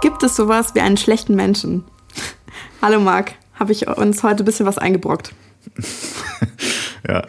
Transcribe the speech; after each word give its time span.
Gibt 0.00 0.22
es 0.22 0.36
sowas 0.36 0.74
wie 0.74 0.80
einen 0.80 0.96
schlechten 0.96 1.34
Menschen? 1.34 1.84
Hallo 2.80 3.00
Marc, 3.00 3.34
habe 3.54 3.72
ich 3.72 3.86
uns 3.88 4.22
heute 4.22 4.42
ein 4.42 4.44
bisschen 4.44 4.66
was 4.66 4.78
eingebrockt. 4.78 5.32
ja, 7.08 7.26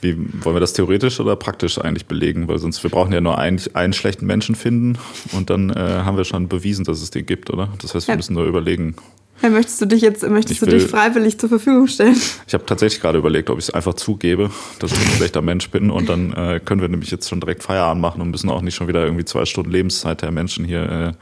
wie 0.00 0.16
wollen 0.44 0.56
wir 0.56 0.60
das 0.60 0.72
theoretisch 0.72 1.18
oder 1.20 1.36
praktisch 1.36 1.78
eigentlich 1.78 2.06
belegen? 2.06 2.48
Weil 2.48 2.58
sonst, 2.58 2.82
wir 2.82 2.90
brauchen 2.90 3.12
ja 3.12 3.20
nur 3.20 3.38
einen, 3.38 3.60
einen 3.74 3.92
schlechten 3.92 4.26
Menschen 4.26 4.54
finden 4.54 4.98
und 5.32 5.50
dann 5.50 5.70
äh, 5.70 5.74
haben 5.76 6.16
wir 6.16 6.24
schon 6.24 6.48
bewiesen, 6.48 6.84
dass 6.84 7.00
es 7.00 7.10
den 7.10 7.26
gibt, 7.26 7.50
oder? 7.50 7.68
Das 7.80 7.94
heißt, 7.94 8.06
wir 8.08 8.12
ja. 8.12 8.16
müssen 8.16 8.34
nur 8.34 8.44
überlegen. 8.44 8.96
Ja, 9.42 9.50
möchtest 9.50 9.80
du 9.80 9.86
dich 9.86 10.00
jetzt, 10.00 10.26
möchtest 10.28 10.62
du 10.62 10.66
dich 10.66 10.84
freiwillig 10.84 11.38
zur 11.38 11.48
Verfügung 11.48 11.86
stellen? 11.86 12.16
Ich 12.46 12.54
habe 12.54 12.64
tatsächlich 12.64 13.00
gerade 13.00 13.18
überlegt, 13.18 13.50
ob 13.50 13.58
ich 13.58 13.68
es 13.68 13.70
einfach 13.70 13.94
zugebe, 13.94 14.50
dass 14.78 14.92
ich 14.92 14.98
ein 14.98 15.16
schlechter 15.16 15.42
Mensch 15.42 15.70
bin 15.70 15.90
und 15.90 16.08
dann 16.08 16.32
äh, 16.32 16.60
können 16.64 16.80
wir 16.80 16.88
nämlich 16.88 17.10
jetzt 17.10 17.28
schon 17.28 17.40
direkt 17.40 17.62
Feierabend 17.62 18.00
machen 18.00 18.22
und 18.22 18.30
müssen 18.30 18.48
auch 18.50 18.62
nicht 18.62 18.74
schon 18.74 18.88
wieder 18.88 19.04
irgendwie 19.04 19.24
zwei 19.24 19.44
Stunden 19.44 19.70
Lebenszeit 19.70 20.22
der 20.22 20.30
Menschen 20.30 20.64
hier 20.64 20.82
äh, 20.82 21.12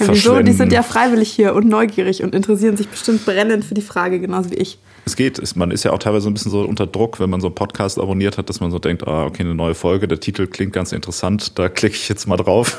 ja, 0.00 0.12
wieso? 0.12 0.40
Die 0.40 0.52
sind 0.52 0.72
ja 0.72 0.82
freiwillig 0.82 1.30
hier 1.30 1.54
und 1.54 1.68
neugierig 1.68 2.22
und 2.22 2.34
interessieren 2.34 2.76
sich 2.76 2.88
bestimmt 2.88 3.26
brennend 3.26 3.64
für 3.64 3.74
die 3.74 3.82
Frage, 3.82 4.18
genauso 4.18 4.50
wie 4.50 4.56
ich. 4.56 4.78
Es 5.04 5.16
geht. 5.16 5.40
Man 5.56 5.70
ist 5.70 5.84
ja 5.84 5.92
auch 5.92 5.98
teilweise 5.98 6.28
ein 6.28 6.34
bisschen 6.34 6.50
so 6.50 6.62
unter 6.62 6.86
Druck, 6.86 7.20
wenn 7.20 7.30
man 7.30 7.40
so 7.40 7.48
einen 7.48 7.54
Podcast 7.54 7.98
abonniert 7.98 8.38
hat, 8.38 8.48
dass 8.48 8.60
man 8.60 8.70
so 8.70 8.78
denkt, 8.78 9.06
ah, 9.06 9.26
okay, 9.26 9.42
eine 9.42 9.54
neue 9.54 9.74
Folge, 9.74 10.08
der 10.08 10.20
Titel 10.20 10.46
klingt 10.46 10.72
ganz 10.72 10.92
interessant, 10.92 11.58
da 11.58 11.68
klicke 11.68 11.96
ich 11.96 12.08
jetzt 12.08 12.26
mal 12.26 12.36
drauf. 12.36 12.78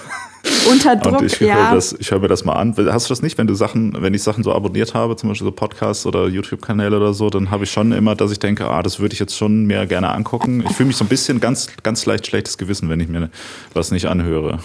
Unter 0.70 0.96
Druck, 0.96 1.22
ich 1.22 1.40
ja. 1.40 1.56
Höre 1.56 1.76
das, 1.76 1.96
ich 2.00 2.12
höre 2.12 2.20
mir 2.20 2.28
das 2.28 2.46
mal 2.46 2.54
an. 2.54 2.76
Hast 2.92 3.10
du 3.10 3.12
das 3.12 3.22
nicht, 3.22 3.38
wenn 3.38 3.48
du 3.48 3.54
Sachen, 3.54 3.96
wenn 4.00 4.14
ich 4.14 4.24
Sachen 4.24 4.44
so 4.44 4.54
abonniert 4.54 4.94
habe, 4.94 5.16
zum 5.16 5.30
Beispiel 5.30 5.46
so 5.46 5.52
Podcasts 5.52 6.06
oder 6.06 6.28
YouTube-Kanäle 6.28 6.98
oder 6.98 7.14
so, 7.14 7.30
dann 7.30 7.52
habe 7.52 7.66
ich 7.66 7.72
schon 7.72 7.92
immer, 7.92 8.16
dass 8.16 8.32
ich 8.32 8.40
denke, 8.40 8.68
ah, 8.68 8.82
das 8.82 9.00
würde 9.00 9.14
ich 9.14 9.20
jetzt 9.20 9.36
schon 9.36 9.66
mehr 9.66 9.86
gerne 9.86 10.10
angucken. 10.10 10.64
Ich 10.68 10.76
fühle 10.76 10.88
mich 10.88 10.98
so 10.98 11.06
ein 11.06 11.08
bisschen 11.08 11.40
ganz, 11.40 11.68
ganz 11.84 12.06
leicht 12.06 12.28
schlechtes 12.28 12.58
Gewissen, 12.58 12.90
wenn 12.90 13.00
ich 13.00 13.08
mir 13.08 13.30
was 13.74 13.92
nicht 13.92 14.08
anhöre. 14.08 14.60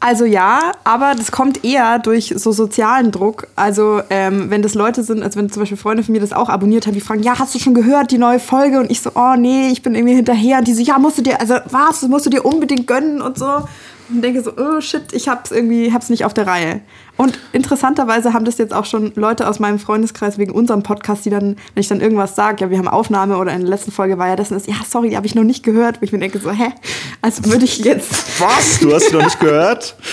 Also 0.00 0.24
ja, 0.24 0.72
aber 0.84 1.14
das 1.14 1.30
kommt 1.30 1.64
eher 1.64 1.98
durch 1.98 2.34
so 2.36 2.52
sozialen 2.52 3.10
Druck. 3.10 3.48
Also 3.54 4.02
ähm, 4.10 4.50
wenn 4.50 4.62
das 4.62 4.74
Leute 4.74 5.02
sind, 5.04 5.22
als 5.22 5.36
wenn 5.36 5.50
zum 5.50 5.62
Beispiel 5.62 5.76
Freunde 5.76 6.02
von 6.02 6.12
mir 6.12 6.20
das 6.20 6.32
auch 6.32 6.48
abonniert 6.48 6.86
haben, 6.86 6.94
die 6.94 7.00
fragen, 7.00 7.22
ja, 7.22 7.38
hast 7.38 7.54
du 7.54 7.58
schon 7.58 7.74
gehört, 7.74 8.10
die 8.10 8.18
neue 8.18 8.40
Folge? 8.40 8.80
Und 8.80 8.90
ich 8.90 9.00
so, 9.00 9.10
oh 9.14 9.34
nee, 9.36 9.68
ich 9.68 9.82
bin 9.82 9.94
irgendwie 9.94 10.14
hinterher. 10.14 10.58
Und 10.58 10.68
die 10.68 10.74
so, 10.74 10.82
ja, 10.82 10.98
musst 10.98 11.18
du 11.18 11.22
dir, 11.22 11.40
also 11.40 11.54
was, 11.70 12.00
das 12.00 12.08
musst 12.08 12.26
du 12.26 12.30
dir 12.30 12.44
unbedingt 12.44 12.86
gönnen 12.86 13.20
und 13.20 13.38
so 13.38 13.64
und 14.10 14.22
denke 14.22 14.42
so, 14.42 14.52
oh 14.56 14.80
shit, 14.80 15.12
ich 15.12 15.28
hab's 15.28 15.50
irgendwie, 15.50 15.92
hab's 15.92 16.10
nicht 16.10 16.24
auf 16.24 16.34
der 16.34 16.46
Reihe. 16.46 16.80
Und 17.16 17.38
interessanterweise 17.52 18.32
haben 18.32 18.44
das 18.44 18.58
jetzt 18.58 18.72
auch 18.72 18.84
schon 18.84 19.12
Leute 19.14 19.48
aus 19.48 19.58
meinem 19.58 19.78
Freundeskreis 19.78 20.38
wegen 20.38 20.52
unserem 20.52 20.82
Podcast, 20.82 21.24
die 21.24 21.30
dann, 21.30 21.56
wenn 21.74 21.80
ich 21.80 21.88
dann 21.88 22.00
irgendwas 22.00 22.34
sage, 22.34 22.64
ja, 22.64 22.70
wir 22.70 22.78
haben 22.78 22.88
Aufnahme 22.88 23.36
oder 23.36 23.52
in 23.52 23.60
der 23.60 23.68
letzten 23.68 23.92
Folge 23.92 24.18
war 24.18 24.28
ja 24.28 24.36
das 24.36 24.50
und 24.50 24.56
das, 24.56 24.66
ja, 24.66 24.76
sorry, 24.88 25.12
habe 25.12 25.26
ich 25.26 25.34
noch 25.34 25.44
nicht 25.44 25.62
gehört, 25.62 26.00
wo 26.00 26.04
ich 26.04 26.12
mir 26.12 26.18
denke 26.18 26.38
so, 26.38 26.50
hä, 26.50 26.72
als 27.20 27.44
würde 27.44 27.64
ich 27.64 27.78
jetzt. 27.78 28.40
Was? 28.40 28.80
Du 28.80 28.92
hast 28.92 29.08
sie 29.08 29.16
noch 29.16 29.24
nicht 29.24 29.40
gehört? 29.40 29.96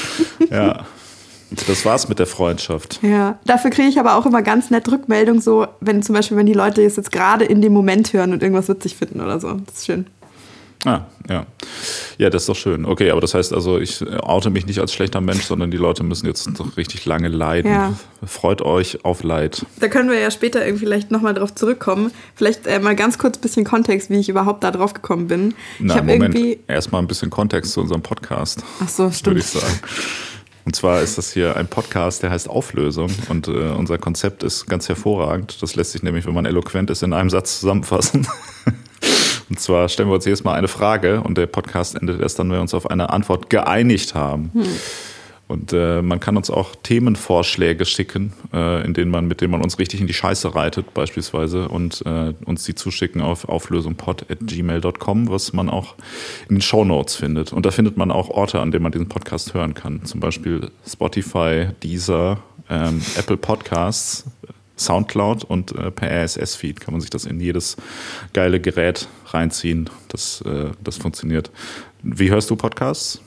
Ja. 0.51 0.85
Das 1.49 1.85
war's 1.85 2.09
mit 2.09 2.19
der 2.19 2.27
Freundschaft. 2.27 2.99
Ja, 3.01 3.39
dafür 3.45 3.71
kriege 3.71 3.87
ich 3.87 3.99
aber 3.99 4.15
auch 4.15 4.25
immer 4.25 4.41
ganz 4.41 4.69
nett 4.69 4.89
Rückmeldung, 4.91 5.39
so, 5.39 5.65
wenn 5.79 6.03
zum 6.03 6.13
Beispiel, 6.13 6.35
wenn 6.35 6.45
die 6.45 6.53
Leute 6.53 6.83
es 6.83 6.97
jetzt 6.97 7.11
gerade 7.11 7.45
in 7.45 7.61
dem 7.61 7.73
Moment 7.73 8.11
hören 8.11 8.33
und 8.33 8.43
irgendwas 8.43 8.67
witzig 8.67 8.95
finden 8.95 9.21
oder 9.21 9.39
so. 9.39 9.53
Das 9.53 9.77
ist 9.77 9.85
schön. 9.85 10.07
Ah, 10.85 11.01
ja. 11.27 11.45
Ja, 12.17 12.29
das 12.29 12.43
ist 12.43 12.49
doch 12.49 12.55
schön. 12.55 12.85
Okay, 12.85 13.09
aber 13.09 13.21
das 13.21 13.33
heißt 13.33 13.51
also, 13.53 13.79
ich 13.79 14.05
oute 14.21 14.49
mich 14.49 14.67
nicht 14.67 14.79
als 14.79 14.93
schlechter 14.93 15.21
Mensch, 15.21 15.43
sondern 15.43 15.71
die 15.71 15.77
Leute 15.77 16.03
müssen 16.03 16.27
jetzt 16.27 16.47
doch 16.59 16.77
richtig 16.77 17.05
lange 17.05 17.29
leiden. 17.29 17.71
Ja. 17.71 17.93
Freut 18.25 18.61
euch 18.61 19.03
auf 19.03 19.23
Leid. 19.23 19.65
Da 19.79 19.87
können 19.87 20.09
wir 20.09 20.19
ja 20.19 20.29
später 20.29 20.65
irgendwie 20.65 20.85
vielleicht 20.85 21.11
nochmal 21.11 21.33
drauf 21.33 21.53
zurückkommen. 21.55 22.11
Vielleicht 22.35 22.67
äh, 22.67 22.79
mal 22.79 22.95
ganz 22.95 23.17
kurz 23.17 23.37
ein 23.37 23.41
bisschen 23.41 23.65
Kontext, 23.65 24.09
wie 24.09 24.17
ich 24.17 24.29
überhaupt 24.29 24.63
da 24.63 24.71
drauf 24.71 24.93
gekommen 24.93 25.27
bin. 25.27 25.55
Na, 25.79 25.95
ich 25.95 26.01
Moment, 26.01 26.35
irgendwie 26.35 26.59
erstmal 26.67 27.01
ein 27.01 27.07
bisschen 27.07 27.29
Kontext 27.29 27.73
zu 27.73 27.81
unserem 27.81 28.01
Podcast. 28.01 28.63
Ach 28.83 28.89
so, 28.89 29.09
stimmt. 29.11 29.25
Würde 29.25 29.39
ich 29.39 29.47
sagen. 29.47 29.79
Und 30.65 30.75
zwar 30.75 31.01
ist 31.01 31.17
das 31.17 31.31
hier 31.31 31.55
ein 31.55 31.67
Podcast, 31.67 32.23
der 32.23 32.29
heißt 32.29 32.49
Auflösung. 32.49 33.09
Und 33.29 33.47
äh, 33.47 33.71
unser 33.71 33.97
Konzept 33.97 34.43
ist 34.43 34.67
ganz 34.67 34.89
hervorragend. 34.89 35.61
Das 35.61 35.75
lässt 35.75 35.93
sich 35.93 36.03
nämlich, 36.03 36.25
wenn 36.27 36.33
man 36.33 36.45
eloquent 36.45 36.89
ist, 36.89 37.03
in 37.03 37.13
einem 37.13 37.29
Satz 37.29 37.61
zusammenfassen. 37.61 38.27
Und 39.49 39.59
zwar 39.59 39.87
stellen 39.89 40.09
wir 40.09 40.15
uns 40.15 40.25
jedes 40.25 40.43
Mal 40.43 40.53
eine 40.53 40.67
Frage 40.67 41.21
und 41.21 41.37
der 41.37 41.47
Podcast 41.47 41.95
endet 41.95 42.21
erst 42.21 42.39
dann, 42.39 42.49
wenn 42.49 42.57
wir 42.57 42.61
uns 42.61 42.73
auf 42.73 42.89
eine 42.89 43.09
Antwort 43.11 43.49
geeinigt 43.49 44.15
haben. 44.15 44.51
Hm. 44.53 44.65
Und 45.47 45.71
äh, 45.71 46.01
man 46.01 46.19
kann 46.19 46.35
uns 46.35 46.49
auch 46.49 46.75
Themenvorschläge 46.75 47.85
schicken, 47.85 48.33
äh, 48.53 48.85
in 48.85 48.93
denen 48.93 49.09
man, 49.09 49.27
mit 49.27 49.39
denen 49.39 49.51
man 49.51 49.61
uns 49.61 49.79
richtig 49.79 50.01
in 50.01 50.07
die 50.07 50.13
Scheiße 50.13 50.53
reitet, 50.55 50.93
beispielsweise, 50.93 51.69
und 51.69 52.03
äh, 52.05 52.33
uns 52.45 52.65
die 52.65 52.75
zuschicken 52.75 53.21
auf 53.21 53.47
auflösungpod.gmail.com, 53.47 55.29
was 55.29 55.53
man 55.53 55.69
auch 55.69 55.95
in 56.49 56.55
den 56.55 56.61
Show 56.61 56.83
Notes 56.83 57.15
findet. 57.15 57.53
Und 57.53 57.65
da 57.65 57.71
findet 57.71 57.95
man 57.95 58.11
auch 58.11 58.29
Orte, 58.29 58.59
an 58.59 58.71
denen 58.71 58.83
man 58.83 58.91
diesen 58.91 59.07
Podcast 59.07 59.53
hören 59.53 59.73
kann. 59.73 60.03
Zum 60.03 60.19
Beispiel 60.19 60.69
Spotify, 60.85 61.67
Deezer, 61.81 62.39
ähm, 62.69 63.01
Apple 63.17 63.37
Podcasts, 63.37 64.25
Soundcloud 64.77 65.43
und 65.43 65.73
äh, 65.73 65.91
per 65.91 66.09
RSS-Feed 66.23 66.79
kann 66.79 66.93
man 66.93 67.01
sich 67.01 67.09
das 67.09 67.25
in 67.25 67.39
jedes 67.39 67.77
geile 68.33 68.59
Gerät 68.59 69.07
reinziehen. 69.25 69.89
Das, 70.07 70.41
äh, 70.41 70.71
das 70.83 70.97
funktioniert. 70.97 71.51
Wie 72.03 72.29
hörst 72.29 72.49
du 72.49 72.55
Podcasts? 72.55 73.19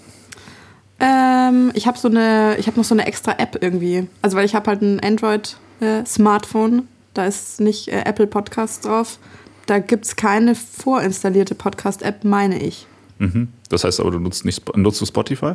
Ähm, 1.01 1.73
ich 1.75 1.87
habe 1.87 1.99
so 1.99 2.09
eine, 2.09 2.57
ich 2.59 2.67
habe 2.67 2.77
noch 2.77 2.85
so 2.85 2.95
eine 2.95 3.07
extra 3.07 3.33
App 3.33 3.59
irgendwie. 3.61 4.07
Also 4.23 4.37
weil 4.37 4.45
ich 4.45 4.55
habe 4.55 4.71
halt 4.71 4.83
ein 4.83 5.01
Android-Smartphone. 5.01 6.79
Äh, 6.79 6.83
da 7.15 7.27
ist 7.27 7.61
nicht 7.61 7.89
äh, 7.89 8.03
Apple 8.05 8.27
Podcasts 8.27 8.81
drauf. 8.81 9.19
Da 9.67 9.79
gibt 9.79 10.05
es 10.05 10.17
keine 10.17 10.55
vorinstallierte 10.55 11.55
Podcast-App, 11.55 12.25
meine 12.25 12.63
ich. 12.63 12.87
Mhm. 13.19 13.49
Das 13.71 13.85
heißt 13.85 14.01
aber, 14.01 14.11
du 14.11 14.19
nutzt, 14.19 14.45
nicht, 14.45 14.77
nutzt 14.77 15.01
du 15.01 15.07
Spotify? 15.07 15.53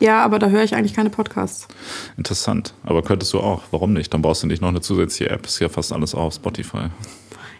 Ja, 0.00 0.24
aber 0.24 0.38
da 0.38 0.48
höre 0.48 0.64
ich 0.64 0.74
eigentlich 0.74 0.94
keine 0.94 1.10
Podcasts. 1.10 1.68
Interessant. 2.16 2.74
Aber 2.84 3.02
könntest 3.02 3.32
du 3.34 3.40
auch. 3.40 3.62
Warum 3.70 3.92
nicht? 3.92 4.12
Dann 4.12 4.22
brauchst 4.22 4.42
du 4.42 4.46
nicht 4.46 4.62
noch 4.62 4.68
eine 4.68 4.80
zusätzliche 4.80 5.30
App. 5.30 5.46
Ist 5.46 5.60
ja 5.60 5.68
fast 5.68 5.92
alles 5.92 6.14
auch 6.14 6.24
auf 6.24 6.34
Spotify. 6.34 6.88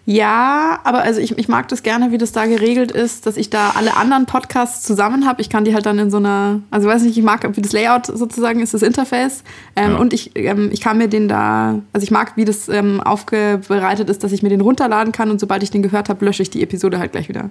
Ja, 0.07 0.81
aber 0.85 1.03
also 1.03 1.21
ich, 1.21 1.37
ich 1.39 1.49
mag 1.49 1.69
das 1.69 1.83
gerne, 1.83 2.11
wie 2.11 2.19
das 2.19 2.33
da 2.33 2.47
geregelt 2.47 2.91
ist, 2.91 3.27
dass 3.27 3.37
ich 3.37 3.51
da 3.51 3.73
alle 3.77 3.97
anderen 3.97 4.25
Podcasts 4.25 4.83
zusammen 4.85 5.27
habe. 5.27 5.43
Ich 5.43 5.51
kann 5.51 5.65
die 5.65 5.75
halt 5.75 5.85
dann 5.85 5.99
in 5.99 6.11
so 6.11 6.17
einer, 6.17 6.63
also 6.71 6.89
weiß 6.89 7.03
nicht, 7.03 7.19
ich 7.19 7.23
mag, 7.23 7.47
wie 7.55 7.61
das 7.61 7.73
Layout 7.73 8.07
sozusagen 8.07 8.61
ist, 8.61 8.73
das 8.73 8.83
Interface. 8.83 9.45
Ähm, 9.77 9.93
ja. 9.93 9.99
Und 9.99 10.15
ich, 10.15 10.33
ähm, 10.35 10.71
ich 10.73 10.81
kann 10.81 10.97
mir 10.97 11.09
den 11.09 11.29
da, 11.29 11.81
also 11.93 12.03
ich 12.03 12.11
mag, 12.11 12.33
wie 12.37 12.47
das 12.47 12.71
ähm, 12.71 13.01
aufbereitet 13.03 14.09
ist, 14.09 14.25
dass 14.25 14.33
ich 14.33 14.43
mir 14.43 14.49
den 14.49 14.63
runterladen 14.63 15.13
kann 15.13 15.31
und 15.31 15.39
sobald 15.39 15.63
ich 15.63 15.71
den 15.71 15.83
gehört 15.83 16.09
habe, 16.09 16.25
lösche 16.25 16.43
ich 16.43 16.51
die 16.51 16.63
Episode 16.63 16.99
halt 16.99 17.13
gleich 17.13 17.29
wieder. 17.29 17.51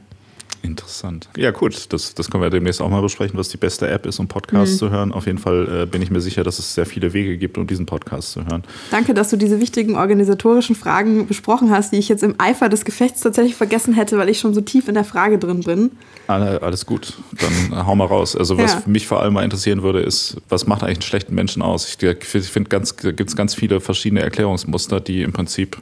Interessant. 0.62 1.30
Ja, 1.38 1.52
gut, 1.52 1.94
das, 1.94 2.14
das 2.14 2.30
können 2.30 2.44
wir 2.44 2.50
demnächst 2.50 2.82
auch 2.82 2.90
mal 2.90 3.02
besprechen, 3.02 3.38
was 3.38 3.50
die 3.50 3.58
beste 3.58 3.88
App 3.88 4.06
ist, 4.06 4.20
um 4.20 4.28
Podcasts 4.28 4.76
mhm. 4.76 4.80
zu 4.80 4.90
hören. 4.90 5.12
Auf 5.14 5.26
jeden 5.26 5.38
Fall 5.38 5.84
äh, 5.84 5.86
bin 5.86 6.02
ich 6.02 6.12
mir 6.12 6.20
sicher, 6.20 6.44
dass 6.44 6.60
es 6.60 6.76
sehr 6.76 6.86
viele 6.86 7.14
Wege 7.14 7.38
gibt, 7.38 7.58
um 7.58 7.66
diesen 7.66 7.86
Podcast 7.86 8.34
zu 8.34 8.46
hören. 8.46 8.64
Danke, 8.92 9.14
dass 9.14 9.30
du 9.30 9.38
diese 9.38 9.62
wichtigen 9.62 9.96
organisatorischen 9.96 10.76
Fragen 10.76 11.28
besprochen 11.28 11.72
hast, 11.72 11.94
die 11.94 11.98
ich 11.98 12.10
jetzt 12.10 12.24
im 12.24 12.36
Eifer 12.40 12.68
des 12.68 12.84
Gefechts 12.84 13.22
tatsächlich 13.22 13.56
vergessen 13.56 13.94
hätte, 13.94 14.18
weil 14.18 14.30
ich 14.30 14.40
schon 14.40 14.54
so 14.54 14.62
tief 14.62 14.88
in 14.88 14.96
der 14.96 15.06
Frage 15.06 15.40
drin 15.40 15.62
bin. 15.62 15.92
Alles 16.28 16.86
gut, 16.86 17.14
dann 17.40 17.86
hau 17.88 17.96
mal 17.96 18.06
raus. 18.06 18.36
Also 18.36 18.58
was 18.58 18.74
ja. 18.74 18.82
mich 18.86 19.08
vor 19.08 19.22
allem 19.22 19.34
mal 19.34 19.44
interessieren 19.44 19.82
würde, 19.82 20.02
ist, 20.02 20.38
was 20.50 20.68
macht 20.68 20.84
eigentlich 20.84 20.98
einen 20.98 21.04
schlechten 21.04 21.36
Menschen 21.36 21.62
aus? 21.62 21.88
Ich, 21.88 22.04
ich 22.04 22.50
finde, 22.50 22.70
ganz, 22.70 22.96
da 22.96 23.12
gibt 23.12 23.30
es 23.30 23.36
ganz 23.36 23.56
viele 23.56 23.80
verschiedene 23.80 24.22
Erklärungsmuster, 24.22 25.00
die 25.00 25.24
im 25.24 25.32
Prinzip 25.32 25.78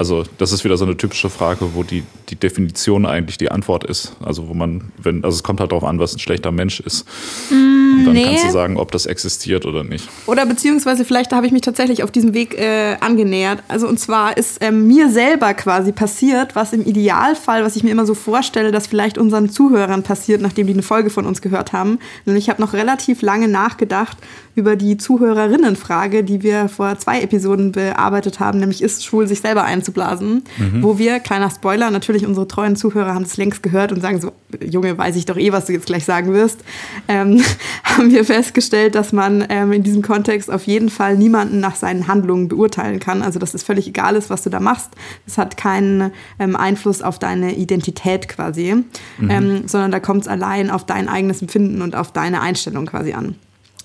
also 0.00 0.24
das 0.38 0.50
ist 0.50 0.64
wieder 0.64 0.78
so 0.78 0.86
eine 0.86 0.96
typische 0.96 1.28
Frage, 1.28 1.74
wo 1.74 1.82
die, 1.82 2.04
die 2.30 2.34
Definition 2.34 3.04
eigentlich 3.04 3.36
die 3.36 3.50
Antwort 3.50 3.84
ist. 3.84 4.16
Also 4.24 4.48
wo 4.48 4.54
man, 4.54 4.92
wenn, 4.96 5.22
also 5.24 5.34
es 5.34 5.42
kommt 5.42 5.60
halt 5.60 5.72
darauf 5.72 5.84
an, 5.84 5.98
was 5.98 6.14
ein 6.14 6.18
schlechter 6.18 6.52
Mensch 6.52 6.80
ist. 6.80 7.04
Mm, 7.50 7.98
Und 7.98 8.04
dann 8.06 8.14
nee. 8.14 8.24
kannst 8.24 8.46
du 8.46 8.50
sagen, 8.50 8.78
ob 8.78 8.92
das 8.92 9.04
existiert 9.04 9.66
oder 9.66 9.84
nicht. 9.84 10.08
Oder 10.24 10.46
beziehungsweise 10.46 11.04
vielleicht 11.04 11.32
habe 11.32 11.44
ich 11.44 11.52
mich 11.52 11.60
tatsächlich 11.60 12.02
auf 12.02 12.10
diesem 12.10 12.32
Weg 12.32 12.58
äh, 12.58 12.96
angenähert. 13.00 13.62
Also 13.68 13.86
und 13.86 14.00
zwar 14.00 14.38
ist 14.38 14.62
ähm, 14.62 14.86
mir 14.86 15.10
selber 15.10 15.52
quasi 15.52 15.92
passiert, 15.92 16.56
was 16.56 16.72
im 16.72 16.82
Idealfall, 16.82 17.62
was 17.62 17.76
ich 17.76 17.84
mir 17.84 17.90
immer 17.90 18.06
so 18.06 18.14
vorstelle, 18.14 18.72
dass 18.72 18.86
vielleicht 18.86 19.18
unseren 19.18 19.50
Zuhörern 19.50 20.02
passiert, 20.02 20.40
nachdem 20.40 20.66
die 20.66 20.72
eine 20.72 20.82
Folge 20.82 21.10
von 21.10 21.26
uns 21.26 21.42
gehört 21.42 21.74
haben. 21.74 21.98
Und 22.24 22.36
ich 22.36 22.48
habe 22.48 22.62
noch 22.62 22.72
relativ 22.72 23.20
lange 23.20 23.48
nachgedacht 23.48 24.16
über 24.54 24.76
die 24.76 24.96
Zuhörerinnenfrage, 24.96 26.24
die 26.24 26.42
wir 26.42 26.68
vor 26.68 26.98
zwei 26.98 27.20
Episoden 27.22 27.72
bearbeitet 27.72 28.40
haben, 28.40 28.58
nämlich 28.58 28.82
ist 28.82 29.04
schwul 29.04 29.26
sich 29.26 29.40
selber 29.40 29.64
einzublasen, 29.90 30.44
mhm. 30.58 30.82
wo 30.82 30.98
wir, 30.98 31.20
kleiner 31.20 31.50
Spoiler, 31.50 31.90
natürlich 31.90 32.26
unsere 32.26 32.46
treuen 32.46 32.76
Zuhörer 32.76 33.14
haben 33.14 33.24
es 33.24 33.36
längst 33.36 33.62
gehört 33.62 33.92
und 33.92 34.00
sagen 34.00 34.20
so, 34.20 34.32
Junge, 34.64 34.96
weiß 34.96 35.16
ich 35.16 35.26
doch 35.26 35.36
eh, 35.36 35.52
was 35.52 35.66
du 35.66 35.72
jetzt 35.72 35.86
gleich 35.86 36.04
sagen 36.04 36.32
wirst, 36.32 36.60
ähm, 37.08 37.42
haben 37.84 38.10
wir 38.10 38.24
festgestellt, 38.24 38.94
dass 38.94 39.12
man 39.12 39.44
ähm, 39.48 39.72
in 39.72 39.82
diesem 39.82 40.02
Kontext 40.02 40.50
auf 40.50 40.64
jeden 40.66 40.90
Fall 40.90 41.16
niemanden 41.16 41.60
nach 41.60 41.76
seinen 41.76 42.06
Handlungen 42.06 42.48
beurteilen 42.48 43.00
kann. 43.00 43.22
Also 43.22 43.38
dass 43.38 43.54
es 43.54 43.62
völlig 43.62 43.86
egal 43.88 44.16
ist, 44.16 44.30
was 44.30 44.42
du 44.42 44.50
da 44.50 44.60
machst. 44.60 44.90
Es 45.26 45.38
hat 45.38 45.56
keinen 45.56 46.12
ähm, 46.38 46.56
Einfluss 46.56 47.02
auf 47.02 47.18
deine 47.18 47.56
Identität 47.56 48.28
quasi, 48.28 48.74
mhm. 49.18 49.30
Ähm, 49.30 49.62
sondern 49.66 49.90
da 49.90 50.00
kommt 50.00 50.22
es 50.22 50.28
allein 50.28 50.70
auf 50.70 50.84
dein 50.86 51.08
eigenes 51.08 51.42
Empfinden 51.42 51.82
und 51.82 51.96
auf 51.96 52.12
deine 52.12 52.40
Einstellung 52.40 52.86
quasi 52.86 53.12
an. 53.12 53.36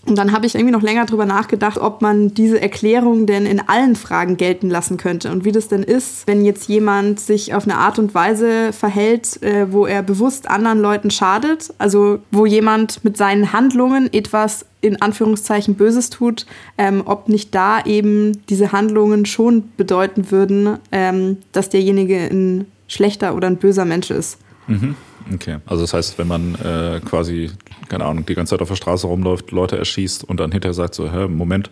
Und 0.08 0.18
dann 0.18 0.32
habe 0.32 0.46
ich 0.46 0.54
irgendwie 0.54 0.72
noch 0.72 0.84
länger 0.84 1.06
drüber 1.06 1.26
nachgedacht, 1.26 1.80
ob 1.80 2.02
man 2.02 2.34
diese 2.34 2.62
Erklärung 2.62 3.26
denn 3.26 3.48
in 3.48 3.60
allen 3.60 3.96
Fragen 3.96 4.38
gelten 4.38 4.70
lassen 4.70 4.98
könnte 4.98 5.32
und 5.32 5.46
wie 5.46 5.52
das 5.52 5.68
denn 5.68 5.82
ist, 5.82 6.28
wenn 6.28 6.46
jetzt 6.46 6.70
jemand 6.70 7.20
sich 7.20 7.56
auf 7.56 7.64
eine 7.64 7.78
Art 7.78 7.98
und 7.98 8.14
Weise 8.14 8.72
verhält, 8.72 9.42
äh, 9.42 9.72
wo 9.72 9.88
er 9.88 10.04
bewusst 10.04 10.48
anderen 10.48 10.80
Leuten 10.80 11.10
schadet, 11.10 11.74
also 11.80 12.20
wo 12.32 12.46
jemand 12.46 13.04
mit 13.04 13.18
seinen 13.18 13.52
Handlungen 13.52 14.14
etwas 14.14 14.66
in 14.82 15.02
Anführungszeichen 15.02 15.74
Böses 15.74 16.12
tut, 16.12 16.46
ähm, 16.78 17.02
ob 17.06 17.28
nicht 17.28 17.56
da 17.56 17.84
eben 17.84 18.44
diese 18.48 18.72
Handlungen 18.72 19.26
schon 19.26 19.72
bedeuten 19.76 20.30
würden, 20.30 20.78
ähm, 20.92 21.38
dass 21.52 21.70
derjenige 21.70 22.18
ein 22.18 22.68
schlechter 22.88 23.36
oder 23.36 23.48
ein 23.48 23.58
böser 23.58 23.86
Mensch 23.86 24.12
ist. 24.12 24.38
Mhm. 24.68 24.96
Okay, 25.34 25.58
also 25.66 25.84
das 25.84 25.94
heißt, 25.94 26.18
wenn 26.18 26.28
man 26.28 26.56
äh, 26.56 27.00
quasi, 27.04 27.52
keine 27.90 28.06
Ahnung, 28.06 28.26
die 28.26 28.36
ganze 28.36 28.52
Zeit 28.52 28.62
auf 28.62 28.70
der 28.70 28.76
Straße 28.76 29.08
rumläuft, 29.08 29.52
Leute 29.52 29.78
erschießt 29.78 30.24
und 30.24 30.40
dann 30.40 30.52
hinterher 30.52 30.74
sagt 30.74 30.96
so, 30.96 31.12
hä, 31.12 31.28
Moment, 31.28 31.70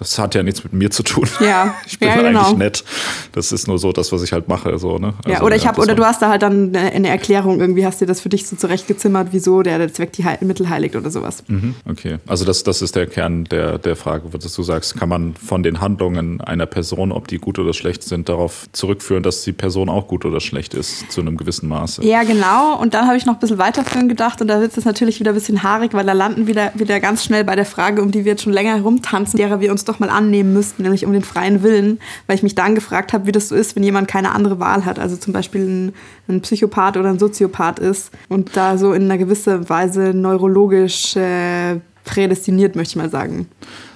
das 0.00 0.18
hat 0.18 0.34
ja 0.34 0.42
nichts 0.42 0.64
mit 0.64 0.72
mir 0.72 0.90
zu 0.90 1.02
tun. 1.02 1.28
Ja, 1.40 1.74
ich 1.86 1.98
bin 1.98 2.08
ja, 2.08 2.16
genau. 2.16 2.40
eigentlich 2.40 2.56
nett. 2.56 2.84
Das 3.32 3.52
ist 3.52 3.68
nur 3.68 3.78
so 3.78 3.92
das, 3.92 4.10
was 4.12 4.22
ich 4.22 4.32
halt 4.32 4.48
mache. 4.48 4.78
So, 4.78 4.96
ne? 4.96 5.12
Also, 5.24 5.30
ja, 5.30 5.42
oder 5.42 5.56
ich 5.56 5.66
habe, 5.66 5.78
oder 5.78 5.94
du 5.94 6.04
hast 6.06 6.22
da 6.22 6.30
halt 6.30 6.40
dann 6.40 6.74
eine 6.74 7.08
Erklärung, 7.08 7.60
irgendwie 7.60 7.84
hast 7.84 8.00
dir 8.00 8.06
das 8.06 8.18
für 8.18 8.30
dich 8.30 8.46
so 8.46 8.56
zurechtgezimmert, 8.56 9.28
wieso 9.32 9.62
der, 9.62 9.76
der 9.76 9.92
Zweck 9.92 10.12
die 10.12 10.24
Heil 10.24 10.38
Mittel 10.40 10.70
heiligt 10.70 10.96
oder 10.96 11.10
sowas. 11.10 11.44
Mhm, 11.48 11.74
okay. 11.86 12.16
Also 12.26 12.46
das, 12.46 12.62
das 12.62 12.80
ist 12.80 12.96
der 12.96 13.06
Kern 13.06 13.44
der, 13.44 13.76
der 13.76 13.94
Frage, 13.94 14.32
was 14.32 14.54
du 14.54 14.62
sagst, 14.62 14.96
kann 14.96 15.10
man 15.10 15.34
von 15.34 15.62
den 15.62 15.82
Handlungen 15.82 16.40
einer 16.40 16.64
Person, 16.64 17.12
ob 17.12 17.28
die 17.28 17.36
gut 17.36 17.58
oder 17.58 17.74
schlecht 17.74 18.02
sind, 18.02 18.30
darauf 18.30 18.68
zurückführen, 18.72 19.22
dass 19.22 19.42
die 19.42 19.52
Person 19.52 19.90
auch 19.90 20.08
gut 20.08 20.24
oder 20.24 20.40
schlecht 20.40 20.72
ist, 20.72 21.12
zu 21.12 21.20
einem 21.20 21.36
gewissen 21.36 21.68
Maße. 21.68 22.02
Ja, 22.06 22.22
genau. 22.22 22.79
Und 22.80 22.94
dann 22.94 23.06
habe 23.06 23.18
ich 23.18 23.26
noch 23.26 23.34
ein 23.34 23.38
bisschen 23.38 23.58
weiterführen 23.58 24.08
gedacht 24.08 24.40
und 24.40 24.48
da 24.48 24.58
wird 24.58 24.74
es 24.74 24.86
natürlich 24.86 25.20
wieder 25.20 25.32
ein 25.32 25.34
bisschen 25.34 25.62
haarig, 25.62 25.92
weil 25.92 26.06
da 26.06 26.14
landen 26.14 26.46
wieder, 26.46 26.72
wieder 26.74 26.98
ganz 26.98 27.22
schnell 27.22 27.44
bei 27.44 27.54
der 27.54 27.66
Frage, 27.66 28.00
um 28.00 28.10
die 28.10 28.24
wir 28.24 28.32
jetzt 28.32 28.42
schon 28.42 28.54
länger 28.54 28.74
herumtanzen, 28.74 29.36
derer 29.36 29.60
wir 29.60 29.70
uns 29.70 29.84
doch 29.84 29.98
mal 29.98 30.08
annehmen 30.08 30.54
müssten, 30.54 30.84
nämlich 30.84 31.04
um 31.04 31.12
den 31.12 31.22
freien 31.22 31.62
Willen, 31.62 32.00
weil 32.26 32.36
ich 32.36 32.42
mich 32.42 32.54
dann 32.54 32.74
gefragt 32.74 33.12
habe, 33.12 33.26
wie 33.26 33.32
das 33.32 33.48
so 33.48 33.54
ist, 33.54 33.76
wenn 33.76 33.82
jemand 33.82 34.08
keine 34.08 34.32
andere 34.32 34.60
Wahl 34.60 34.86
hat, 34.86 34.98
also 34.98 35.18
zum 35.18 35.34
Beispiel 35.34 35.60
ein, 35.60 35.92
ein 36.30 36.40
Psychopath 36.40 36.96
oder 36.96 37.10
ein 37.10 37.18
Soziopath 37.18 37.78
ist 37.78 38.12
und 38.30 38.56
da 38.56 38.78
so 38.78 38.94
in 38.94 39.02
einer 39.02 39.18
gewissen 39.18 39.68
Weise 39.68 40.14
neurologisch 40.14 41.16
äh, 41.16 41.80
prädestiniert, 42.06 42.76
möchte 42.76 42.92
ich 42.92 42.96
mal 42.96 43.10
sagen. 43.10 43.46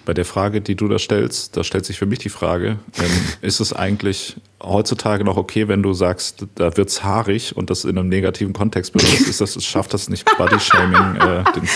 Bei 0.05 0.13
der 0.13 0.25
Frage, 0.25 0.61
die 0.61 0.75
du 0.75 0.89
da 0.89 0.99
stellst, 0.99 1.57
da 1.57 1.65
stellt 1.65 1.87
sich 1.87 1.99
für 1.99 2.07
mich 2.07 2.19
die 2.19 2.29
Frage, 2.29 2.79
ähm, 2.99 3.11
ist 3.41 3.61
es 3.61 3.73
eigentlich 3.73 4.37
heutzutage 4.63 5.25
noch 5.25 5.37
okay, 5.37 5.69
wenn 5.69 5.83
du 5.83 5.93
sagst, 5.93 6.47
da 6.55 6.77
wird's 6.77 7.03
haarig 7.03 7.57
und 7.57 7.71
das 7.71 7.85
in 7.85 7.99
einem 7.99 8.09
negativen 8.09 8.53
Kontext 8.53 8.93
benutzt, 8.93 9.29
ist 9.29 9.41
das, 9.41 9.63
schafft 9.65 9.95
das 9.95 10.09
nicht 10.09 10.25
Body-Shaming, 10.37 11.17
äh, 11.17 11.45
den, 11.55 11.69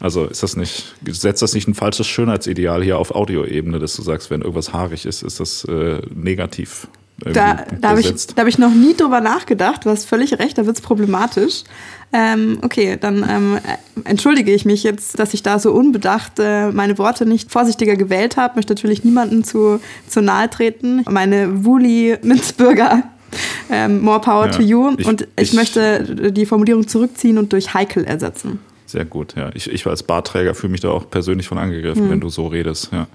also 0.00 0.26
ist 0.26 0.42
das 0.42 0.56
nicht, 0.56 0.94
setzt 1.08 1.42
das 1.42 1.54
nicht 1.54 1.68
ein 1.68 1.74
falsches 1.74 2.06
Schönheitsideal 2.06 2.82
hier 2.82 2.98
auf 2.98 3.14
Audioebene, 3.14 3.78
dass 3.78 3.96
du 3.96 4.02
sagst, 4.02 4.30
wenn 4.30 4.42
irgendwas 4.42 4.72
haarig 4.72 5.06
ist, 5.06 5.22
ist 5.22 5.40
das 5.40 5.64
äh, 5.64 6.00
negativ? 6.14 6.88
Da, 7.18 7.64
da 7.80 7.90
habe 7.90 8.00
ich, 8.00 8.12
hab 8.36 8.46
ich 8.46 8.58
noch 8.58 8.72
nie 8.72 8.94
drüber 8.94 9.20
nachgedacht. 9.20 9.86
Du 9.86 9.90
hast 9.90 10.04
völlig 10.04 10.38
recht, 10.38 10.58
da 10.58 10.66
wird 10.66 10.76
es 10.76 10.82
problematisch. 10.82 11.64
Ähm, 12.12 12.58
okay, 12.62 12.98
dann 13.00 13.26
ähm, 13.28 13.58
entschuldige 14.04 14.52
ich 14.52 14.64
mich 14.64 14.82
jetzt, 14.82 15.18
dass 15.18 15.32
ich 15.32 15.42
da 15.42 15.58
so 15.58 15.72
unbedacht 15.72 16.32
äh, 16.38 16.70
meine 16.70 16.98
Worte 16.98 17.24
nicht 17.24 17.50
vorsichtiger 17.50 17.96
gewählt 17.96 18.36
habe. 18.36 18.56
Möchte 18.56 18.74
natürlich 18.74 19.02
niemanden 19.02 19.44
zu, 19.44 19.80
zu 20.06 20.20
nahe 20.20 20.50
treten. 20.50 21.04
Meine 21.08 21.64
Wuli-Minzbürger 21.64 23.02
ähm, 23.70 24.00
more 24.00 24.20
power 24.20 24.46
ja, 24.46 24.52
to 24.52 24.62
you. 24.62 24.94
Ich, 24.98 25.06
und 25.06 25.22
ich, 25.22 25.28
ich, 25.50 25.52
möchte 25.52 26.32
die 26.32 26.46
Formulierung 26.46 26.86
zurückziehen 26.86 27.38
und 27.38 27.52
durch 27.52 27.74
heikel 27.74 28.04
ersetzen. 28.04 28.60
Sehr 28.86 29.04
gut, 29.04 29.34
ja. 29.36 29.50
Ich, 29.54 29.70
ich 29.70 29.86
als 29.86 30.02
Barträger 30.02 30.54
fühle 30.54 30.70
mich 30.70 30.80
da 30.80 30.90
auch 30.90 31.10
persönlich 31.10 31.48
von 31.48 31.58
angegriffen, 31.58 32.06
mhm. 32.06 32.10
wenn 32.10 32.20
du 32.20 32.28
so 32.28 32.46
redest. 32.46 32.90
Ja. 32.92 33.08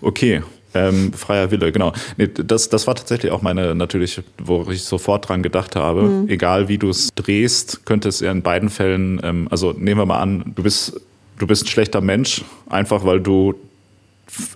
Okay, 0.00 0.42
ähm, 0.76 1.12
freier 1.12 1.50
Wille, 1.50 1.72
genau. 1.72 1.92
Nee, 2.16 2.28
das, 2.28 2.68
das 2.68 2.86
war 2.86 2.94
tatsächlich 2.94 3.32
auch 3.32 3.42
meine, 3.42 3.74
natürlich, 3.74 4.20
wo 4.38 4.66
ich 4.70 4.82
sofort 4.82 5.28
dran 5.28 5.42
gedacht 5.42 5.76
habe. 5.76 6.02
Mhm. 6.02 6.28
Egal 6.28 6.68
wie 6.68 6.78
du 6.78 6.90
es 6.90 7.08
drehst, 7.14 7.86
könnte 7.86 8.08
es 8.08 8.20
ja 8.20 8.30
in 8.30 8.42
beiden 8.42 8.68
Fällen, 8.68 9.20
ähm, 9.22 9.48
also 9.50 9.72
nehmen 9.72 10.00
wir 10.00 10.06
mal 10.06 10.20
an, 10.20 10.52
du 10.54 10.62
bist, 10.62 11.00
du 11.38 11.46
bist 11.46 11.64
ein 11.64 11.68
schlechter 11.68 12.00
Mensch, 12.00 12.44
einfach 12.68 13.04
weil 13.04 13.20
du 13.20 13.54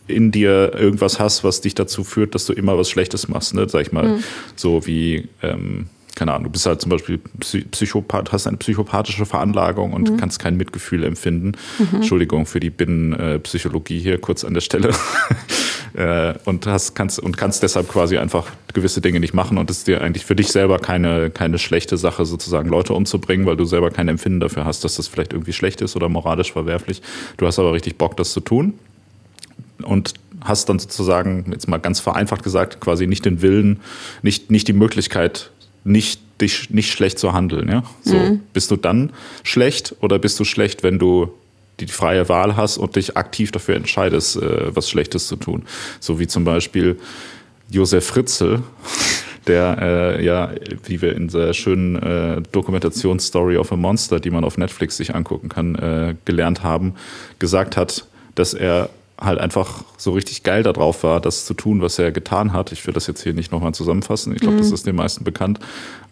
in 0.06 0.32
dir 0.32 0.72
irgendwas 0.74 1.20
hast, 1.20 1.44
was 1.44 1.60
dich 1.60 1.74
dazu 1.74 2.04
führt, 2.04 2.34
dass 2.34 2.44
du 2.44 2.52
immer 2.52 2.76
was 2.76 2.90
Schlechtes 2.90 3.28
machst, 3.28 3.54
ne? 3.54 3.68
Sag 3.68 3.82
ich 3.82 3.92
mal, 3.92 4.08
mhm. 4.08 4.24
so 4.56 4.86
wie 4.86 5.28
ähm, 5.42 5.86
keine 6.14 6.32
Ahnung, 6.32 6.44
du 6.44 6.50
bist 6.50 6.66
halt 6.66 6.80
zum 6.80 6.90
Beispiel 6.90 7.18
Psychopath, 7.70 8.32
hast 8.32 8.46
eine 8.46 8.56
psychopathische 8.56 9.26
Veranlagung 9.26 9.92
und 9.92 10.10
mhm. 10.10 10.16
kannst 10.16 10.38
kein 10.38 10.56
Mitgefühl 10.56 11.04
empfinden. 11.04 11.52
Mhm. 11.78 11.96
Entschuldigung 11.96 12.46
für 12.46 12.60
die 12.60 12.70
Binnenpsychologie 12.70 13.98
hier 14.00 14.18
kurz 14.20 14.44
an 14.44 14.54
der 14.54 14.60
Stelle. 14.60 14.90
Äh, 16.00 16.34
und 16.46 16.66
hast, 16.66 16.94
kannst, 16.94 17.18
und 17.18 17.36
kannst 17.36 17.62
deshalb 17.62 17.90
quasi 17.90 18.16
einfach 18.16 18.46
gewisse 18.72 19.02
Dinge 19.02 19.20
nicht 19.20 19.34
machen 19.34 19.58
und 19.58 19.68
es 19.68 19.78
ist 19.78 19.86
dir 19.86 20.00
eigentlich 20.00 20.24
für 20.24 20.34
dich 20.34 20.48
selber 20.48 20.78
keine, 20.78 21.28
keine 21.28 21.58
schlechte 21.58 21.98
Sache, 21.98 22.24
sozusagen 22.24 22.70
Leute 22.70 22.94
umzubringen, 22.94 23.44
weil 23.44 23.58
du 23.58 23.66
selber 23.66 23.90
kein 23.90 24.08
Empfinden 24.08 24.40
dafür 24.40 24.64
hast, 24.64 24.82
dass 24.82 24.96
das 24.96 25.08
vielleicht 25.08 25.34
irgendwie 25.34 25.52
schlecht 25.52 25.82
ist 25.82 25.96
oder 25.96 26.08
moralisch 26.08 26.52
verwerflich. 26.52 27.02
Du 27.36 27.46
hast 27.46 27.58
aber 27.58 27.74
richtig 27.74 27.98
Bock, 27.98 28.16
das 28.16 28.32
zu 28.32 28.40
tun. 28.40 28.72
Und 29.82 30.14
hast 30.40 30.70
dann 30.70 30.78
sozusagen, 30.78 31.52
jetzt 31.52 31.68
mal 31.68 31.76
ganz 31.76 32.00
vereinfacht 32.00 32.44
gesagt, 32.44 32.80
quasi 32.80 33.06
nicht 33.06 33.26
den 33.26 33.42
Willen, 33.42 33.80
nicht, 34.22 34.50
nicht 34.50 34.68
die 34.68 34.72
Möglichkeit, 34.72 35.50
nicht 35.84 36.22
dich 36.40 36.70
nicht 36.70 36.92
schlecht 36.92 37.18
zu 37.18 37.34
handeln. 37.34 37.68
Ja? 37.68 37.82
So, 38.00 38.16
mhm. 38.16 38.40
Bist 38.54 38.70
du 38.70 38.76
dann 38.76 39.10
schlecht 39.42 39.96
oder 40.00 40.18
bist 40.18 40.40
du 40.40 40.44
schlecht, 40.44 40.82
wenn 40.82 40.98
du 40.98 41.30
die 41.80 41.86
freie 41.86 42.28
Wahl 42.28 42.56
hast 42.56 42.78
und 42.78 42.96
dich 42.96 43.16
aktiv 43.16 43.50
dafür 43.52 43.76
entscheidest, 43.76 44.36
äh, 44.36 44.74
was 44.74 44.90
Schlechtes 44.90 45.26
zu 45.26 45.36
tun? 45.36 45.64
So 46.00 46.18
wie 46.18 46.26
zum 46.26 46.44
Beispiel 46.44 46.98
Josef 47.70 48.06
Fritzl, 48.06 48.62
der 49.46 49.78
äh, 49.80 50.24
ja, 50.24 50.50
wie 50.84 51.00
wir 51.00 51.16
in 51.16 51.28
der 51.28 51.54
schönen 51.54 51.96
äh, 51.96 52.42
Dokumentation 52.52 53.18
Story 53.18 53.56
of 53.56 53.72
a 53.72 53.76
Monster, 53.76 54.20
die 54.20 54.30
man 54.30 54.44
auf 54.44 54.58
Netflix 54.58 54.96
sich 54.96 55.14
angucken 55.14 55.48
kann, 55.48 55.74
äh, 55.76 56.14
gelernt 56.24 56.62
haben, 56.62 56.94
gesagt 57.38 57.76
hat, 57.76 58.06
dass 58.34 58.54
er 58.54 58.90
halt 59.20 59.38
einfach 59.38 59.84
so 59.98 60.12
richtig 60.12 60.42
geil 60.42 60.62
darauf 60.62 61.02
war, 61.02 61.20
das 61.20 61.44
zu 61.44 61.52
tun, 61.52 61.82
was 61.82 61.98
er 61.98 62.10
getan 62.10 62.52
hat. 62.52 62.72
Ich 62.72 62.86
will 62.86 62.94
das 62.94 63.06
jetzt 63.06 63.22
hier 63.22 63.34
nicht 63.34 63.52
nochmal 63.52 63.74
zusammenfassen. 63.74 64.34
Ich 64.34 64.40
glaube, 64.40 64.56
mhm. 64.56 64.60
das 64.60 64.72
ist 64.72 64.86
den 64.86 64.96
meisten 64.96 65.24
bekannt. 65.24 65.60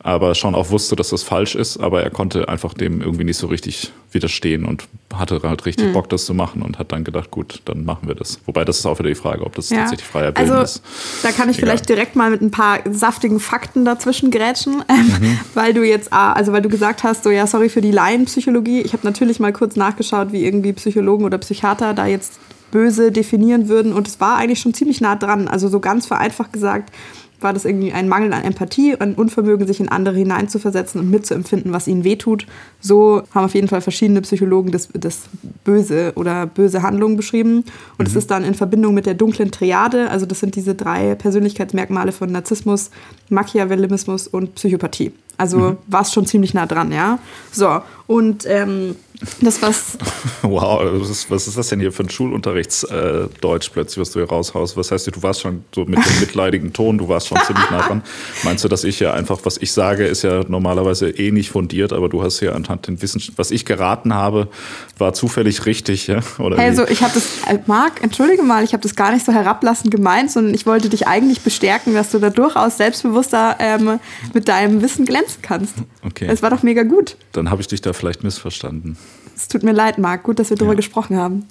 Aber 0.01 0.35
schon 0.35 0.55
auch 0.55 0.71
wusste, 0.71 0.95
dass 0.95 1.09
das 1.09 1.23
falsch 1.23 1.55
ist. 1.55 1.79
Aber 1.79 2.03
er 2.03 2.11
konnte 2.11 2.49
einfach 2.49 2.75
dem 2.75 3.01
irgendwie 3.01 3.25
nicht 3.25 3.39
so 3.39 3.47
richtig 3.47 3.93
widerstehen 4.13 4.65
und 4.65 4.85
hatte 5.13 5.41
halt 5.43 5.65
richtig 5.65 5.87
mhm. 5.87 5.93
Bock, 5.95 6.09
das 6.11 6.27
zu 6.27 6.35
machen 6.35 6.63
und 6.63 6.79
hat 6.79 6.93
dann 6.93 7.03
gedacht, 7.03 7.31
gut, 7.31 7.63
dann 7.65 7.85
machen 7.85 8.09
wir 8.09 8.15
das. 8.15 8.41
Wobei 8.47 8.65
das 8.65 8.79
ist 8.79 8.87
auch 8.87 8.99
wieder 8.99 9.09
die 9.09 9.15
Frage, 9.15 9.45
ob 9.45 9.55
das 9.55 9.71
ja. 9.71 9.79
tatsächlich 9.79 10.07
freier 10.07 10.33
Bilden 10.33 10.53
also, 10.53 10.63
ist. 10.63 10.83
Da 11.23 11.33
kann 11.33 11.49
ich 11.49 11.57
Egal. 11.57 11.71
vielleicht 11.71 11.89
direkt 11.89 12.15
mal 12.15 12.31
mit 12.31 12.43
ein 12.43 12.51
paar 12.51 12.81
saftigen 12.91 13.41
Fakten 13.41 13.85
dazwischen 13.85 14.31
grätschen, 14.31 14.77
mhm. 14.89 15.41
weil 15.55 15.73
du 15.73 15.83
jetzt, 15.83 16.13
ah, 16.13 16.35
also 16.35 16.53
weil 16.53 16.63
du 16.63 16.69
gesagt 16.69 17.03
hast, 17.03 17.25
so 17.25 17.31
ja, 17.31 17.47
sorry 17.47 17.71
für 17.71 17.81
die 17.81 17.91
Laienpsychologie. 17.91 18.83
Ich 18.83 18.93
habe 18.93 19.05
natürlich 19.05 19.41
mal 19.41 19.53
kurz 19.53 19.77
nachgeschaut, 19.77 20.31
wie 20.31 20.45
irgendwie 20.45 20.75
Psychologen 20.75 21.25
oder 21.25 21.39
Psychiater 21.39 21.95
da 21.95 22.07
jetzt 22.07 22.39
böse 22.71 23.13
definieren 23.13 23.69
würden. 23.69 23.93
Und 23.93 24.09
es 24.09 24.21
war 24.21 24.37
eigentlich 24.37 24.61
schon 24.61 24.75
ziemlich 24.75 25.01
nah 25.01 25.17
dran. 25.17 25.49
Also 25.49 25.69
so 25.69 25.81
ganz 25.81 26.07
vereinfacht 26.07 26.53
gesagt 26.53 26.93
war 27.41 27.53
das 27.53 27.65
irgendwie 27.65 27.93
ein 27.93 28.09
Mangel 28.09 28.33
an 28.33 28.45
Empathie, 28.45 28.97
ein 28.99 29.15
Unvermögen, 29.15 29.67
sich 29.67 29.81
in 29.81 29.89
andere 29.89 30.17
hineinzuversetzen 30.17 31.01
und 31.01 31.11
mitzuempfinden, 31.11 31.73
was 31.73 31.87
ihnen 31.87 32.05
wehtut. 32.05 32.47
So 32.81 33.23
haben 33.35 33.45
auf 33.45 33.55
jeden 33.55 33.69
Fall 33.69 33.81
verschiedene 33.81 34.21
Psychologen 34.23 34.73
das, 34.73 34.89
das 34.93 35.23
Böse 35.65 36.13
oder 36.17 36.47
böse 36.47 36.83
Handlungen 36.83 37.17
beschrieben. 37.17 37.65
Und 37.97 38.09
es 38.09 38.15
mhm. 38.15 38.19
ist 38.19 38.31
dann 38.31 38.45
in 38.45 38.55
Verbindung 38.55 38.95
mit 38.95 39.07
der 39.07 39.15
dunklen 39.15 39.51
Triade, 39.51 40.11
also 40.11 40.27
das 40.27 40.41
sind 40.41 40.57
diese 40.57 40.75
drei 40.75 41.15
Persönlichkeitsmerkmale 41.15 42.13
von 42.13 42.33
Narzissmus, 42.33 42.91
Machiavellismus 43.29 44.27
und 44.27 44.55
Psychopathie. 44.57 45.13
Also 45.39 45.59
mhm. 45.59 45.77
war 45.87 46.03
es 46.03 46.13
schon 46.13 46.27
ziemlich 46.27 46.53
nah 46.53 46.67
dran, 46.67 46.93
ja. 46.93 47.19
So, 47.53 47.81
und 48.07 48.45
ähm, 48.47 48.97
das 49.41 49.61
was. 49.63 49.99
Wow, 50.43 50.81
was 51.01 51.11
ist, 51.11 51.31
was 51.31 51.49
ist 51.49 51.59
das 51.59 51.69
denn 51.69 51.81
hier 51.81 51.93
für 51.93 52.05
ein 52.05 52.09
Schulunterrichtsdeutsch 52.09 53.69
äh, 53.69 53.71
plötzlich, 53.73 53.99
was 53.99 54.13
du 54.13 54.21
hier 54.21 54.29
raushaust? 54.29 54.77
Was 54.77 54.93
heißt, 54.93 55.09
du 55.09 55.23
warst 55.23 55.41
schon 55.41 55.65
so 55.75 55.85
mit 55.85 55.99
dem 55.99 56.21
mitleidigen 56.21 56.73
Ton, 56.73 56.97
du 56.97 57.09
warst 57.09 57.27
schon 57.27 57.39
ziemlich 57.45 57.69
nah 57.71 57.87
dran. 57.87 58.03
Meinst 58.45 58.65
du, 58.65 58.69
dass 58.69 58.85
ich 58.85 59.01
ja 59.01 59.13
einfach, 59.13 59.41
was 59.43 59.59
ich 59.59 59.73
sage, 59.73 60.07
ist 60.07 60.23
ja 60.23 60.45
normalerweise 60.47 61.11
eh 61.11 61.33
nicht 61.33 61.51
fundiert, 61.51 61.93
aber 61.93 62.09
du 62.09 62.23
hast 62.23 62.41
ja 62.41 62.53
anhand 62.53 62.87
den 62.87 63.03
Wissen, 63.03 63.21
was 63.37 63.51
ich 63.51 63.65
geraten 63.65 64.15
habe, 64.15 64.49
war 64.97 65.13
zufällig 65.13 65.67
richtig, 65.67 66.07
ja? 66.07 66.21
Oder 66.39 66.59
also 66.59 66.87
ich 66.87 67.03
habe 67.03 67.13
das, 67.15 67.27
äh, 67.49 67.59
Marc, 67.67 68.03
entschuldige 68.03 68.43
mal, 68.43 68.65
ich 68.65 68.73
habe 68.73 68.83
das 68.83 68.95
gar 68.95 69.13
nicht 69.13 69.27
so 69.27 69.33
herablassend 69.33 69.91
gemeint, 69.91 70.31
sondern 70.31 70.55
ich 70.55 70.67
wollte 70.67 70.89
dich 70.89 71.09
eigentlich 71.09 71.41
bestärken, 71.41 71.95
dass 71.95 72.11
du 72.11 72.21
da 72.21 72.31
durchaus 72.31 72.77
selbstbewusster 72.77 73.57
ähm, 73.59 73.99
mit 74.33 74.49
deinem 74.49 74.81
Wissen 74.83 75.05
glänzen 75.29 75.43
kannst. 75.43 75.75
Okay. 76.05 76.27
Es 76.29 76.43
war 76.43 76.51
doch 76.51 76.63
mega 76.63 76.83
gut. 76.83 77.17
Dann 77.33 77.51
habe 77.51 77.61
ich 77.61 77.69
dich 77.69 77.81
da 77.81 77.93
vielleicht 77.93 78.25
missverstanden. 78.25 78.97
Es 79.37 79.47
tut 79.49 79.63
mir 79.63 79.73
leid, 79.73 79.99
Marc. 79.99 80.25
Gut, 80.25 80.39
dass 80.39 80.51
wir 80.51 80.57
darüber 80.57 80.73
ja. 80.73 80.77
gesprochen 80.77 81.17
haben. 81.17 81.47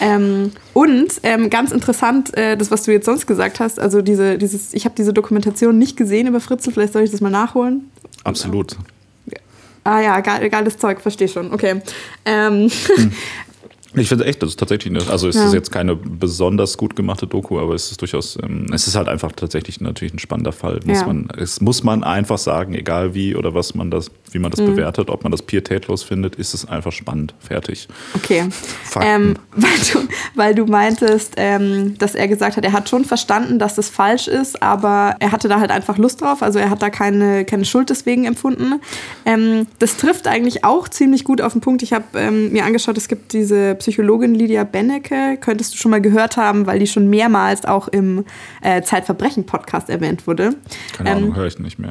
Ähm, 0.00 0.52
und 0.72 1.20
ähm, 1.22 1.48
ganz 1.48 1.70
interessant, 1.70 2.36
äh, 2.36 2.56
das, 2.56 2.70
was 2.70 2.82
du 2.82 2.92
jetzt 2.92 3.06
sonst 3.06 3.26
gesagt 3.26 3.60
hast, 3.60 3.78
also 3.78 4.02
diese, 4.02 4.36
dieses, 4.36 4.74
ich 4.74 4.84
habe 4.84 4.94
diese 4.96 5.12
Dokumentation 5.12 5.78
nicht 5.78 5.96
gesehen 5.96 6.26
über 6.26 6.40
Fritzel, 6.40 6.72
vielleicht 6.72 6.92
soll 6.92 7.02
ich 7.02 7.10
das 7.10 7.20
mal 7.20 7.30
nachholen. 7.30 7.90
Absolut. 8.24 8.76
Ah 9.82 10.00
ja, 10.00 10.20
geil, 10.20 10.50
geiles 10.50 10.76
Zeug, 10.76 11.00
verstehe 11.00 11.28
schon. 11.28 11.54
Okay. 11.54 11.80
Ähm, 12.24 12.68
hm. 12.96 13.12
Ich 13.94 14.08
finde 14.08 14.24
echt, 14.24 14.42
das 14.42 14.50
ist 14.50 14.58
tatsächlich 14.58 14.94
eine, 14.94 15.10
also 15.10 15.28
es 15.28 15.34
ja. 15.34 15.46
ist 15.46 15.52
jetzt 15.52 15.72
keine 15.72 15.96
besonders 15.96 16.76
gut 16.76 16.94
gemachte 16.94 17.26
Doku, 17.26 17.58
aber 17.58 17.74
es 17.74 17.90
ist 17.90 18.00
durchaus, 18.00 18.38
ähm, 18.40 18.66
es 18.72 18.86
ist 18.86 18.94
halt 18.94 19.08
einfach 19.08 19.32
tatsächlich 19.32 19.80
natürlich 19.80 20.14
ein 20.14 20.20
spannender 20.20 20.52
Fall. 20.52 20.78
Muss 20.84 21.00
ja. 21.00 21.06
man, 21.06 21.28
es 21.36 21.60
muss 21.60 21.82
man 21.82 22.04
einfach 22.04 22.38
sagen, 22.38 22.74
egal 22.74 23.14
wie 23.14 23.34
oder 23.34 23.52
was 23.52 23.74
man 23.74 23.90
das, 23.90 24.10
wie 24.32 24.38
man 24.38 24.50
das 24.50 24.60
mhm. 24.60 24.74
bewertet, 24.74 25.10
ob 25.10 25.22
man 25.22 25.32
das 25.32 25.42
pietätlos 25.42 26.02
findet, 26.02 26.36
ist 26.36 26.54
es 26.54 26.68
einfach 26.68 26.92
spannend. 26.92 27.34
Fertig. 27.40 27.88
Okay. 28.14 28.48
Ähm, 29.00 29.36
weil, 29.52 29.70
du, 29.92 30.08
weil 30.34 30.54
du 30.54 30.66
meintest, 30.66 31.34
ähm, 31.36 31.96
dass 31.98 32.14
er 32.14 32.28
gesagt 32.28 32.56
hat, 32.56 32.64
er 32.64 32.72
hat 32.72 32.88
schon 32.88 33.04
verstanden, 33.04 33.58
dass 33.58 33.74
das 33.74 33.88
falsch 33.88 34.28
ist, 34.28 34.62
aber 34.62 35.16
er 35.20 35.32
hatte 35.32 35.48
da 35.48 35.60
halt 35.60 35.70
einfach 35.70 35.98
Lust 35.98 36.20
drauf. 36.20 36.42
Also 36.42 36.58
er 36.58 36.70
hat 36.70 36.82
da 36.82 36.90
keine, 36.90 37.44
keine 37.44 37.64
Schuld 37.64 37.90
deswegen 37.90 38.24
empfunden. 38.24 38.80
Ähm, 39.24 39.66
das 39.78 39.96
trifft 39.96 40.26
eigentlich 40.26 40.64
auch 40.64 40.88
ziemlich 40.88 41.24
gut 41.24 41.40
auf 41.40 41.52
den 41.52 41.60
Punkt. 41.60 41.82
Ich 41.82 41.92
habe 41.92 42.04
ähm, 42.14 42.52
mir 42.52 42.64
angeschaut, 42.64 42.96
es 42.96 43.08
gibt 43.08 43.32
diese 43.32 43.74
Psychologin 43.76 44.34
Lydia 44.34 44.64
Bennecke, 44.64 45.38
könntest 45.40 45.74
du 45.74 45.78
schon 45.78 45.90
mal 45.90 46.00
gehört 46.00 46.36
haben, 46.36 46.66
weil 46.66 46.78
die 46.78 46.86
schon 46.86 47.08
mehrmals 47.08 47.64
auch 47.64 47.88
im 47.88 48.24
äh, 48.62 48.82
Zeitverbrechen-Podcast 48.82 49.90
erwähnt 49.90 50.26
wurde. 50.26 50.54
Keine 50.96 51.10
ähm, 51.10 51.16
Ahnung, 51.16 51.36
höre 51.36 51.46
ich 51.46 51.58
nicht 51.58 51.78
mehr. 51.78 51.90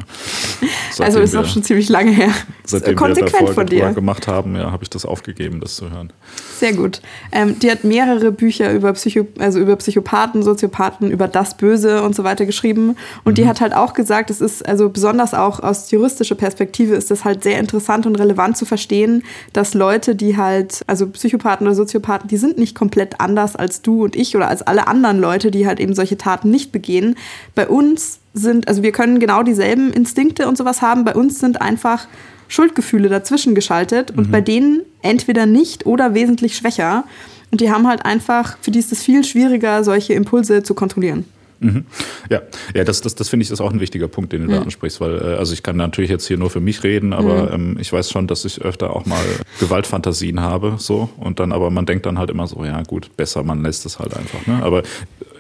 also 1.00 1.20
ist 1.20 1.36
auch 1.36 1.48
schon 1.48 1.64
ziemlich 1.64 1.90
lange 1.90 2.12
her. 2.12 2.29
Seitdem 2.66 2.96
Konsequent 2.96 3.48
wir 3.48 3.54
von 3.54 3.66
dir. 3.66 3.92
gemacht 3.94 4.28
haben, 4.28 4.56
ja, 4.56 4.72
habe 4.72 4.84
ich 4.84 4.90
das 4.90 5.06
aufgegeben, 5.06 5.60
das 5.60 5.76
zu 5.76 5.90
hören. 5.90 6.14
Sehr 6.58 6.74
gut. 6.74 7.02
Ähm, 7.32 7.58
die 7.60 7.72
hat 7.72 7.84
mehrere 7.84 8.32
Bücher 8.32 8.72
über, 8.74 8.94
Psycho 8.94 9.28
also 9.40 9.60
über 9.60 9.76
Psychopathen, 9.78 10.44
Soziopathen, 10.44 11.10
über 11.10 11.28
das 11.28 11.58
Böse 11.58 12.04
und 12.04 12.16
so 12.16 12.24
weiter 12.24 12.46
geschrieben. 12.46 12.96
Und 13.24 13.34
mhm. 13.34 13.36
die 13.36 13.48
hat 13.48 13.62
halt 13.62 13.74
auch 13.74 13.94
gesagt, 13.94 14.30
es 14.30 14.42
ist 14.42 14.68
also 14.68 14.90
besonders 14.90 15.34
auch 15.34 15.60
aus 15.60 15.90
juristischer 15.92 16.36
Perspektive 16.36 16.96
ist 16.96 17.12
das 17.12 17.26
halt 17.26 17.44
sehr 17.44 17.60
interessant 17.60 18.06
und 18.06 18.16
relevant 18.16 18.58
zu 18.58 18.66
verstehen, 18.66 19.24
dass 19.54 19.74
Leute, 19.74 20.16
die 20.16 20.38
halt, 20.38 20.84
also 20.88 21.08
Psychopathen 21.08 21.68
oder 21.68 21.76
Soziopathen, 21.76 22.28
die 22.28 22.38
sind 22.38 22.58
nicht 22.58 22.76
komplett 22.76 23.20
anders 23.20 23.56
als 23.56 23.82
du 23.82 24.04
und 24.04 24.16
ich 24.16 24.36
oder 24.36 24.48
als 24.48 24.62
alle 24.62 24.88
anderen 24.88 25.20
Leute, 25.20 25.52
die 25.52 25.66
halt 25.66 25.80
eben 25.80 25.96
solche 25.96 26.18
Taten 26.18 26.50
nicht 26.52 26.72
begehen. 26.72 27.16
Bei 27.56 27.68
uns 27.68 28.20
sind, 28.34 28.68
also 28.68 28.84
wir 28.84 28.92
können 28.92 29.20
genau 29.20 29.44
dieselben 29.44 29.92
Instinkte 29.92 30.48
und 30.48 30.58
sowas 30.58 30.82
haben. 30.82 31.06
Bei 31.06 31.16
uns 31.16 31.40
sind 31.40 31.62
einfach 31.62 32.08
Schuldgefühle 32.48 33.10
dazwischen 33.10 33.56
geschaltet 33.56 34.12
und 34.12 34.28
mhm. 34.28 34.32
bei 34.32 34.42
denen 34.42 34.82
entweder 35.02 35.46
nicht 35.46 35.86
oder 35.86 36.14
wesentlich 36.14 36.56
schwächer. 36.56 37.06
Und 37.52 37.62
die 37.62 37.72
haben 37.72 37.88
halt 37.88 38.06
einfach, 38.06 38.58
für 38.62 38.72
die 38.72 38.80
ist 38.80 38.92
es 38.92 39.02
viel 39.02 39.24
schwieriger, 39.24 39.84
solche 39.84 40.14
Impulse 40.14 40.64
zu 40.64 40.74
kontrollieren. 40.74 41.26
Mhm. 41.60 41.86
Ja, 42.30 42.42
ja, 42.74 42.84
das, 42.84 43.02
das, 43.02 43.16
das 43.16 43.30
finde 43.30 43.44
ich 43.44 43.52
ist 43.52 43.60
auch 43.60 43.72
ein 43.72 43.82
wichtiger 43.82 44.08
Punkt, 44.08 44.32
den 44.32 44.44
du 44.44 44.48
mhm. 44.48 44.52
da 44.52 44.62
ansprichst, 44.62 45.02
weil 45.02 45.18
äh, 45.18 45.36
also 45.36 45.54
ich 45.54 45.62
kann 45.62 45.76
natürlich 45.76 46.10
jetzt 46.10 46.26
hier 46.26 46.38
nur 46.38 46.50
für 46.50 46.62
mich 46.62 46.84
reden, 46.84 47.12
aber 47.12 47.58
mhm. 47.58 47.72
ähm, 47.72 47.78
ich 47.80 47.92
weiß 47.92 48.10
schon, 48.10 48.28
dass 48.28 48.46
ich 48.46 48.62
öfter 48.62 48.96
auch 48.96 49.06
mal 49.06 49.24
Gewaltfantasien 49.60 50.40
habe, 50.40 50.76
so 50.78 51.10
und 51.18 51.40
dann 51.40 51.52
aber 51.52 51.70
man 51.70 51.86
denkt 51.86 52.06
dann 52.06 52.18
halt 52.18 52.30
immer 52.30 52.48
so, 52.48 52.64
ja 52.64 52.82
gut, 52.84 53.16
besser, 53.18 53.44
man 53.44 53.62
lässt 53.62 53.86
es 53.86 54.00
halt 54.00 54.16
einfach. 54.16 54.46
Ne? 54.48 54.64
Aber 54.64 54.84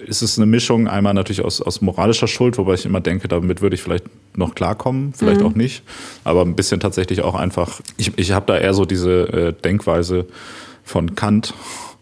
ist 0.09 0.21
es 0.21 0.37
eine 0.37 0.45
Mischung 0.45 0.87
einmal 0.87 1.13
natürlich 1.13 1.43
aus, 1.45 1.61
aus 1.61 1.81
moralischer 1.81 2.27
Schuld, 2.27 2.57
wobei 2.57 2.73
ich 2.73 2.85
immer 2.85 2.99
denke, 2.99 3.27
damit 3.27 3.61
würde 3.61 3.75
ich 3.75 3.81
vielleicht 3.81 4.05
noch 4.35 4.55
klarkommen, 4.55 5.13
vielleicht 5.13 5.41
mhm. 5.41 5.45
auch 5.45 5.55
nicht, 5.55 5.83
aber 6.23 6.41
ein 6.41 6.55
bisschen 6.55 6.79
tatsächlich 6.79 7.21
auch 7.21 7.35
einfach. 7.35 7.79
Ich, 7.97 8.17
ich 8.17 8.31
habe 8.31 8.45
da 8.47 8.57
eher 8.57 8.73
so 8.73 8.85
diese 8.85 9.21
äh, 9.31 9.53
Denkweise 9.53 10.25
von 10.83 11.15
Kant 11.15 11.53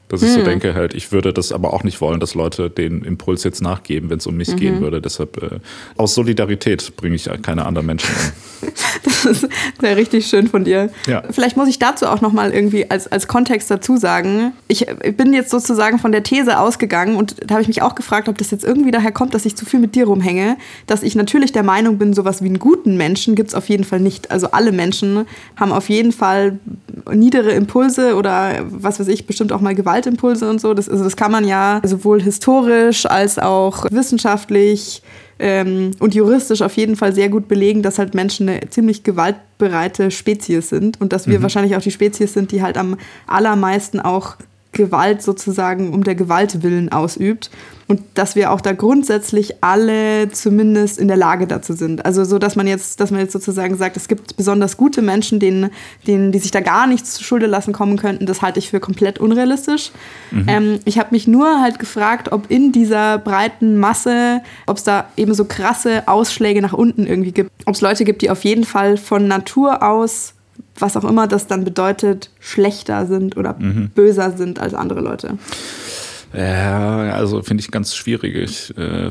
dass 0.09 0.21
ich 0.21 0.29
hm. 0.29 0.35
so 0.35 0.43
denke, 0.43 0.73
halt, 0.73 0.93
ich 0.93 1.11
würde 1.11 1.33
das 1.33 1.51
aber 1.51 1.73
auch 1.73 1.83
nicht 1.83 1.99
wollen, 1.99 2.19
dass 2.19 2.33
Leute 2.33 2.69
den 2.69 3.03
Impuls 3.03 3.43
jetzt 3.43 3.61
nachgeben, 3.61 4.09
wenn 4.09 4.19
es 4.19 4.27
um 4.27 4.37
mich 4.37 4.49
mhm. 4.49 4.55
gehen 4.55 4.81
würde. 4.81 5.01
Deshalb 5.01 5.41
äh, 5.41 5.59
aus 5.97 6.15
Solidarität 6.15 6.95
bringe 6.95 7.15
ich 7.15 7.29
keine 7.41 7.65
anderen 7.65 7.87
Menschen 7.87 8.09
um. 8.15 8.69
das 9.23 9.47
wäre 9.79 9.97
richtig 9.97 10.27
schön 10.27 10.47
von 10.47 10.63
dir. 10.63 10.89
Ja. 11.07 11.23
Vielleicht 11.29 11.57
muss 11.57 11.67
ich 11.67 11.77
dazu 11.77 12.07
auch 12.07 12.21
nochmal 12.21 12.53
irgendwie 12.53 12.89
als, 12.89 13.07
als 13.07 13.27
Kontext 13.27 13.69
dazu 13.69 13.97
sagen. 13.97 14.53
Ich, 14.67 14.87
ich 14.87 15.17
bin 15.17 15.33
jetzt 15.33 15.49
sozusagen 15.49 15.99
von 15.99 16.11
der 16.11 16.23
These 16.23 16.57
ausgegangen 16.57 17.17
und 17.17 17.35
da 17.45 17.55
habe 17.55 17.61
ich 17.61 17.67
mich 17.67 17.81
auch 17.81 17.95
gefragt, 17.95 18.29
ob 18.29 18.37
das 18.37 18.51
jetzt 18.51 18.63
irgendwie 18.63 18.91
daher 18.91 19.11
kommt, 19.11 19.33
dass 19.33 19.45
ich 19.45 19.55
zu 19.55 19.65
viel 19.65 19.79
mit 19.79 19.95
dir 19.95 20.05
rumhänge, 20.05 20.57
dass 20.87 21.03
ich 21.03 21.15
natürlich 21.15 21.51
der 21.51 21.63
Meinung 21.63 21.97
bin, 21.97 22.13
sowas 22.13 22.41
wie 22.41 22.47
einen 22.47 22.59
guten 22.59 22.95
Menschen 22.97 23.35
gibt 23.35 23.49
es 23.49 23.55
auf 23.55 23.67
jeden 23.69 23.83
Fall 23.83 23.99
nicht. 23.99 24.31
Also 24.31 24.51
alle 24.51 24.71
Menschen 24.71 25.25
haben 25.57 25.73
auf 25.73 25.89
jeden 25.89 26.13
Fall 26.13 26.59
niedere 27.13 27.51
Impulse 27.51 28.15
oder 28.15 28.65
was 28.69 28.99
weiß 28.99 29.07
ich, 29.09 29.27
bestimmt 29.27 29.51
auch 29.51 29.61
mal 29.61 29.75
Gewalt 29.75 29.96
Gewaltimpulse 29.97 30.49
und 30.49 30.61
so. 30.61 30.73
Das, 30.73 30.89
also 30.89 31.03
das 31.03 31.15
kann 31.15 31.31
man 31.31 31.45
ja 31.45 31.81
sowohl 31.83 32.21
historisch 32.21 33.05
als 33.05 33.39
auch 33.39 33.85
wissenschaftlich 33.91 35.01
ähm, 35.39 35.91
und 35.99 36.15
juristisch 36.15 36.61
auf 36.61 36.75
jeden 36.77 36.95
Fall 36.95 37.13
sehr 37.13 37.29
gut 37.29 37.47
belegen, 37.47 37.81
dass 37.81 37.99
halt 37.99 38.13
Menschen 38.13 38.49
eine 38.49 38.69
ziemlich 38.69 39.03
gewaltbereite 39.03 40.11
Spezies 40.11 40.69
sind 40.69 40.99
und 41.01 41.13
dass 41.13 41.27
wir 41.27 41.39
mhm. 41.39 41.43
wahrscheinlich 41.43 41.75
auch 41.75 41.81
die 41.81 41.91
Spezies 41.91 42.33
sind, 42.33 42.51
die 42.51 42.61
halt 42.61 42.77
am 42.77 42.97
allermeisten 43.27 43.99
auch 43.99 44.35
Gewalt 44.71 45.21
sozusagen 45.21 45.93
um 45.93 46.03
der 46.03 46.15
Gewalt 46.15 46.63
willen 46.63 46.91
ausübt 46.91 47.49
und 47.87 48.01
dass 48.15 48.35
wir 48.35 48.51
auch 48.51 48.59
da 48.59 48.73
grundsätzlich 48.73 49.63
alle 49.63 50.29
zumindest 50.29 50.99
in 50.99 51.07
der 51.07 51.15
Lage 51.15 51.47
dazu 51.47 51.73
sind. 51.73 52.05
Also 52.05 52.25
so, 52.25 52.37
dass 52.37 52.55
man 52.57 52.67
jetzt, 52.67 52.99
dass 52.99 53.11
man 53.11 53.21
jetzt 53.21 53.31
sozusagen 53.31 53.77
sagt, 53.77 53.95
es 53.95 54.09
gibt 54.09 54.35
besonders 54.35 54.75
gute 54.75 55.01
Menschen, 55.01 55.39
denen, 55.39 55.71
denen 56.05 56.33
die 56.33 56.39
sich 56.39 56.51
da 56.51 56.59
gar 56.59 56.85
nichts 56.85 57.13
zu 57.13 57.23
Schulde 57.23 57.45
lassen 57.45 57.71
kommen 57.71 57.97
könnten, 57.97 58.25
das 58.25 58.41
halte 58.41 58.59
ich 58.59 58.69
für 58.69 58.81
komplett 58.81 59.19
unrealistisch. 59.19 59.91
Mhm. 60.31 60.45
Ähm, 60.47 60.79
ich 60.83 60.99
habe 60.99 61.09
mich 61.11 61.27
nur 61.27 61.61
halt 61.61 61.79
gefragt, 61.79 62.31
ob 62.31 62.51
in 62.51 62.73
dieser 62.73 63.17
breiten 63.19 63.77
Masse, 63.77 64.41
ob 64.65 64.77
es 64.77 64.83
da 64.83 65.05
eben 65.15 65.33
so 65.33 65.45
krasse 65.45 66.07
Ausschläge 66.07 66.61
nach 66.61 66.73
unten 66.73 67.07
irgendwie 67.07 67.31
gibt. 67.31 67.51
Ob 67.65 67.75
es 67.75 67.81
Leute 67.81 68.03
gibt, 68.03 68.21
die 68.21 68.29
auf 68.29 68.43
jeden 68.43 68.65
Fall 68.65 68.97
von 68.97 69.27
Natur 69.27 69.81
aus 69.81 70.33
was 70.79 70.97
auch 70.97 71.03
immer 71.03 71.27
das 71.27 71.47
dann 71.47 71.63
bedeutet, 71.63 72.29
schlechter 72.39 73.05
sind 73.05 73.37
oder 73.37 73.55
mhm. 73.57 73.89
böser 73.93 74.35
sind 74.37 74.59
als 74.59 74.73
andere 74.73 75.01
Leute. 75.01 75.37
Ja, 76.33 77.11
also 77.13 77.41
finde 77.41 77.61
ich 77.61 77.71
ganz 77.71 77.95
schwierig, 77.95 78.77
äh, 78.77 79.09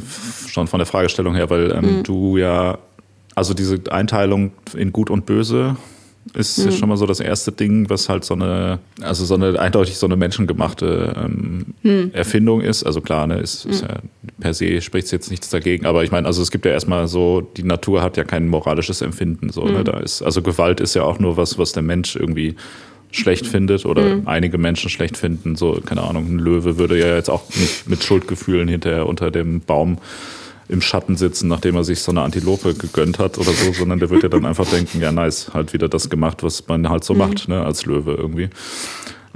schon 0.48 0.66
von 0.66 0.78
der 0.78 0.86
Fragestellung 0.86 1.34
her, 1.34 1.50
weil 1.50 1.72
ähm, 1.72 1.98
mhm. 1.98 2.02
du 2.02 2.36
ja, 2.36 2.78
also 3.34 3.54
diese 3.54 3.80
Einteilung 3.90 4.52
in 4.74 4.92
Gut 4.92 5.10
und 5.10 5.26
Böse 5.26 5.76
ist 6.34 6.58
mhm. 6.58 6.72
schon 6.72 6.88
mal 6.88 6.96
so 6.96 7.06
das 7.06 7.20
erste 7.20 7.52
Ding, 7.52 7.88
was 7.88 8.08
halt 8.08 8.24
so 8.24 8.34
eine, 8.34 8.78
also 9.00 9.24
so 9.24 9.34
eine 9.34 9.58
eindeutig 9.58 9.96
so 9.96 10.06
eine 10.06 10.16
menschengemachte 10.16 11.14
ähm, 11.16 11.66
mhm. 11.82 12.10
Erfindung 12.12 12.60
ist. 12.60 12.84
Also 12.84 13.00
klar, 13.00 13.26
ne, 13.26 13.38
ist, 13.38 13.64
ist 13.64 13.82
mhm. 13.82 13.88
ja, 13.88 13.96
per 14.40 14.54
se 14.54 14.80
spricht 14.80 15.06
es 15.06 15.12
jetzt 15.12 15.30
nichts 15.30 15.48
dagegen, 15.50 15.86
aber 15.86 16.04
ich 16.04 16.10
meine, 16.10 16.26
also 16.26 16.42
es 16.42 16.50
gibt 16.50 16.64
ja 16.64 16.72
erstmal 16.72 17.08
so, 17.08 17.40
die 17.40 17.62
Natur 17.62 18.02
hat 18.02 18.16
ja 18.16 18.24
kein 18.24 18.48
moralisches 18.48 19.02
Empfinden. 19.02 19.50
So, 19.50 19.64
ne? 19.64 19.80
Mhm. 19.80 19.84
Da 19.84 19.98
ist, 19.98 20.22
also 20.22 20.42
Gewalt 20.42 20.80
ist 20.80 20.94
ja 20.94 21.02
auch 21.02 21.18
nur 21.18 21.36
was, 21.36 21.58
was 21.58 21.72
der 21.72 21.82
Mensch 21.82 22.16
irgendwie 22.16 22.56
schlecht 23.12 23.46
findet 23.46 23.86
oder 23.86 24.20
einige 24.26 24.58
Menschen 24.58 24.90
schlecht 24.90 25.16
finden. 25.16 25.56
So, 25.56 25.80
keine 25.84 26.02
Ahnung, 26.02 26.26
ein 26.28 26.38
Löwe 26.38 26.76
würde 26.76 26.98
ja 26.98 27.14
jetzt 27.14 27.30
auch 27.30 27.48
nicht 27.50 27.88
mit 27.88 28.02
Schuldgefühlen 28.02 28.68
hinterher 28.68 29.06
unter 29.06 29.30
dem 29.30 29.60
Baum 29.60 29.98
im 30.68 30.80
Schatten 30.80 31.16
sitzen, 31.16 31.48
nachdem 31.48 31.76
er 31.76 31.84
sich 31.84 32.00
so 32.00 32.12
eine 32.12 32.22
Antilope 32.22 32.74
gegönnt 32.74 33.18
hat 33.18 33.38
oder 33.38 33.52
so, 33.52 33.72
sondern 33.72 33.98
der 33.98 34.10
wird 34.10 34.22
ja 34.22 34.28
dann 34.28 34.46
einfach 34.46 34.66
denken, 34.66 35.00
ja 35.00 35.12
nice, 35.12 35.50
halt 35.54 35.72
wieder 35.72 35.88
das 35.88 36.10
gemacht, 36.10 36.42
was 36.42 36.66
man 36.66 36.88
halt 36.88 37.04
so 37.04 37.14
mhm. 37.14 37.20
macht, 37.20 37.48
ne, 37.48 37.64
als 37.64 37.86
Löwe 37.86 38.14
irgendwie. 38.14 38.50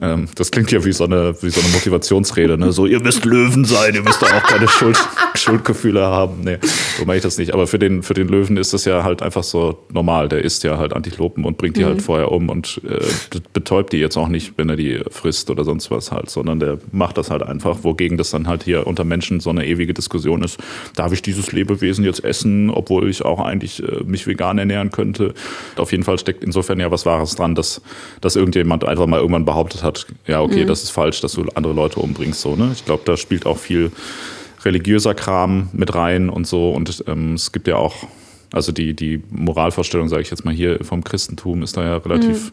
Ähm, 0.03 0.29
das 0.35 0.51
klingt 0.51 0.73
ja 0.73 0.85
wie 0.85 0.93
so 0.93 1.05
eine, 1.05 1.35
wie 1.43 1.51
so 1.51 1.61
eine 1.61 1.71
Motivationsrede, 1.71 2.57
ne? 2.57 2.73
So, 2.73 2.87
ihr 2.87 3.01
müsst 3.01 3.25
Löwen 3.25 3.65
sein, 3.65 3.95
ihr 3.95 4.03
müsst 4.03 4.23
da 4.23 4.27
auch 4.27 4.43
keine 4.43 4.67
Schuld, 4.69 4.99
Schuldgefühle 5.35 6.01
haben. 6.01 6.41
Nee, 6.43 6.59
so 6.99 7.05
mache 7.05 7.19
ich 7.19 7.23
das 7.23 7.39
nicht. 7.39 7.53
Aber 7.53 7.67
für 7.67 7.79
den, 7.79 8.03
für 8.03 8.15
den 8.15 8.29
Löwen 8.29 8.57
ist 8.57 8.73
das 8.73 8.85
ja 8.85 9.05
halt 9.05 9.23
einfach 9.23 9.43
so 9.43 9.79
normal. 9.93 10.29
Der 10.29 10.43
isst 10.43 10.65
ja 10.65 10.79
halt 10.79 10.95
Antilopen 10.95 11.45
und 11.45 11.59
bringt 11.59 11.77
die 11.77 11.85
halt 11.85 11.95
mhm. 11.95 11.99
halt 11.99 12.03
vorher 12.03 12.33
um 12.33 12.49
und 12.49 12.81
äh, 12.89 13.05
betäubt 13.53 13.93
die 13.93 13.99
jetzt 13.99 14.17
auch 14.17 14.29
nicht, 14.29 14.55
wenn 14.57 14.69
er 14.71 14.77
die 14.77 15.01
frisst 15.11 15.51
oder 15.51 15.65
sonst 15.65 15.91
was 15.91 16.13
halt, 16.13 16.31
sondern 16.31 16.61
der 16.61 16.79
macht 16.93 17.19
das 17.19 17.31
halt 17.31 17.43
einfach, 17.43 17.79
wogegen 17.83 18.17
das 18.17 18.31
dann 18.31 18.47
halt 18.47 18.63
hier 18.63 18.87
unter 18.87 19.05
Menschen 19.05 19.41
so 19.41 19.51
eine 19.51 19.67
ewige 19.67 19.93
Diskussion 19.93 20.43
ist. 20.43 20.59
Darf 20.97 21.13
ich 21.13 21.23
dieses 21.23 21.53
Lebewesen 21.53 22.05
jetzt 22.05 22.25
essen, 22.25 22.71
obwohl 22.71 23.09
ich 23.11 23.25
auch 23.25 23.41
eigentlich 23.41 23.83
äh, 23.83 24.03
mich 24.05 24.27
vegan 24.27 24.59
ernähren 24.59 24.91
könnte? 24.91 25.35
Auf 25.77 25.93
jeden 25.93 26.05
Fall 26.05 26.19
steckt 26.19 26.43
insofern 26.43 26.81
ja 26.81 26.91
was 26.91 27.05
Wahres 27.05 27.35
dran, 27.35 27.55
dass, 27.55 27.83
dass 28.21 28.37
irgendjemand 28.37 28.85
einfach 28.85 29.07
mal 29.07 29.21
irgendwann 29.21 29.45
behauptet 29.45 29.83
hat, 29.83 29.90
hat, 29.91 30.07
ja, 30.27 30.41
okay, 30.41 30.65
mhm. 30.65 30.69
das 30.69 30.83
ist 30.83 30.91
falsch, 30.91 31.21
dass 31.21 31.33
du 31.33 31.45
andere 31.55 31.73
Leute 31.73 32.01
umbringst. 32.01 32.41
So, 32.41 32.57
ne? 32.57 32.71
Ich 32.73 32.85
glaube, 32.85 33.03
da 33.05 33.17
spielt 33.17 33.47
auch 33.47 33.59
viel 33.59 33.93
religiöser 34.65 35.15
Kram 35.15 35.69
mit 35.73 35.95
rein 35.95 36.29
und 36.29 36.47
so. 36.47 36.71
Und 36.71 37.05
ähm, 37.07 37.35
es 37.35 37.53
gibt 37.53 37.67
ja 37.69 37.77
auch, 37.77 37.95
also 38.53 38.73
die, 38.73 38.95
die 38.95 39.23
Moralvorstellung, 39.31 40.09
sage 40.09 40.23
ich 40.23 40.31
jetzt 40.31 40.45
mal 40.45 40.55
hier, 40.55 40.79
vom 40.83 41.05
Christentum 41.05 41.63
ist 41.63 41.77
da 41.77 41.85
ja 41.85 41.97
relativ. 41.99 42.47
Mhm 42.47 42.53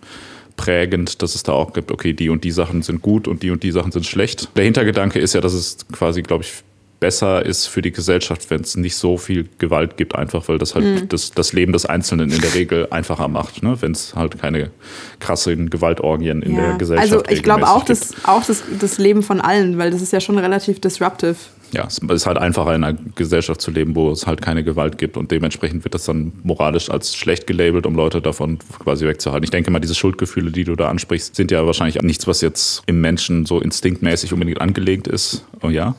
prägend, 0.58 1.22
dass 1.22 1.36
es 1.36 1.44
da 1.44 1.54
auch 1.54 1.72
gibt, 1.72 1.92
okay, 1.92 2.14
die 2.14 2.30
und 2.30 2.44
die 2.44 2.52
Sachen 2.52 2.82
sind 2.82 3.02
gut 3.02 3.28
und 3.28 3.44
die 3.44 3.52
und 3.52 3.64
die 3.64 3.72
Sachen 3.72 3.92
sind 3.92 4.06
schlecht. 4.06 4.50
Der 4.58 4.66
Hintergedanke 4.66 5.20
ist 5.20 5.34
ja, 5.34 5.40
dass 5.40 5.54
es 5.54 5.78
quasi, 5.92 6.24
glaube 6.24 6.44
ich, 6.44 6.64
besser 7.00 7.46
ist 7.46 7.68
für 7.68 7.82
die 7.82 7.92
Gesellschaft, 7.92 8.50
wenn 8.50 8.62
es 8.62 8.76
nicht 8.76 8.96
so 8.96 9.18
viel 9.18 9.48
Gewalt 9.60 9.98
gibt, 9.98 10.16
einfach 10.16 10.48
weil 10.48 10.58
das 10.58 10.74
halt 10.74 10.86
mhm. 10.86 11.10
das, 11.10 11.32
das 11.32 11.54
Leben 11.54 11.74
des 11.74 11.86
Einzelnen 11.86 12.32
in 12.32 12.42
der 12.42 12.54
Regel 12.56 12.88
einfacher 12.90 13.28
macht, 13.28 13.62
ne? 13.62 13.78
wenn 13.82 13.92
es 13.92 14.16
halt 14.16 14.40
keine 14.40 14.72
krassen 15.20 15.70
Gewaltorgien 15.70 16.42
in 16.42 16.56
ja. 16.56 16.62
der 16.62 16.78
Gesellschaft 16.78 17.12
gibt. 17.12 17.28
Also 17.28 17.36
ich 17.36 17.44
glaube 17.44 17.68
auch, 17.68 17.84
das, 17.84 18.14
auch 18.24 18.44
das, 18.44 18.64
das 18.80 18.98
Leben 18.98 19.22
von 19.22 19.42
allen, 19.42 19.78
weil 19.78 19.92
das 19.92 20.02
ist 20.02 20.12
ja 20.12 20.20
schon 20.20 20.40
relativ 20.40 20.82
disruptive. 20.82 21.36
ja, 21.72 21.86
es 21.86 22.00
ist 22.00 22.26
halt 22.26 22.38
einfacher 22.38 22.74
in 22.74 22.84
einer 22.84 22.98
Gesellschaft 23.16 23.62
zu 23.62 23.70
leben, 23.70 23.96
wo 23.96 24.12
es 24.12 24.26
halt 24.26 24.42
keine 24.42 24.64
Gewalt 24.64 24.98
gibt 24.98 25.18
und 25.18 25.30
dementsprechend 25.32 25.84
wird 25.84 25.94
das 25.94 26.06
dann 26.06 26.32
moralisch 26.44 26.90
als 26.90 27.16
schlecht 27.16 27.46
gelabelt, 27.46 27.86
um 27.86 27.94
Leute 27.94 28.22
davon 28.22 28.58
quasi 28.84 29.06
wegzuhalten. 29.06 29.44
Ich 29.44 29.52
denke 29.52 29.70
mal, 29.70 29.80
diese 29.80 29.96
Schuldgefühle, 29.96 30.52
die 30.52 30.64
du 30.64 30.76
da 30.76 30.90
ansprichst, 30.90 31.36
sind 31.36 31.52
ja 31.52 31.66
wahrscheinlich 31.66 32.02
nichts, 32.02 32.26
was 32.26 32.42
jetzt 32.42 32.82
im 32.88 33.02
Menschen 33.02 33.46
so 33.46 33.60
instinktmäßig 33.60 34.34
unbedingt 34.34 34.62
angelegt 34.62 35.08
ist. 35.08 35.46
Oh 35.62 35.70
ja? 35.70 35.96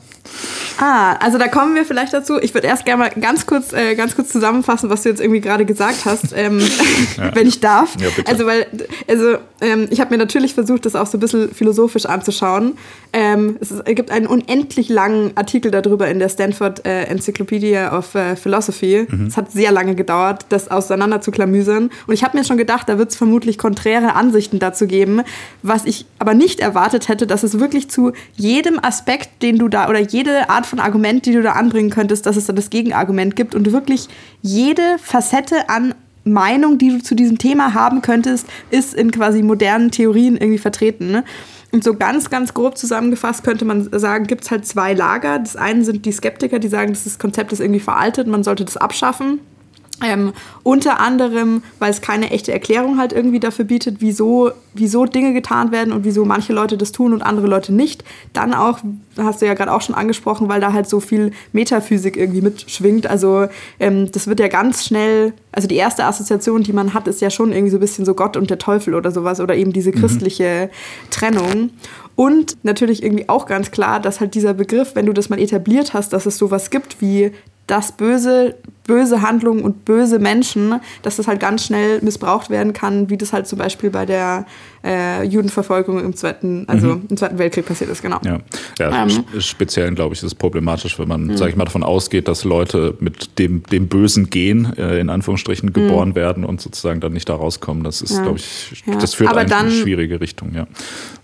Ah, 0.77 1.13
also 1.15 1.37
da 1.37 1.47
kommen 1.47 1.75
wir 1.75 1.85
vielleicht 1.85 2.13
dazu. 2.13 2.39
Ich 2.41 2.53
würde 2.53 2.67
erst 2.67 2.85
gerne 2.85 3.03
mal 3.03 3.09
ganz 3.21 3.45
kurz, 3.45 3.73
äh, 3.73 3.95
ganz 3.95 4.15
kurz 4.15 4.29
zusammenfassen, 4.29 4.89
was 4.89 5.03
du 5.03 5.09
jetzt 5.09 5.19
irgendwie 5.19 5.41
gerade 5.41 5.65
gesagt 5.65 6.05
hast, 6.05 6.33
ähm, 6.35 6.59
ja. 7.17 7.35
wenn 7.35 7.47
ich 7.47 7.59
darf. 7.59 7.95
Ja. 7.99 8.07
Also, 8.25 8.45
weil, 8.45 8.65
also 9.07 9.37
ähm, 9.61 9.87
ich 9.89 9.99
habe 9.99 10.11
mir 10.11 10.17
natürlich 10.17 10.53
versucht, 10.53 10.85
das 10.85 10.95
auch 10.95 11.07
so 11.07 11.17
ein 11.17 11.19
bisschen 11.19 11.53
philosophisch 11.53 12.05
anzuschauen. 12.05 12.77
Ähm, 13.11 13.57
es, 13.59 13.71
ist, 13.71 13.83
es, 13.85 13.95
gibt 13.95 14.11
einen 14.11 14.27
unendlich 14.27 14.87
langen 14.89 15.35
Artikel 15.35 15.71
darüber 15.71 16.07
in 16.07 16.19
der 16.19 16.29
Stanford 16.29 16.85
äh, 16.85 17.03
Encyclopedia 17.05 17.97
of 17.97 18.15
äh, 18.15 18.35
Philosophy. 18.35 19.07
Mhm. 19.09 19.27
Es 19.27 19.35
hat 19.35 19.51
sehr 19.51 19.71
lange 19.71 19.95
gedauert, 19.95 20.45
das 20.49 20.71
auseinander 20.71 21.19
zu 21.19 21.31
klamüsern. 21.31 21.89
Und 22.07 22.13
ich 22.13 22.23
habe 22.23 22.37
mir 22.37 22.43
schon 22.45 22.57
gedacht, 22.57 22.87
da 22.87 22.97
wird 22.97 23.09
es 23.09 23.15
vermutlich 23.15 23.57
konträre 23.57 24.13
Ansichten 24.13 24.59
dazu 24.59 24.87
geben, 24.87 25.21
was 25.63 25.85
ich 25.85 26.05
aber 26.19 26.33
nicht 26.33 26.59
erwartet 26.59 27.09
hätte, 27.09 27.27
dass 27.27 27.43
es 27.43 27.59
wirklich 27.59 27.89
zu 27.89 28.13
jedem 28.35 28.79
Aspekt, 28.81 29.41
den 29.41 29.57
du 29.57 29.67
da 29.67 29.89
oder 29.89 29.99
jede 30.19 30.49
Art 30.49 30.65
von 30.65 30.79
Argument, 30.79 31.25
die 31.25 31.31
du 31.31 31.41
da 31.41 31.53
anbringen 31.53 31.89
könntest, 31.89 32.25
dass 32.25 32.35
es 32.35 32.45
da 32.45 32.53
das 32.53 32.69
Gegenargument 32.69 33.37
gibt 33.37 33.55
und 33.55 33.71
wirklich 33.71 34.09
jede 34.41 34.97
Facette 35.01 35.69
an 35.69 35.95
Meinung, 36.25 36.77
die 36.77 36.89
du 36.89 37.01
zu 37.01 37.15
diesem 37.15 37.37
Thema 37.37 37.73
haben 37.73 38.01
könntest, 38.01 38.45
ist 38.69 38.93
in 38.93 39.11
quasi 39.11 39.41
modernen 39.41 39.91
Theorien 39.91 40.35
irgendwie 40.35 40.57
vertreten. 40.57 41.09
Ne? 41.09 41.23
Und 41.71 41.85
so 41.85 41.93
ganz, 41.93 42.29
ganz 42.29 42.53
grob 42.53 42.77
zusammengefasst 42.77 43.45
könnte 43.45 43.63
man 43.63 43.89
sagen, 43.97 44.27
gibt 44.27 44.43
es 44.43 44.51
halt 44.51 44.67
zwei 44.67 44.93
Lager. 44.93 45.39
Das 45.39 45.55
eine 45.55 45.85
sind 45.85 46.05
die 46.05 46.11
Skeptiker, 46.11 46.59
die 46.59 46.67
sagen, 46.67 46.91
das 46.91 47.17
Konzept 47.17 47.53
ist 47.53 47.61
irgendwie 47.61 47.79
veraltet, 47.79 48.27
man 48.27 48.43
sollte 48.43 48.65
das 48.65 48.75
abschaffen. 48.75 49.39
Ähm, 50.01 50.33
unter 50.63 50.99
anderem, 50.99 51.61
weil 51.79 51.91
es 51.91 52.01
keine 52.01 52.31
echte 52.31 52.53
Erklärung 52.53 52.97
halt 52.97 53.11
irgendwie 53.11 53.39
dafür 53.39 53.65
bietet, 53.65 53.97
wieso, 53.99 54.51
wieso 54.73 55.05
Dinge 55.05 55.33
getan 55.33 55.71
werden 55.71 55.91
und 55.91 56.05
wieso 56.05 56.23
manche 56.23 56.53
Leute 56.53 56.77
das 56.77 56.91
tun 56.91 57.11
und 57.11 57.21
andere 57.21 57.47
Leute 57.47 57.73
nicht. 57.73 58.03
Dann 58.31 58.53
auch, 58.53 58.79
hast 59.17 59.41
du 59.41 59.45
ja 59.45 59.55
gerade 59.55 59.73
auch 59.73 59.81
schon 59.81 59.95
angesprochen, 59.95 60.47
weil 60.47 60.61
da 60.61 60.71
halt 60.71 60.87
so 60.87 60.99
viel 60.99 61.31
Metaphysik 61.51 62.15
irgendwie 62.15 62.41
mitschwingt. 62.41 63.07
Also 63.07 63.47
ähm, 63.79 64.09
das 64.11 64.27
wird 64.27 64.39
ja 64.39 64.47
ganz 64.47 64.85
schnell, 64.85 65.33
also 65.51 65.67
die 65.67 65.75
erste 65.75 66.05
Assoziation, 66.05 66.63
die 66.63 66.73
man 66.73 66.93
hat, 66.93 67.07
ist 67.07 67.21
ja 67.21 67.29
schon 67.29 67.51
irgendwie 67.51 67.71
so 67.71 67.77
ein 67.77 67.81
bisschen 67.81 68.05
so 68.05 68.13
Gott 68.13 68.37
und 68.37 68.49
der 68.49 68.57
Teufel 68.57 68.95
oder 68.95 69.11
sowas 69.11 69.41
oder 69.41 69.55
eben 69.55 69.73
diese 69.73 69.91
mhm. 69.91 69.95
christliche 69.95 70.69
mhm. 70.71 71.09
Trennung. 71.09 71.69
Und 72.19 72.57
natürlich 72.63 73.01
irgendwie 73.01 73.29
auch 73.29 73.45
ganz 73.45 73.71
klar, 73.71 74.01
dass 74.01 74.19
halt 74.19 74.35
dieser 74.35 74.53
Begriff, 74.53 74.93
wenn 74.93 75.05
du 75.05 75.13
das 75.13 75.29
mal 75.29 75.39
etabliert 75.39 75.93
hast, 75.93 76.11
dass 76.11 76.25
es 76.25 76.37
sowas 76.37 76.69
gibt 76.69 76.99
wie 76.99 77.31
das 77.65 77.93
Böse, 77.93 78.55
böse 78.85 79.21
Handlungen 79.21 79.61
und 79.61 79.85
böse 79.85 80.19
Menschen, 80.19 80.81
dass 81.01 81.15
das 81.15 81.29
halt 81.29 81.39
ganz 81.39 81.63
schnell 81.63 82.01
missbraucht 82.01 82.49
werden 82.49 82.73
kann, 82.73 83.09
wie 83.09 83.15
das 83.15 83.31
halt 83.31 83.47
zum 83.47 83.59
Beispiel 83.59 83.89
bei 83.89 84.05
der 84.05 84.45
äh, 84.83 85.23
Judenverfolgung 85.23 86.03
im 86.03 86.13
Zweiten, 86.13 86.65
also 86.67 86.95
mhm. 86.95 87.05
im 87.09 87.15
Zweiten 87.15 87.37
Weltkrieg 87.37 87.65
passiert 87.65 87.89
ist, 87.89 88.01
genau. 88.01 88.19
Ja, 88.25 88.39
ja 88.79 89.03
ähm. 89.03 89.23
speziell, 89.39 89.93
glaube 89.93 90.13
ich, 90.13 90.19
ist 90.19 90.27
es 90.27 90.35
problematisch, 90.35 90.99
wenn 90.99 91.07
man, 91.07 91.27
mhm. 91.27 91.37
sage 91.37 91.51
ich 91.51 91.55
mal, 91.55 91.65
davon 91.65 91.83
ausgeht, 91.83 92.27
dass 92.27 92.43
Leute 92.43 92.95
mit 92.99 93.39
dem, 93.39 93.63
dem 93.63 93.87
bösen 93.87 94.29
Gen 94.29 94.73
äh, 94.77 94.99
in 94.99 95.09
Anführungsstrichen 95.09 95.71
geboren 95.71 96.09
mhm. 96.09 96.15
werden 96.15 96.43
und 96.43 96.59
sozusagen 96.59 96.99
dann 96.99 97.13
nicht 97.13 97.29
da 97.29 97.35
rauskommen. 97.35 97.85
Das 97.85 98.01
ist, 98.01 98.17
ja. 98.17 98.23
glaube 98.23 98.39
ich, 98.39 98.83
ja. 98.85 98.95
das 98.95 99.13
führt 99.13 99.31
in 99.31 99.53
eine 99.53 99.71
schwierige 99.71 100.19
Richtung, 100.19 100.53
ja 100.53 100.67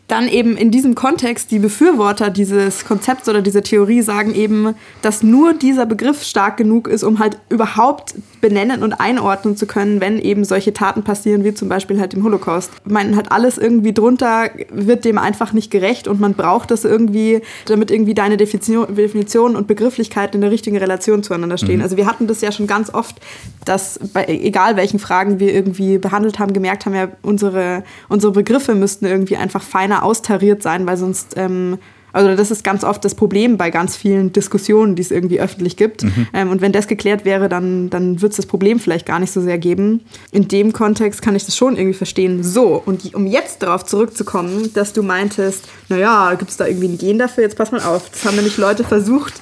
dann 0.08 0.28
eben 0.28 0.56
in 0.56 0.70
diesem 0.70 0.94
Kontext 0.94 1.50
die 1.50 1.58
Befürworter 1.58 2.30
dieses 2.30 2.86
Konzepts 2.86 3.28
oder 3.28 3.42
dieser 3.42 3.64
Theorie 3.64 4.02
sagen 4.02 4.36
eben, 4.36 4.76
dass 5.02 5.24
nur 5.24 5.54
dieser 5.54 5.88
Begriff 5.88 6.22
stark 6.24 6.58
genug 6.58 6.88
ist, 6.88 7.04
um 7.04 7.18
halt 7.18 7.40
überhaupt 7.50 8.14
benennen 8.40 8.84
und 8.84 8.94
einordnen 8.94 9.58
zu 9.58 9.66
können, 9.66 10.02
wenn 10.02 10.20
eben 10.20 10.46
solche 10.46 10.74
Taten 10.74 11.04
passieren, 11.04 11.44
wie 11.44 11.56
zum 11.56 11.70
Beispiel 11.70 12.00
halt 12.00 12.14
im 12.14 12.24
Holocaust. 12.24 12.72
Man 12.86 13.16
hat 13.16 13.32
alles 13.32 13.58
irgendwie 13.58 13.94
drunter, 13.94 14.52
wird 14.72 15.06
dem 15.06 15.18
einfach 15.18 15.54
nicht 15.54 15.72
gerecht 15.72 16.08
und 16.08 16.20
man 16.20 16.36
braucht 16.36 16.70
das 16.70 16.86
irgendwie, 16.86 17.42
damit 17.66 17.90
irgendwie 17.90 18.14
deine 18.14 18.38
Definition 18.38 19.56
und 19.56 19.66
Begrifflichkeit 19.66 20.36
in 20.36 20.42
der 20.42 20.52
richtigen 20.52 20.78
Relation 20.78 21.24
zueinander 21.24 21.58
stehen. 21.58 21.78
Mhm. 21.78 21.84
Also 21.84 21.98
wir 21.98 22.06
hatten 22.06 22.28
das 22.28 22.42
ja 22.42 22.52
schon 22.52 22.68
ganz 22.68 22.94
oft, 22.94 23.16
dass 23.66 24.00
bei 24.14 24.26
egal 24.28 24.76
welchen 24.76 25.00
Fragen 25.00 25.40
wir 25.40 25.52
irgendwie 25.52 25.98
behandelt 25.98 26.38
haben, 26.38 26.54
gemerkt 26.54 26.86
haben, 26.86 26.94
ja, 26.94 27.08
unsere, 27.24 27.84
unsere 28.10 28.34
Begriffe 28.34 28.76
müssten 28.76 29.08
irgendwie 29.08 29.38
einfach 29.38 29.64
feiner 29.64 29.95
austariert 30.04 30.62
sein, 30.62 30.86
weil 30.88 30.98
sonst, 30.98 31.36
ähm, 31.38 31.78
also 32.16 32.34
das 32.34 32.50
ist 32.50 32.64
ganz 32.64 32.86
oft 32.86 33.04
das 33.04 33.14
Problem 33.14 33.58
bei 33.58 33.72
ganz 33.72 33.98
vielen 33.98 34.32
Diskussionen, 34.32 34.96
die 34.96 35.02
es 35.02 35.12
irgendwie 35.12 35.42
öffentlich 35.42 35.76
gibt. 35.76 36.04
Mhm. 36.04 36.28
Ähm, 36.34 36.50
und 36.50 36.62
wenn 36.62 36.72
das 36.72 36.88
geklärt 36.88 37.26
wäre, 37.26 37.50
dann, 37.50 37.90
dann 37.90 38.22
wird 38.22 38.32
es 38.32 38.38
das 38.38 38.46
Problem 38.46 38.80
vielleicht 38.80 39.06
gar 39.06 39.20
nicht 39.20 39.34
so 39.34 39.42
sehr 39.42 39.58
geben. 39.58 40.00
In 40.32 40.48
dem 40.48 40.72
Kontext 40.72 41.22
kann 41.22 41.36
ich 41.36 41.46
das 41.46 41.58
schon 41.58 41.76
irgendwie 41.76 41.98
verstehen. 41.98 42.42
So, 42.42 42.82
und 42.86 43.14
um 43.14 43.28
jetzt 43.28 43.64
darauf 43.64 43.84
zurückzukommen, 43.84 44.72
dass 44.74 44.94
du 44.94 45.04
meintest, 45.04 45.66
naja, 45.90 46.34
gibt 46.36 46.52
es 46.52 46.58
da 46.58 46.66
irgendwie 46.66 46.88
ein 46.88 46.98
Gen 46.98 47.20
dafür? 47.20 47.44
Jetzt 47.44 47.58
pass 47.58 47.72
mal 47.72 47.82
auf. 47.82 48.10
Das 48.10 48.24
haben 48.24 48.36
nämlich 48.38 48.56
Leute 48.58 48.86
versucht, 48.86 49.34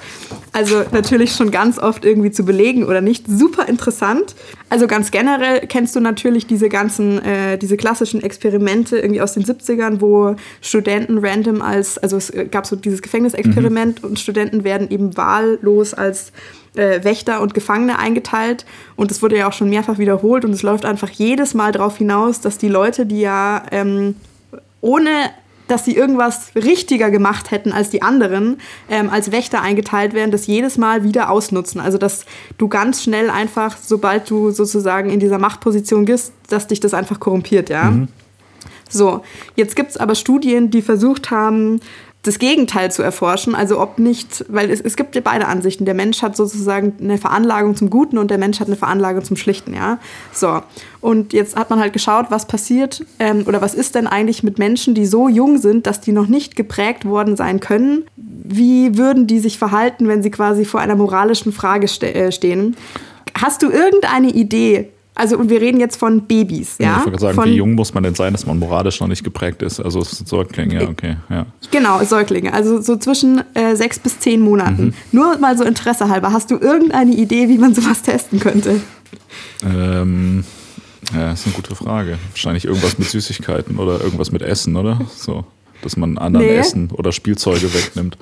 also 0.51 0.83
natürlich 0.91 1.33
schon 1.33 1.51
ganz 1.51 1.79
oft 1.79 2.05
irgendwie 2.05 2.31
zu 2.31 2.43
belegen 2.43 2.85
oder 2.85 3.01
nicht. 3.01 3.25
Super 3.27 3.67
interessant. 3.67 4.35
Also 4.69 4.87
ganz 4.87 5.11
generell 5.11 5.61
kennst 5.67 5.95
du 5.95 5.99
natürlich 5.99 6.47
diese 6.47 6.69
ganzen, 6.69 7.19
äh, 7.23 7.57
diese 7.57 7.77
klassischen 7.77 8.21
Experimente 8.21 8.97
irgendwie 8.97 9.21
aus 9.21 9.33
den 9.33 9.43
70ern, 9.43 9.99
wo 9.99 10.35
Studenten 10.61 11.17
random 11.23 11.61
als, 11.61 11.97
also 11.97 12.17
es 12.17 12.31
gab 12.51 12.62
so 12.65 12.75
dieses 12.75 13.01
Gefängnisexperiment 13.01 14.03
mhm. 14.03 14.09
und 14.09 14.19
Studenten 14.19 14.63
werden 14.63 14.89
eben 14.89 15.15
wahllos 15.17 15.93
als 15.93 16.31
äh, 16.75 17.03
Wächter 17.03 17.41
und 17.41 17.53
Gefangene 17.53 17.99
eingeteilt. 17.99 18.65
Und 18.95 19.11
es 19.11 19.21
wurde 19.21 19.37
ja 19.37 19.47
auch 19.47 19.53
schon 19.53 19.69
mehrfach 19.69 19.97
wiederholt 19.97 20.45
und 20.45 20.51
es 20.51 20.63
läuft 20.63 20.85
einfach 20.85 21.09
jedes 21.09 21.53
Mal 21.53 21.71
darauf 21.71 21.97
hinaus, 21.97 22.41
dass 22.41 22.57
die 22.57 22.69
Leute, 22.69 23.05
die 23.05 23.21
ja 23.21 23.63
ähm, 23.71 24.15
ohne 24.81 25.31
dass 25.67 25.85
sie 25.85 25.95
irgendwas 25.95 26.51
richtiger 26.55 27.09
gemacht 27.09 27.51
hätten 27.51 27.71
als 27.71 27.89
die 27.89 28.01
anderen, 28.01 28.57
ähm, 28.89 29.09
als 29.09 29.31
Wächter 29.31 29.61
eingeteilt 29.61 30.13
werden, 30.13 30.31
das 30.31 30.45
jedes 30.45 30.77
Mal 30.77 31.03
wieder 31.03 31.29
ausnutzen. 31.29 31.79
Also 31.79 31.97
dass 31.97 32.25
du 32.57 32.67
ganz 32.67 33.01
schnell 33.01 33.29
einfach, 33.29 33.77
sobald 33.77 34.29
du 34.29 34.51
sozusagen 34.51 35.09
in 35.09 35.19
dieser 35.19 35.39
Machtposition 35.39 36.05
bist, 36.05 36.33
dass 36.49 36.67
dich 36.67 36.79
das 36.79 36.93
einfach 36.93 37.19
korrumpiert, 37.19 37.69
ja. 37.69 37.91
Mhm. 37.91 38.09
So, 38.89 39.23
jetzt 39.55 39.75
gibt 39.75 39.89
es 39.89 39.97
aber 39.97 40.13
Studien, 40.13 40.69
die 40.69 40.83
versucht 40.83 41.31
haben, 41.31 41.79
das 42.23 42.39
Gegenteil 42.39 42.89
zu 42.89 43.03
erforschen. 43.03 43.53
Also 43.53 43.79
ob 43.79 43.99
nicht, 43.99 44.45
weil 44.47 44.71
es, 44.71 44.79
es 44.79 44.95
gibt 44.95 45.13
ja 45.13 45.21
beide 45.21 45.45
Ansichten. 45.45 45.83
Der 45.83 45.93
Mensch 45.93 46.21
hat 46.21 46.37
sozusagen 46.37 46.93
eine 47.01 47.17
Veranlagung 47.17 47.75
zum 47.75 47.89
Guten 47.89 48.17
und 48.17 48.31
der 48.31 48.37
Mensch 48.37 48.61
hat 48.61 48.67
eine 48.67 48.77
Veranlagung 48.77 49.23
zum 49.23 49.35
Schlichten, 49.35 49.73
ja. 49.73 49.99
So. 50.31 50.61
Und 51.01 51.33
jetzt 51.33 51.57
hat 51.57 51.69
man 51.69 51.81
halt 51.81 51.91
geschaut, 51.91 52.27
was 52.29 52.47
passiert 52.47 53.05
ähm, 53.19 53.43
oder 53.45 53.61
was 53.61 53.73
ist 53.73 53.95
denn 53.95 54.07
eigentlich 54.07 54.41
mit 54.41 54.57
Menschen, 54.57 54.95
die 54.95 55.05
so 55.05 55.27
jung 55.27 55.57
sind, 55.57 55.85
dass 55.85 55.99
die 55.99 56.13
noch 56.13 56.27
nicht 56.27 56.55
geprägt 56.55 57.03
worden 57.03 57.35
sein 57.35 57.59
können. 57.59 58.05
Wie 58.15 58.97
würden 58.97 59.27
die 59.27 59.39
sich 59.39 59.57
verhalten, 59.57 60.07
wenn 60.07 60.23
sie 60.23 60.31
quasi 60.31 60.63
vor 60.63 60.79
einer 60.79 60.95
moralischen 60.95 61.51
Frage 61.51 61.89
ste 61.89 62.13
äh, 62.15 62.31
stehen? 62.31 62.77
Hast 63.37 63.63
du 63.63 63.69
irgendeine 63.69 64.29
Idee, 64.29 64.92
also 65.15 65.37
und 65.37 65.49
wir 65.49 65.61
reden 65.61 65.79
jetzt 65.79 65.97
von 65.97 66.23
Babys, 66.23 66.77
ja. 66.79 66.97
Ich 66.99 67.05
würde 67.05 67.19
sagen, 67.19 67.35
von, 67.35 67.45
wie 67.49 67.55
jung 67.55 67.73
muss 67.73 67.93
man 67.93 68.03
denn 68.03 68.15
sein, 68.15 68.33
dass 68.33 68.45
man 68.45 68.57
moralisch 68.57 68.99
noch 68.99 69.07
nicht 69.07 69.23
geprägt 69.23 69.61
ist? 69.61 69.79
Also 69.79 70.01
Säuglinge, 70.01 70.81
ja, 70.83 70.89
okay, 70.89 71.17
ja. 71.29 71.45
Genau, 71.71 72.03
Säuglinge, 72.03 72.53
also 72.53 72.81
so 72.81 72.97
zwischen 72.97 73.43
äh, 73.53 73.75
sechs 73.75 73.99
bis 73.99 74.19
zehn 74.19 74.41
Monaten. 74.41 74.85
Mhm. 74.85 74.93
Nur 75.11 75.37
mal 75.37 75.57
so 75.57 75.63
Interesse 75.63 76.09
halber, 76.09 76.33
hast 76.33 76.49
du 76.49 76.57
irgendeine 76.57 77.13
Idee, 77.13 77.47
wie 77.47 77.57
man 77.57 77.75
sowas 77.75 78.01
testen 78.01 78.39
könnte? 78.39 78.81
Ähm, 79.63 80.43
ja, 81.13 81.29
das 81.29 81.41
ist 81.41 81.47
eine 81.47 81.55
gute 81.55 81.75
Frage. 81.75 82.17
Wahrscheinlich 82.31 82.65
irgendwas 82.65 82.97
mit 82.97 83.09
Süßigkeiten 83.09 83.77
oder 83.77 84.01
irgendwas 84.01 84.31
mit 84.31 84.41
Essen, 84.41 84.75
oder? 84.75 84.99
So, 85.15 85.45
dass 85.81 85.95
man 85.95 86.17
anderen 86.17 86.47
nee. 86.47 86.55
Essen 86.55 86.89
oder 86.91 87.11
Spielzeuge 87.11 87.73
wegnimmt. 87.73 88.17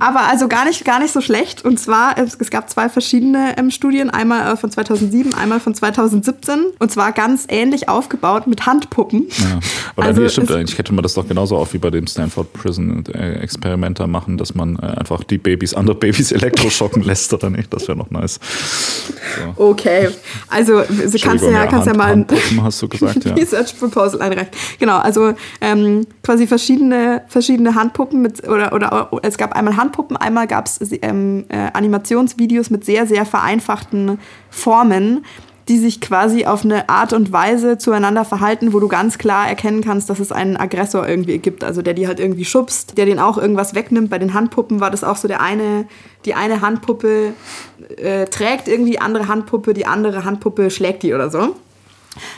Aber 0.00 0.20
also 0.28 0.48
gar 0.48 0.64
nicht, 0.64 0.84
gar 0.84 0.98
nicht 0.98 1.12
so 1.12 1.20
schlecht. 1.20 1.64
Und 1.64 1.78
zwar, 1.78 2.16
es, 2.16 2.36
es 2.40 2.50
gab 2.50 2.70
zwei 2.70 2.88
verschiedene 2.88 3.58
ähm, 3.58 3.70
Studien, 3.70 4.08
einmal 4.08 4.54
äh, 4.54 4.56
von 4.56 4.70
2007, 4.70 5.34
einmal 5.34 5.60
von 5.60 5.74
2017. 5.74 6.66
Und 6.78 6.90
zwar 6.90 7.12
ganz 7.12 7.44
ähnlich 7.48 7.88
aufgebaut 7.88 8.46
mit 8.46 8.64
Handpuppen. 8.64 9.26
Ja. 9.28 9.60
Aber 9.94 10.06
also 10.06 10.22
nee, 10.22 10.28
stimmt 10.30 10.50
eigentlich. 10.52 10.78
Hätte 10.78 10.94
man 10.94 11.02
das 11.02 11.14
doch 11.14 11.28
genauso 11.28 11.56
auch 11.56 11.70
wie 11.74 11.78
bei 11.78 11.90
dem 11.90 12.06
Stanford 12.06 12.52
Prison 12.54 13.04
äh, 13.12 13.34
Experiment 13.40 13.98
machen, 14.06 14.38
dass 14.38 14.54
man 14.54 14.76
äh, 14.76 14.86
einfach 14.86 15.22
die 15.22 15.36
Babys, 15.36 15.74
andere 15.74 15.96
Babys 15.96 16.32
elektroschocken 16.32 17.02
lässt 17.02 17.32
oder 17.34 17.50
nicht. 17.50 17.72
Das 17.72 17.88
wäre 17.88 17.98
noch 17.98 18.10
nice. 18.10 18.40
So. 19.56 19.62
Okay. 19.62 20.08
Also 20.48 20.82
kannst 21.20 21.44
du 21.44 21.50
ja, 21.50 21.66
kannst 21.66 21.86
ja 21.86 21.94
mal 21.94 22.12
ein 22.12 22.26
hast 22.62 22.80
du 22.80 22.88
gesagt, 22.88 23.24
ja. 23.24 23.34
Research 23.34 23.78
Proposal 23.78 24.22
einreichen. 24.22 24.52
Genau, 24.78 24.96
also 24.96 25.34
ähm, 25.60 26.06
quasi 26.22 26.46
verschiedene, 26.46 27.22
verschiedene 27.28 27.74
Handpuppen 27.74 28.22
mit 28.22 28.48
oder, 28.48 28.72
oder 28.72 29.10
es 29.22 29.36
gab 29.36 29.57
einmal 29.58 29.76
Handpuppen, 29.76 30.16
einmal 30.16 30.46
gab 30.46 30.66
es 30.66 30.80
ähm, 31.02 31.44
äh, 31.48 31.70
Animationsvideos 31.72 32.70
mit 32.70 32.84
sehr, 32.84 33.06
sehr 33.06 33.26
vereinfachten 33.26 34.18
Formen, 34.50 35.24
die 35.68 35.78
sich 35.78 36.00
quasi 36.00 36.46
auf 36.46 36.64
eine 36.64 36.88
Art 36.88 37.12
und 37.12 37.30
Weise 37.30 37.76
zueinander 37.76 38.24
verhalten, 38.24 38.72
wo 38.72 38.80
du 38.80 38.88
ganz 38.88 39.18
klar 39.18 39.46
erkennen 39.46 39.82
kannst, 39.82 40.08
dass 40.08 40.18
es 40.18 40.32
einen 40.32 40.56
Aggressor 40.56 41.06
irgendwie 41.06 41.38
gibt, 41.38 41.62
also 41.62 41.82
der 41.82 41.92
die 41.92 42.06
halt 42.06 42.20
irgendwie 42.20 42.46
schubst, 42.46 42.96
der 42.96 43.04
den 43.04 43.18
auch 43.18 43.36
irgendwas 43.36 43.74
wegnimmt. 43.74 44.08
Bei 44.08 44.18
den 44.18 44.32
Handpuppen 44.32 44.80
war 44.80 44.90
das 44.90 45.04
auch 45.04 45.16
so 45.16 45.28
der 45.28 45.42
eine, 45.42 45.86
die 46.24 46.34
eine 46.34 46.62
Handpuppe 46.62 47.34
äh, 47.96 48.24
trägt 48.26 48.66
irgendwie 48.66 48.92
die 48.92 49.00
andere 49.00 49.28
Handpuppe, 49.28 49.74
die 49.74 49.86
andere 49.86 50.24
Handpuppe 50.24 50.70
schlägt 50.70 51.02
die 51.02 51.12
oder 51.12 51.30
so. 51.30 51.54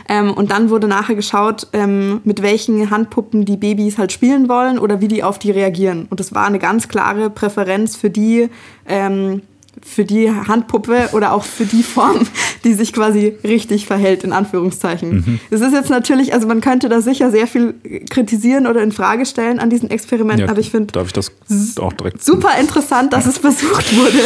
Ähm, 0.09 0.33
und 0.33 0.51
dann 0.51 0.71
wurde 0.71 0.89
nachher 0.89 1.15
geschaut, 1.15 1.69
ähm, 1.73 2.21
mit 2.25 2.43
welchen 2.43 2.91
Handpuppen 2.91 3.45
die 3.45 3.57
Babys 3.57 3.99
halt 3.99 4.13
spielen 4.13 4.49
wollen 4.49 4.79
oder 4.79 5.01
wie 5.01 5.09
die 5.09 5.23
auf 5.23 5.39
die 5.39 5.51
reagieren. 5.51 6.07
Und 6.11 6.21
das 6.21 6.35
war 6.35 6.47
eine 6.47 6.59
ganz 6.59 6.89
klare 6.89 7.31
Präferenz 7.31 7.97
für 7.97 8.11
die, 8.11 8.49
ähm, 8.87 9.43
für 9.83 10.05
die 10.05 10.31
Handpuppe 10.31 11.11
oder 11.13 11.33
auch 11.33 11.45
für 11.45 11.65
die 11.65 11.83
Form, 11.83 12.27
die 12.65 12.75
sich 12.75 12.93
quasi 12.93 13.35
richtig 13.45 13.87
verhält, 13.87 14.25
in 14.25 14.33
Anführungszeichen. 14.33 15.11
Mhm. 15.11 15.41
Das 15.51 15.61
ist 15.61 15.73
jetzt 15.73 15.91
natürlich, 15.91 16.33
also 16.33 16.47
man 16.47 16.61
könnte 16.61 16.89
da 16.89 17.01
sicher 17.01 17.31
sehr 17.31 17.47
viel 17.47 17.75
kritisieren 18.09 18.67
oder 18.67 18.83
in 18.83 18.93
Frage 18.93 19.27
stellen 19.27 19.59
an 19.59 19.71
diesen 19.71 19.91
Experimenten, 19.91 20.47
ja, 20.47 20.51
aber 20.51 20.61
ich 20.61 20.71
finde. 20.71 20.93
Darf 20.93 21.07
ich 21.07 21.13
das 21.13 21.33
auch 21.79 21.93
direkt? 21.93 22.23
Super 22.23 22.59
interessant, 22.59 23.13
dass 23.13 23.27
es 23.27 23.39
versucht 23.39 23.97
wurde. 23.97 24.19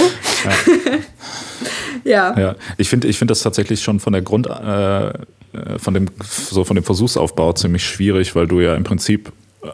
Ja. 0.44 0.50
ja. 2.34 2.40
ja. 2.40 2.54
Ich 2.76 2.88
finde 2.88 3.08
ich 3.08 3.18
find 3.18 3.30
das 3.30 3.42
tatsächlich 3.42 3.82
schon 3.82 4.00
von 4.00 4.12
der 4.12 4.22
Grund, 4.22 4.46
äh, 4.46 5.12
von 5.78 5.94
dem, 5.94 6.06
so 6.22 6.64
von 6.64 6.74
dem 6.74 6.84
Versuchsaufbau 6.84 7.52
ziemlich 7.52 7.84
schwierig, 7.84 8.34
weil 8.34 8.46
du 8.46 8.60
ja 8.60 8.74
im 8.74 8.84
Prinzip 8.84 9.32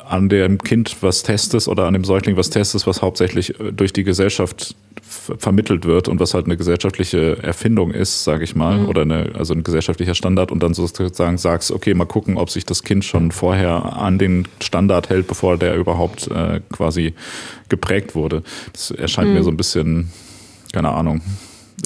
an 0.08 0.28
dem 0.28 0.58
Kind 0.58 0.96
was 1.00 1.22
testest 1.22 1.68
oder 1.68 1.86
an 1.86 1.94
dem 1.94 2.04
Säugling 2.04 2.36
was 2.36 2.50
testest, 2.50 2.86
was 2.86 3.02
hauptsächlich 3.02 3.58
äh, 3.60 3.72
durch 3.72 3.92
die 3.92 4.04
Gesellschaft 4.04 4.74
vermittelt 5.38 5.84
wird 5.84 6.08
und 6.08 6.20
was 6.20 6.34
halt 6.34 6.46
eine 6.46 6.56
gesellschaftliche 6.56 7.42
Erfindung 7.42 7.90
ist, 7.90 8.24
sage 8.24 8.44
ich 8.44 8.54
mal, 8.54 8.78
mhm. 8.78 8.88
oder 8.88 9.02
eine, 9.02 9.32
also 9.34 9.54
ein 9.54 9.62
gesellschaftlicher 9.62 10.14
Standard 10.14 10.50
und 10.52 10.62
dann 10.62 10.74
sozusagen 10.74 11.38
sagst, 11.38 11.70
okay, 11.70 11.94
mal 11.94 12.06
gucken, 12.06 12.36
ob 12.36 12.50
sich 12.50 12.64
das 12.64 12.82
Kind 12.82 13.04
schon 13.04 13.32
vorher 13.32 13.96
an 13.96 14.18
den 14.18 14.48
Standard 14.60 15.08
hält, 15.08 15.26
bevor 15.26 15.56
der 15.56 15.76
überhaupt 15.76 16.28
äh, 16.28 16.60
quasi 16.72 17.14
geprägt 17.68 18.14
wurde. 18.14 18.42
Das 18.72 18.90
erscheint 18.90 19.28
mhm. 19.28 19.34
mir 19.34 19.42
so 19.42 19.50
ein 19.50 19.56
bisschen, 19.56 20.10
keine 20.72 20.90
Ahnung, 20.90 21.20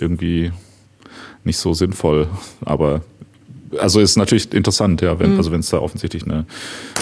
irgendwie 0.01 0.53
nicht 1.45 1.59
so 1.59 1.75
sinnvoll, 1.75 2.29
aber 2.65 3.03
also 3.79 4.01
ist 4.01 4.17
natürlich 4.17 4.53
interessant, 4.53 5.03
ja, 5.03 5.19
wenn, 5.19 5.33
mhm. 5.33 5.39
also 5.39 5.53
wenn 5.53 5.61
es 5.61 5.69
da 5.69 5.79
offensichtlich 5.79 6.25
eine, 6.25 6.47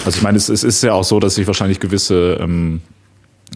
also 0.05 0.17
ich 0.17 0.23
meine, 0.23 0.37
es, 0.37 0.49
es, 0.49 0.63
ist 0.63 0.83
ja 0.83 0.93
auch 0.93 1.03
so, 1.03 1.19
dass 1.19 1.35
sich 1.35 1.47
wahrscheinlich 1.47 1.79
gewisse 1.79 2.39
ähm, 2.41 2.81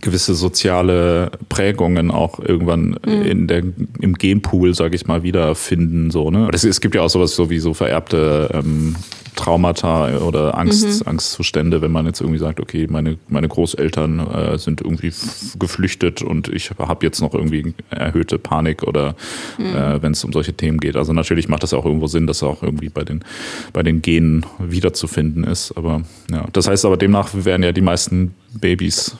gewisse 0.01 0.35
soziale 0.35 1.31
Prägungen 1.49 2.11
auch 2.11 2.39
irgendwann 2.39 2.97
mhm. 3.05 3.21
in 3.23 3.47
der, 3.47 3.63
im 3.99 4.13
Genpool, 4.13 4.73
sage 4.73 4.95
ich 4.95 5.07
mal, 5.07 5.23
wiederfinden. 5.23 6.11
So, 6.11 6.31
ne? 6.31 6.49
Es, 6.53 6.63
es 6.63 6.81
gibt 6.81 6.95
ja 6.95 7.01
auch 7.01 7.09
sowas 7.09 7.35
so 7.35 7.49
wie 7.49 7.59
so 7.59 7.73
vererbte 7.73 8.49
ähm, 8.53 8.95
Traumata 9.37 10.17
oder 10.17 10.57
Angst, 10.57 11.05
mhm. 11.05 11.07
Angstzustände, 11.07 11.81
wenn 11.81 11.91
man 11.91 12.05
jetzt 12.05 12.19
irgendwie 12.19 12.39
sagt, 12.39 12.59
okay, 12.59 12.87
meine, 12.89 13.17
meine 13.29 13.47
Großeltern 13.47 14.19
äh, 14.19 14.57
sind 14.57 14.81
irgendwie 14.81 15.13
geflüchtet 15.57 16.21
und 16.21 16.49
ich 16.49 16.71
habe 16.77 17.05
jetzt 17.05 17.21
noch 17.21 17.33
irgendwie 17.33 17.73
erhöhte 17.89 18.39
Panik 18.39 18.83
oder 18.83 19.15
mhm. 19.57 19.75
äh, 19.75 20.01
wenn 20.01 20.11
es 20.11 20.23
um 20.23 20.33
solche 20.33 20.53
Themen 20.53 20.79
geht. 20.79 20.97
Also 20.97 21.13
natürlich 21.13 21.47
macht 21.47 21.63
das 21.63 21.73
auch 21.73 21.85
irgendwo 21.85 22.07
Sinn, 22.07 22.27
dass 22.27 22.43
auch 22.43 22.63
irgendwie 22.63 22.89
bei 22.89 23.03
den, 23.03 23.23
bei 23.71 23.83
den 23.83 24.01
Genen 24.01 24.45
wiederzufinden 24.59 25.43
ist. 25.43 25.71
Aber 25.77 26.01
ja, 26.31 26.45
das 26.51 26.67
heißt 26.67 26.83
aber 26.83 26.97
demnach 26.97 27.29
werden 27.33 27.63
ja 27.63 27.71
die 27.71 27.81
meisten 27.81 28.33
Babys 28.59 29.15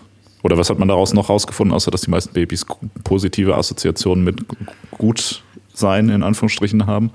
oder 0.47 0.57
was 0.57 0.69
hat 0.69 0.79
man 0.79 0.88
daraus 0.88 1.13
noch 1.13 1.27
rausgefunden, 1.27 1.75
außer 1.75 1.91
dass 1.91 2.01
die 2.01 2.10
meisten 2.10 2.31
Babys 2.31 2.65
positive 3.03 3.55
Assoziationen 3.55 4.23
mit 4.23 4.45
gut 4.91 5.43
sein, 5.73 6.07
in 6.07 6.23
Anführungsstrichen, 6.23 6.88
haben? 6.88 7.12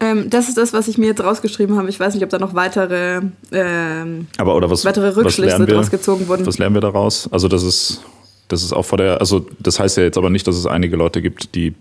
Ähm, 0.00 0.28
das 0.28 0.50
ist 0.50 0.58
das, 0.58 0.74
was 0.74 0.86
ich 0.86 0.98
mir 0.98 1.06
jetzt 1.06 1.24
rausgeschrieben 1.24 1.78
habe. 1.78 1.88
Ich 1.88 1.98
weiß 1.98 2.12
nicht, 2.12 2.22
ob 2.22 2.28
da 2.28 2.38
noch 2.38 2.52
weitere, 2.52 3.22
ähm, 3.52 4.26
Aber, 4.36 4.54
oder 4.54 4.70
was, 4.70 4.84
weitere 4.84 5.16
Rückschlüsse 5.16 5.64
daraus 5.64 5.90
gezogen 5.90 6.28
wurden. 6.28 6.44
Was 6.44 6.58
lernen 6.58 6.76
wir 6.76 6.82
daraus? 6.82 7.26
Also, 7.32 7.48
das 7.48 7.62
ist, 7.62 8.02
das 8.48 8.62
ist 8.62 8.74
auch 8.74 8.84
vor 8.84 8.98
der, 8.98 9.18
also 9.18 9.46
das 9.60 9.80
heißt 9.80 9.96
ja 9.96 10.02
jetzt 10.02 10.18
aber 10.18 10.28
nicht, 10.28 10.46
dass 10.46 10.54
es 10.54 10.66
einige 10.66 10.96
Leute 10.96 11.22
gibt, 11.22 11.54
die 11.54 11.74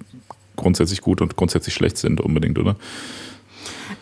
grundsätzlich 0.56 1.02
gut 1.02 1.19
und 1.21 1.36
grundsätzlich 1.36 1.76
schlecht 1.76 1.97
sind, 1.97 2.21
unbedingt, 2.21 2.58
oder? 2.58 2.78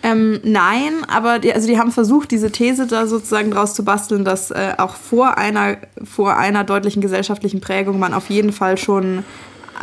Ähm, 0.05 0.39
nein, 0.43 1.03
aber 1.07 1.39
die, 1.39 1.51
also 1.51 1.67
die 1.67 1.79
haben 1.79 1.91
versucht, 1.91 2.29
diese 2.29 2.51
These 2.51 2.85
da 2.85 3.07
sozusagen 3.07 3.49
draus 3.49 3.73
zu 3.73 3.83
basteln, 3.83 4.23
dass 4.23 4.51
äh, 4.51 4.73
auch 4.77 4.93
vor 4.93 5.39
einer, 5.39 5.77
vor 6.03 6.37
einer 6.37 6.63
deutlichen 6.63 7.01
gesellschaftlichen 7.01 7.59
Prägung 7.59 7.97
man 7.97 8.13
auf 8.13 8.29
jeden 8.29 8.51
Fall 8.51 8.77
schon 8.77 9.23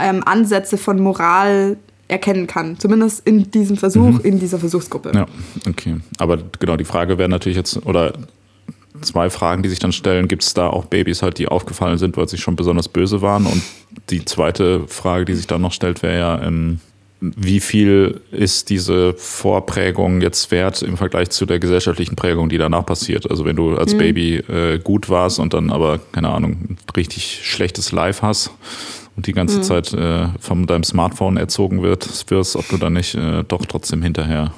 ähm, 0.00 0.22
Ansätze 0.24 0.78
von 0.78 1.02
Moral 1.02 1.76
erkennen 2.06 2.46
kann. 2.46 2.78
Zumindest 2.78 3.26
in 3.26 3.50
diesem 3.50 3.76
Versuch, 3.76 4.12
mhm. 4.12 4.20
in 4.22 4.38
dieser 4.38 4.60
Versuchsgruppe. 4.60 5.10
Ja, 5.12 5.26
okay. 5.68 5.96
Aber 6.18 6.38
genau, 6.60 6.76
die 6.76 6.84
Frage 6.84 7.18
wäre 7.18 7.28
natürlich 7.28 7.56
jetzt, 7.56 7.84
oder 7.84 8.12
zwei 9.00 9.28
Fragen, 9.28 9.64
die 9.64 9.70
sich 9.70 9.80
dann 9.80 9.90
stellen, 9.90 10.28
gibt 10.28 10.44
es 10.44 10.54
da 10.54 10.68
auch 10.68 10.84
Babys 10.84 11.22
halt, 11.22 11.38
die 11.38 11.48
aufgefallen 11.48 11.98
sind, 11.98 12.16
weil 12.16 12.28
sie 12.28 12.38
schon 12.38 12.54
besonders 12.54 12.86
böse 12.86 13.22
waren? 13.22 13.46
Und 13.46 13.60
die 14.10 14.24
zweite 14.24 14.86
Frage, 14.86 15.24
die 15.24 15.34
sich 15.34 15.48
dann 15.48 15.62
noch 15.62 15.72
stellt, 15.72 16.04
wäre 16.04 16.16
ja, 16.16 16.42
ähm, 16.46 16.78
wie 17.22 17.60
viel 17.60 18.20
ist 18.32 18.68
diese 18.68 19.14
Vorprägung 19.14 20.20
jetzt 20.20 20.50
wert 20.50 20.82
im 20.82 20.96
Vergleich 20.96 21.30
zu 21.30 21.46
der 21.46 21.60
gesellschaftlichen 21.60 22.16
Prägung, 22.16 22.48
die 22.48 22.58
danach 22.58 22.84
passiert? 22.84 23.30
Also 23.30 23.44
wenn 23.44 23.54
du 23.54 23.76
als 23.76 23.94
mhm. 23.94 23.98
Baby 23.98 24.36
äh, 24.36 24.78
gut 24.82 25.08
warst 25.08 25.38
und 25.38 25.54
dann 25.54 25.70
aber, 25.70 26.00
keine 26.10 26.30
Ahnung, 26.30 26.76
richtig 26.96 27.40
schlechtes 27.44 27.92
Life 27.92 28.26
hast 28.26 28.50
und 29.16 29.28
die 29.28 29.32
ganze 29.32 29.58
mhm. 29.58 29.62
Zeit 29.62 29.92
äh, 29.94 30.26
von 30.40 30.66
deinem 30.66 30.82
Smartphone 30.82 31.36
erzogen 31.36 31.82
wird, 31.82 32.08
wirst, 32.28 32.56
ob 32.56 32.68
du 32.68 32.76
dann 32.76 32.94
nicht 32.94 33.14
äh, 33.14 33.44
doch 33.46 33.64
trotzdem 33.66 34.02
hinterher 34.02 34.52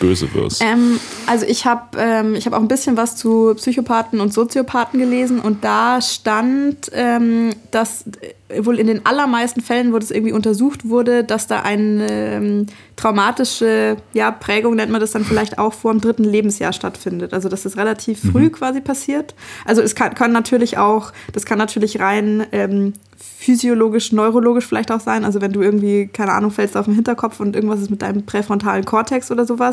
böse 0.00 0.32
wirst. 0.34 0.62
Ähm, 0.62 0.98
also 1.26 1.46
ich 1.46 1.64
habe 1.64 1.98
ähm, 1.98 2.34
hab 2.34 2.52
auch 2.52 2.60
ein 2.60 2.68
bisschen 2.68 2.96
was 2.96 3.16
zu 3.16 3.54
Psychopathen 3.56 4.20
und 4.20 4.32
Soziopathen 4.32 4.98
gelesen 4.98 5.38
und 5.40 5.62
da 5.64 6.00
stand, 6.00 6.90
ähm, 6.92 7.50
dass 7.70 8.04
wohl 8.56 8.78
in 8.78 8.86
den 8.86 9.04
allermeisten 9.04 9.60
Fällen, 9.60 9.92
wo 9.92 9.98
das 9.98 10.10
irgendwie 10.10 10.32
untersucht 10.32 10.88
wurde, 10.88 11.22
dass 11.22 11.46
da 11.46 11.62
eine 11.62 12.06
ähm, 12.10 12.66
traumatische 12.96 13.96
ja, 14.14 14.30
Prägung, 14.30 14.74
nennt 14.74 14.90
man 14.90 15.00
das 15.00 15.12
dann 15.12 15.24
vielleicht 15.24 15.58
auch, 15.58 15.74
vor 15.74 15.92
dem 15.92 16.00
dritten 16.00 16.24
Lebensjahr 16.24 16.72
stattfindet. 16.72 17.34
Also 17.34 17.48
dass 17.48 17.62
das 17.62 17.76
relativ 17.76 18.20
früh 18.32 18.44
mhm. 18.44 18.52
quasi 18.52 18.80
passiert. 18.80 19.34
Also 19.64 19.82
es 19.82 19.94
kann, 19.94 20.14
kann, 20.14 20.32
natürlich 20.32 20.78
auch, 20.78 21.12
das 21.32 21.44
kann 21.44 21.58
natürlich 21.58 22.00
rein 22.00 22.46
ähm, 22.52 22.94
physiologisch, 23.16 24.12
neurologisch 24.12 24.66
vielleicht 24.66 24.90
auch 24.90 25.00
sein. 25.00 25.24
Also 25.24 25.40
wenn 25.40 25.52
du 25.52 25.62
irgendwie, 25.62 26.08
keine 26.08 26.32
Ahnung, 26.32 26.50
fällst 26.50 26.76
auf 26.76 26.86
den 26.86 26.94
Hinterkopf 26.94 27.40
und 27.40 27.54
irgendwas 27.54 27.80
ist 27.80 27.90
mit 27.90 28.02
deinem 28.02 28.24
präfrontalen 28.24 28.84
Kortex 28.84 29.30
oder 29.30 29.44
sowas. 29.44 29.67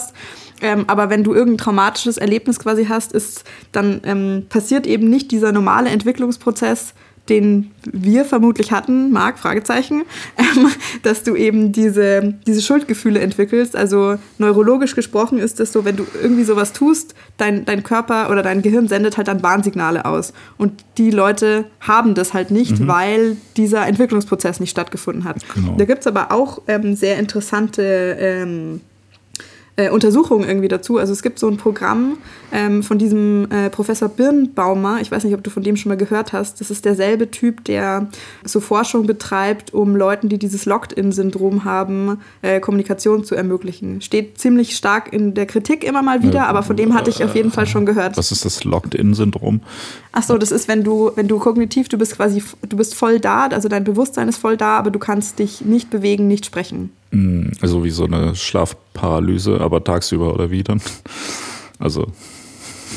Ähm, 0.62 0.86
aber 0.88 1.10
wenn 1.10 1.24
du 1.24 1.34
irgendein 1.34 1.58
traumatisches 1.58 2.18
Erlebnis 2.18 2.60
quasi 2.60 2.86
hast, 2.86 3.12
ist, 3.12 3.44
dann 3.72 4.02
ähm, 4.06 4.46
passiert 4.50 4.88
eben 4.88 5.10
nicht 5.10 5.32
dieser 5.32 5.52
normale 5.52 5.90
Entwicklungsprozess, 5.90 6.94
den 7.30 7.72
wir 7.92 8.24
vermutlich 8.24 8.72
hatten, 8.72 9.12
Marc, 9.12 9.40
Fragezeichen, 9.40 10.04
ähm, 10.38 10.70
dass 11.04 11.24
du 11.24 11.36
eben 11.36 11.72
diese, 11.72 12.36
diese 12.46 12.62
Schuldgefühle 12.62 13.20
entwickelst. 13.20 13.76
Also 13.76 14.18
neurologisch 14.38 14.96
gesprochen 14.96 15.40
ist 15.40 15.60
es 15.60 15.72
so, 15.72 15.86
wenn 15.86 15.96
du 15.96 16.06
irgendwie 16.22 16.44
sowas 16.44 16.72
tust, 16.72 17.16
dein, 17.38 17.66
dein 17.66 17.84
Körper 17.84 18.30
oder 18.30 18.44
dein 18.44 18.62
Gehirn 18.62 18.88
sendet 18.88 19.18
halt 19.18 19.28
dann 19.28 19.42
Warnsignale 19.42 20.06
aus. 20.06 20.34
Und 20.58 20.84
die 20.98 21.12
Leute 21.12 21.66
haben 21.80 22.14
das 22.14 22.34
halt 22.34 22.52
nicht, 22.52 22.80
mhm. 22.80 22.88
weil 22.88 23.38
dieser 23.58 23.88
Entwicklungsprozess 23.88 24.60
nicht 24.60 24.72
stattgefunden 24.72 25.24
hat. 25.24 25.38
Genau. 25.54 25.76
Da 25.78 25.86
gibt 25.86 26.02
es 26.02 26.08
aber 26.08 26.32
auch 26.32 26.62
ähm, 26.68 26.96
sehr 26.96 27.18
interessante 27.18 28.18
ähm, 28.20 28.82
äh, 29.78 29.90
Untersuchungen 29.90 30.48
irgendwie 30.48 30.68
dazu. 30.68 30.98
Also 30.98 31.12
es 31.12 31.22
gibt 31.22 31.40
so 31.40 31.48
ein 31.48 31.58
Programm 31.58 32.18
ähm, 32.52 32.82
von 32.82 32.98
diesem 32.98 33.50
äh, 33.52 33.70
Professor 33.70 34.08
Birnbaumer. 34.08 35.02
Ich 35.02 35.12
weiß 35.12 35.24
nicht, 35.24 35.34
ob 35.34 35.44
du 35.44 35.50
von 35.50 35.64
dem 35.64 35.76
schon 35.76 35.90
mal 35.90 35.98
gehört 35.98 36.34
hast. 36.34 36.62
Das 36.62 36.72
ist 36.72 36.86
derselbe 36.86 37.30
Typ, 37.30 37.64
der 37.66 38.08
so 38.44 38.60
Forschung 38.60 39.06
betreibt, 39.06 39.74
um 39.74 39.96
Leuten, 39.96 40.30
die 40.30 40.38
dieses 40.38 40.66
Locked-in-Syndrom 40.66 41.66
haben, 41.66 42.20
äh, 42.42 42.60
Kommunikation 42.60 43.26
zu 43.26 43.36
ermöglichen. 43.36 44.02
Steht 44.02 44.40
ziemlich 44.40 44.76
stark 44.78 45.12
in 45.12 45.34
der 45.34 45.46
Kritik 45.46 45.84
immer 45.84 46.02
mal 46.02 46.24
wieder, 46.24 46.48
aber 46.48 46.64
von 46.64 46.78
dem 46.78 46.94
hatte 46.94 47.10
ich 47.10 47.24
auf 47.24 47.36
jeden 47.36 47.52
Fall 47.52 47.68
schon 47.68 47.86
gehört. 47.86 48.18
Was 48.18 48.32
ist 48.32 48.46
das 48.46 48.64
Locked-in-Syndrom? 48.64 49.62
Ach 50.14 50.24
so, 50.24 50.38
das 50.38 50.52
ist, 50.52 50.70
wenn 50.70 50.84
du, 50.84 51.12
wenn 51.16 51.28
du 51.28 51.40
kognitiv, 51.40 51.90
du 51.90 51.98
bist 51.98 52.16
quasi, 52.16 52.42
du 52.68 52.78
bist 52.78 52.96
voll 52.96 53.20
da, 53.20 53.48
also 53.48 53.68
dein 53.68 53.84
Bewusstsein 53.84 54.30
ist 54.30 54.38
voll 54.38 54.56
da, 54.56 54.78
aber 54.78 54.90
du 54.90 55.00
kannst 55.00 55.40
dich 55.40 55.62
nicht 55.66 55.90
bewegen, 55.90 56.28
nicht 56.28 56.46
sprechen. 56.46 56.92
Hm, 57.15 57.51
also 57.62 57.84
wie 57.86 57.91
so 57.91 58.04
eine 58.04 58.36
Schlafparalyse, 58.36 59.62
aber 59.62 59.84
tagsüber 59.84 60.34
oder 60.34 60.51
wie 60.51 60.63
dann? 60.63 60.82
Also. 61.80 62.08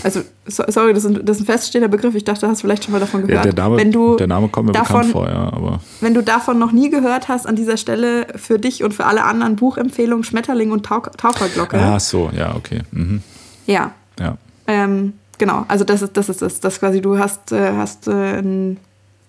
Also, 0.05 0.21
sorry, 0.47 0.95
das 0.95 1.05
ist, 1.05 1.17
ein, 1.17 1.25
das 1.25 1.39
ist 1.39 1.43
ein 1.43 1.47
feststehender 1.47 1.89
Begriff. 1.89 2.15
Ich 2.15 2.23
dachte, 2.23 2.43
du 2.43 2.47
hast 2.47 2.61
vielleicht 2.61 2.85
schon 2.85 2.93
mal 2.93 3.01
davon 3.01 3.27
gehört. 3.27 3.47
Ja, 3.47 3.53
der, 3.53 3.65
Name, 3.65 3.77
wenn 3.77 3.91
du 3.91 4.17
der 4.17 4.29
Name 4.29 4.49
kommt 4.49 4.67
mir 4.67 4.73
davon, 4.73 5.09
bekannt 5.09 5.13
vor, 5.13 5.29
ja. 5.29 5.53
Aber 5.53 5.81
wenn 6.01 6.15
du 6.15 6.23
davon 6.23 6.59
noch 6.59 6.71
nie 6.71 6.91
gehört 6.91 7.27
hast, 7.27 7.47
an 7.47 7.57
dieser 7.57 7.77
Stelle 7.77 8.29
für 8.37 8.61
dich 8.61 8.85
und 8.85 8.95
für 8.95 9.07
alle 9.07 9.25
anderen 9.25 9.57
Buchempfehlungen 9.57 10.23
Schmetterling 10.23 10.71
und 10.71 10.87
Tauch, 10.87 11.09
Taucherglocke. 11.17 11.77
Ah, 11.77 11.99
so, 11.99 12.31
ja, 12.37 12.55
okay. 12.55 12.83
Mhm. 12.93 13.23
Ja. 13.67 13.93
Ja. 14.21 14.37
Ähm, 14.69 15.15
genau, 15.39 15.65
also 15.67 15.85
das 15.85 16.03
ist 16.03 16.17
das, 16.17 16.29
ist 16.29 16.43
das, 16.43 16.61
das 16.61 16.79
quasi, 16.79 17.01
du 17.01 17.19
hast, 17.19 17.51
äh, 17.51 17.73
hast 17.73 18.07
äh, 18.07 18.13
einen 18.13 18.79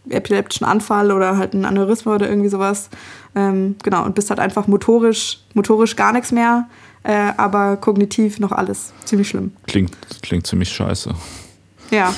epileptischen 0.09 0.65
Anfall 0.65 1.11
oder 1.11 1.37
halt 1.37 1.53
ein 1.53 1.65
Aneurysma 1.65 2.15
oder 2.15 2.29
irgendwie 2.29 2.49
sowas. 2.49 2.89
Ähm, 3.35 3.75
genau, 3.83 4.05
und 4.05 4.15
bist 4.15 4.29
halt 4.29 4.39
einfach 4.39 4.67
motorisch, 4.67 5.39
motorisch 5.53 5.95
gar 5.95 6.13
nichts 6.13 6.31
mehr. 6.31 6.67
äh, 7.03 7.31
aber 7.37 7.77
kognitiv 7.77 8.39
noch 8.39 8.51
alles 8.51 8.93
ziemlich 9.05 9.29
schlimm. 9.29 9.53
Klingt, 9.67 9.91
klingt 10.21 10.47
ziemlich 10.47 10.69
scheiße. 10.69 11.13
Ja, 11.91 12.13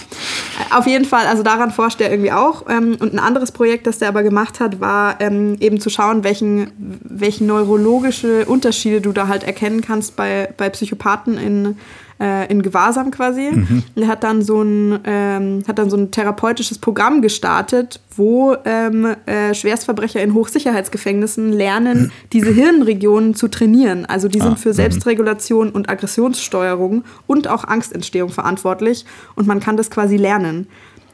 auf 0.72 0.86
jeden 0.86 1.06
Fall, 1.06 1.28
also 1.28 1.44
daran 1.44 1.72
forscht 1.72 2.02
er 2.02 2.12
irgendwie 2.12 2.34
auch. 2.34 2.66
Ähm, 2.68 2.98
und 3.00 3.14
ein 3.14 3.20
anderes 3.20 3.54
Projekt, 3.54 3.88
das 3.88 4.00
der 4.00 4.10
aber 4.10 4.22
gemacht 4.22 4.60
hat, 4.60 4.82
war 4.82 5.22
ähm, 5.22 5.56
eben 5.62 5.80
zu 5.80 5.90
schauen, 5.90 6.26
welchen, 6.26 6.72
welchen 6.78 7.48
neurologische 7.48 8.46
Unterschiede 8.46 9.00
du 9.00 9.14
da 9.14 9.28
halt 9.28 9.44
erkennen 9.44 9.80
kannst 9.80 10.18
bei, 10.18 10.54
bei 10.58 10.70
Psychopathen 10.70 11.38
in 11.38 11.78
äh, 12.22 12.46
in 12.52 12.62
Gewahrsam 12.62 13.10
quasi. 13.10 13.50
Mhm. 13.52 13.84
Er 13.96 14.08
hat 14.08 14.24
dann 14.24 14.44
so 14.44 14.62
ein, 14.62 15.00
ähm, 15.06 15.64
hat 15.68 15.80
dann 15.80 15.90
so 15.90 15.98
ein 15.98 16.12
therapeutisches 16.12 16.78
Programm 16.78 17.22
gestartet, 17.22 18.00
wo 18.16 18.56
ähm, 18.64 19.16
äh, 19.26 19.56
Schwerstverbrecher 19.56 20.22
in 20.22 20.36
Hochsicherheitsgefängnissen 20.36 21.52
lernen, 21.52 22.04
mhm. 22.04 22.12
diese 22.32 22.52
Hirnregionen 22.52 23.34
zu 23.34 23.48
trainieren. 23.48 24.06
Also 24.06 24.28
die 24.28 24.40
sind 24.40 24.54
ah, 24.54 24.56
für 24.56 24.70
mhm. 24.70 24.74
Selbstregulation 24.74 25.72
und 25.72 25.90
Aggressionssteuerung 25.90 27.04
und 27.26 27.48
auch 27.48 27.64
Angstentstehung 27.64 28.30
verantwortlich 28.30 29.06
und 29.36 29.48
man 29.48 29.60
kann 29.60 29.76
das 29.76 29.90
quasi 29.90 30.18
lernen. 30.18 30.68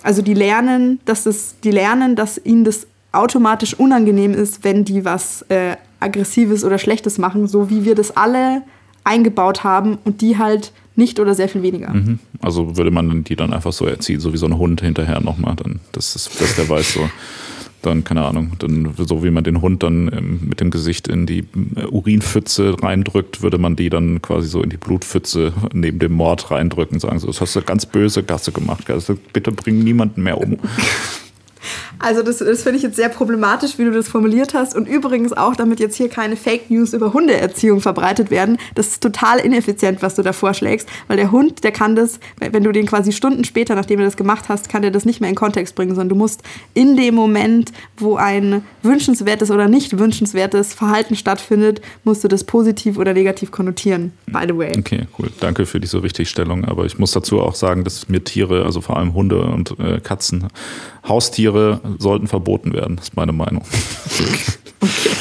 Also 0.03 0.21
die 0.21 0.33
lernen, 0.33 0.99
dass 1.05 1.25
es, 1.25 1.55
die 1.63 1.71
lernen, 1.71 2.15
dass 2.15 2.39
ihnen 2.43 2.65
das 2.65 2.87
automatisch 3.13 3.73
unangenehm 3.73 4.33
ist, 4.33 4.63
wenn 4.63 4.83
die 4.83 5.05
was 5.05 5.43
äh, 5.49 5.77
Aggressives 5.99 6.63
oder 6.63 6.77
Schlechtes 6.77 7.17
machen, 7.17 7.47
so 7.47 7.69
wie 7.69 7.85
wir 7.85 7.95
das 7.95 8.15
alle 8.15 8.61
eingebaut 9.07 9.63
haben 9.63 9.97
und 10.03 10.21
die 10.21 10.37
halt 10.37 10.73
nicht 10.97 11.19
oder 11.19 11.36
sehr 11.36 11.47
viel 11.47 11.62
weniger. 11.62 11.93
Mhm. 11.93 12.19
Also 12.41 12.75
würde 12.77 12.91
man 12.91 13.23
die 13.23 13.36
dann 13.36 13.53
einfach 13.53 13.73
so 13.73 13.86
erziehen, 13.86 14.19
so 14.19 14.33
wie 14.33 14.38
so 14.38 14.47
ein 14.47 14.57
Hund 14.57 14.81
hinterher 14.81 15.21
nochmal, 15.21 15.55
dann, 15.55 15.79
dass, 15.91 16.15
ist, 16.15 16.41
dass 16.41 16.55
der 16.55 16.67
weiß 16.67 16.93
so, 16.93 17.10
dann, 17.83 18.03
keine 18.03 18.25
Ahnung, 18.25 18.53
dann 18.60 18.93
so 18.97 19.23
wie 19.23 19.29
man 19.29 19.43
den 19.43 19.62
Hund 19.62 19.83
dann 19.83 20.12
ähm, 20.12 20.39
mit 20.49 20.60
dem 20.60 20.71
Gesicht 20.71 21.07
in 21.07 21.25
die 21.25 21.45
äh, 21.75 21.86
Urinpfütze 21.86 22.75
reindrückt, 22.81 23.43
würde 23.43 23.60
man 23.60 23.75
die 23.75 23.89
dann 23.89 24.21
quasi 24.21 24.47
so 24.47 24.62
in 24.62 24.69
die 24.69 24.77
Blutpfütze 24.77 25.53
neben 25.73 25.99
dem 25.99 26.13
Mord 26.13 26.49
reindrücken, 26.49 26.99
sagen 26.99 27.19
so, 27.19 27.27
das 27.27 27.39
hast 27.39 27.55
du 27.55 27.62
ganz 27.62 27.86
böse 27.86 28.23
Gasse 28.23 28.51
gemacht, 28.51 28.89
also 28.89 29.17
bitte 29.33 29.51
bring 29.51 29.83
niemanden 29.83 30.23
mehr 30.23 30.39
um. 30.39 30.57
Also 31.99 32.23
das, 32.23 32.38
das 32.38 32.63
finde 32.63 32.77
ich 32.77 32.83
jetzt 32.83 32.95
sehr 32.95 33.10
problematisch, 33.10 33.77
wie 33.77 33.86
du 33.86 33.91
das 33.91 34.07
formuliert 34.07 34.53
hast. 34.53 34.75
Und 34.75 34.88
übrigens 34.88 35.33
auch, 35.33 35.55
damit 35.55 35.79
jetzt 35.79 35.95
hier 35.95 36.10
keine 36.10 36.36
Fake 36.36 36.69
News 36.69 36.93
über 36.93 37.13
Hundeerziehung 37.13 37.81
verbreitet 37.81 38.31
werden, 38.31 38.57
das 38.75 38.88
ist 38.88 39.03
total 39.03 39.39
ineffizient, 39.39 40.01
was 40.01 40.15
du 40.15 40.21
da 40.21 40.33
vorschlägst, 40.33 40.88
weil 41.07 41.17
der 41.17 41.31
Hund, 41.31 41.63
der 41.63 41.71
kann 41.71 41.95
das, 41.95 42.19
wenn 42.39 42.63
du 42.63 42.71
den 42.71 42.86
quasi 42.86 43.12
Stunden 43.12 43.43
später, 43.43 43.75
nachdem 43.75 43.99
du 43.99 44.05
das 44.05 44.17
gemacht 44.17 44.49
hast, 44.49 44.69
kann 44.69 44.81
der 44.81 44.91
das 44.91 45.05
nicht 45.05 45.21
mehr 45.21 45.29
in 45.29 45.36
Kontext 45.36 45.75
bringen, 45.75 45.95
sondern 45.95 46.10
du 46.10 46.15
musst 46.15 46.43
in 46.73 46.95
dem 46.97 47.15
Moment, 47.15 47.71
wo 47.97 48.15
ein 48.15 48.63
wünschenswertes 48.83 49.51
oder 49.51 49.67
nicht 49.67 49.97
wünschenswertes 49.97 50.73
Verhalten 50.73 51.15
stattfindet, 51.15 51.81
musst 52.03 52.23
du 52.23 52.27
das 52.27 52.43
positiv 52.43 52.97
oder 52.97 53.13
negativ 53.13 53.51
konnotieren, 53.51 54.13
by 54.27 54.45
the 54.47 54.57
way. 54.57 54.71
Okay, 54.77 55.07
cool. 55.17 55.29
Danke 55.39 55.65
für 55.65 55.79
diese 55.79 56.03
Richtigstellung. 56.03 56.65
Aber 56.65 56.86
ich 56.86 56.97
muss 56.99 57.12
dazu 57.12 57.41
auch 57.41 57.55
sagen, 57.55 57.83
dass 57.83 58.10
mir 58.10 58.23
Tiere, 58.23 58.65
also 58.65 58.81
vor 58.81 58.97
allem 58.97 59.13
Hunde 59.13 59.41
und 59.41 59.79
äh, 59.79 59.99
Katzen, 59.99 60.47
Haustiere 61.07 61.79
sollten 61.97 62.28
verboten 62.28 62.73
werden, 62.73 62.97
ist 62.97 63.15
meine 63.15 63.34
Meinung. 63.34 63.63
okay. 64.82 65.12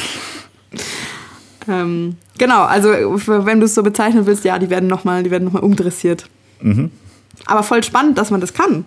Ähm, 1.69 2.17
genau, 2.39 2.63
also 2.63 2.91
wenn 2.91 3.61
du 3.61 3.67
es 3.67 3.75
so 3.75 3.83
bezeichnen 3.83 4.27
willst, 4.27 4.45
ja, 4.45 4.59
die 4.59 4.71
werden 4.71 4.89
nochmal 4.89 5.23
noch, 5.23 5.63
umdressiert. 5.63 6.29
Mhm. 6.61 6.91
Aber 7.47 7.63
voll 7.63 7.83
spannend, 7.83 8.19
dass 8.19 8.31
man 8.31 8.41
das 8.41 8.55
kann. 8.55 8.85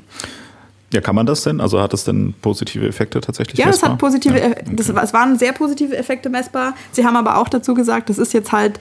Ja, 0.92 1.02
kann 1.02 1.14
man 1.14 1.26
das 1.26 1.44
denn? 1.44 1.62
Also 1.62 1.80
hat 1.80 1.94
es 1.94 2.04
denn 2.04 2.34
positive 2.42 2.88
Effekte 2.88 3.22
tatsächlich 3.22 3.60
ja, 3.60 3.68
messbar? 3.68 3.90
Ja, 3.90 3.94
es 3.94 3.94
hat 3.94 4.00
positive, 4.00 4.40
ja, 4.40 4.48
okay. 4.48 4.64
das, 4.72 4.90
es 4.90 5.14
waren 5.14 5.38
sehr 5.38 5.54
positive 5.54 5.96
Effekte 5.96 6.30
messbar. 6.30 6.74
Sie 6.92 7.06
haben 7.06 7.16
aber 7.16 7.38
auch 7.38 7.48
dazu 7.48 7.74
gesagt, 7.76 8.10
das 8.10 8.18
ist 8.18 8.34
jetzt 8.34 8.52
halt 8.52 8.80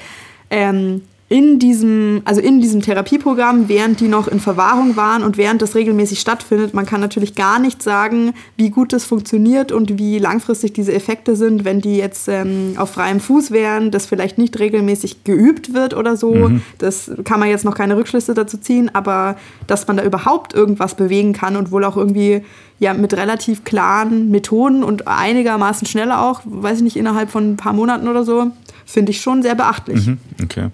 ähm, 0.48 1.02
in 1.30 1.58
diesem, 1.58 2.22
also 2.24 2.40
in 2.40 2.60
diesem 2.60 2.80
Therapieprogramm, 2.80 3.68
während 3.68 4.00
die 4.00 4.08
noch 4.08 4.28
in 4.28 4.40
Verwahrung 4.40 4.96
waren 4.96 5.22
und 5.22 5.36
während 5.36 5.60
das 5.60 5.74
regelmäßig 5.74 6.20
stattfindet, 6.20 6.72
man 6.72 6.86
kann 6.86 7.02
natürlich 7.02 7.34
gar 7.34 7.58
nicht 7.58 7.82
sagen, 7.82 8.32
wie 8.56 8.70
gut 8.70 8.94
das 8.94 9.04
funktioniert 9.04 9.70
und 9.70 9.98
wie 9.98 10.18
langfristig 10.18 10.72
diese 10.72 10.94
Effekte 10.94 11.36
sind, 11.36 11.66
wenn 11.66 11.82
die 11.82 11.98
jetzt 11.98 12.28
ähm, 12.28 12.74
auf 12.78 12.92
freiem 12.92 13.20
Fuß 13.20 13.50
wären, 13.50 13.90
das 13.90 14.06
vielleicht 14.06 14.38
nicht 14.38 14.58
regelmäßig 14.58 15.24
geübt 15.24 15.74
wird 15.74 15.92
oder 15.92 16.16
so. 16.16 16.34
Mhm. 16.34 16.62
Das 16.78 17.10
kann 17.24 17.40
man 17.40 17.50
jetzt 17.50 17.64
noch 17.66 17.74
keine 17.74 17.98
Rückschlüsse 17.98 18.32
dazu 18.32 18.56
ziehen, 18.56 18.90
aber 18.94 19.36
dass 19.66 19.86
man 19.86 19.98
da 19.98 20.04
überhaupt 20.04 20.54
irgendwas 20.54 20.94
bewegen 20.94 21.34
kann 21.34 21.56
und 21.56 21.70
wohl 21.70 21.84
auch 21.84 21.98
irgendwie 21.98 22.40
ja 22.78 22.94
mit 22.94 23.12
relativ 23.12 23.64
klaren 23.64 24.30
Methoden 24.30 24.82
und 24.82 25.08
einigermaßen 25.08 25.86
schneller 25.86 26.22
auch, 26.22 26.40
weiß 26.44 26.78
ich 26.78 26.84
nicht, 26.84 26.96
innerhalb 26.96 27.28
von 27.28 27.52
ein 27.52 27.56
paar 27.56 27.72
Monaten 27.74 28.08
oder 28.08 28.24
so, 28.24 28.50
finde 28.88 29.12
ich 29.12 29.20
schon 29.20 29.42
sehr 29.42 29.54
beachtlich. 29.54 30.06
Mhm, 30.06 30.18
okay. 30.42 30.68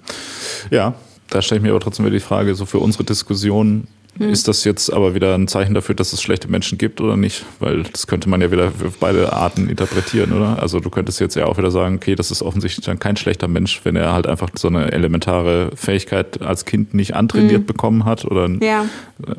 Ja, 0.71 0.95
da 1.31 1.43
stelle 1.43 1.59
ich 1.59 1.63
mir 1.65 1.71
aber 1.71 1.81
trotzdem 1.81 2.07
wieder 2.07 2.15
die 2.15 2.21
Frage, 2.21 2.55
so 2.55 2.65
für 2.65 2.79
unsere 2.79 3.03
Diskussion, 3.03 3.89
hm. 4.19 4.31
ist 4.31 4.47
das 4.47 4.63
jetzt 4.63 4.93
aber 4.93 5.17
wieder 5.17 5.35
ein 5.35 5.49
Zeichen 5.49 5.75
dafür, 5.75 5.97
dass 5.97 6.13
es 6.13 6.23
schlechte 6.23 6.47
Menschen 6.47 6.79
gibt 6.79 7.01
oder 7.01 7.17
nicht? 7.17 7.45
Weil 7.59 7.83
das 7.83 8.07
könnte 8.07 8.29
man 8.29 8.41
ja 8.41 8.53
wieder 8.53 8.71
für 8.71 8.93
beide 9.01 9.33
Arten 9.33 9.69
interpretieren, 9.69 10.33
oder? 10.33 10.63
Also 10.63 10.79
du 10.79 10.91
könntest 10.91 11.19
jetzt 11.19 11.35
ja 11.35 11.47
auch 11.47 11.59
wieder 11.59 11.73
sagen, 11.73 11.97
okay, 11.97 12.15
das 12.15 12.31
ist 12.31 12.41
offensichtlich 12.41 12.87
dann 12.87 13.01
kein 13.01 13.17
schlechter 13.17 13.49
Mensch, 13.49 13.81
wenn 13.83 13.97
er 13.97 14.13
halt 14.13 14.29
einfach 14.29 14.51
so 14.55 14.69
eine 14.69 14.93
elementare 14.93 15.73
Fähigkeit 15.75 16.41
als 16.41 16.65
Kind 16.65 16.95
nicht 16.95 17.17
antrainiert 17.17 17.63
hm. 17.63 17.67
bekommen 17.67 18.05
hat, 18.05 18.25
oder 18.25 18.49
ja. 18.61 18.87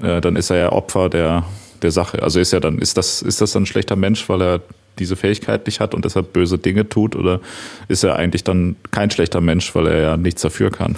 äh, 0.01 0.19
dann 0.19 0.35
ist 0.35 0.49
er 0.49 0.57
ja 0.57 0.71
Opfer 0.73 1.07
der, 1.07 1.45
der 1.81 1.91
Sache. 1.91 2.21
Also 2.21 2.41
ist 2.41 2.51
ja 2.51 2.59
dann, 2.59 2.79
ist 2.79 2.97
das, 2.97 3.21
ist 3.21 3.39
das 3.39 3.53
dann 3.53 3.63
ein 3.63 3.67
schlechter 3.67 3.95
Mensch, 3.95 4.27
weil 4.27 4.41
er 4.41 4.61
diese 4.99 5.15
Fähigkeit 5.15 5.65
nicht 5.65 5.79
hat 5.79 5.93
und 5.93 6.05
deshalb 6.05 6.34
böse 6.34 6.58
Dinge 6.58 6.88
tut? 6.88 7.15
Oder 7.15 7.39
ist 7.88 8.03
er 8.03 8.15
eigentlich 8.15 8.43
dann 8.43 8.75
kein 8.91 9.12
schlechter 9.12 9.41
Mensch, 9.41 9.73
weil 9.75 9.88
er 9.88 10.01
ja 10.01 10.17
nichts 10.17 10.41
dafür 10.41 10.71
kann? 10.71 10.95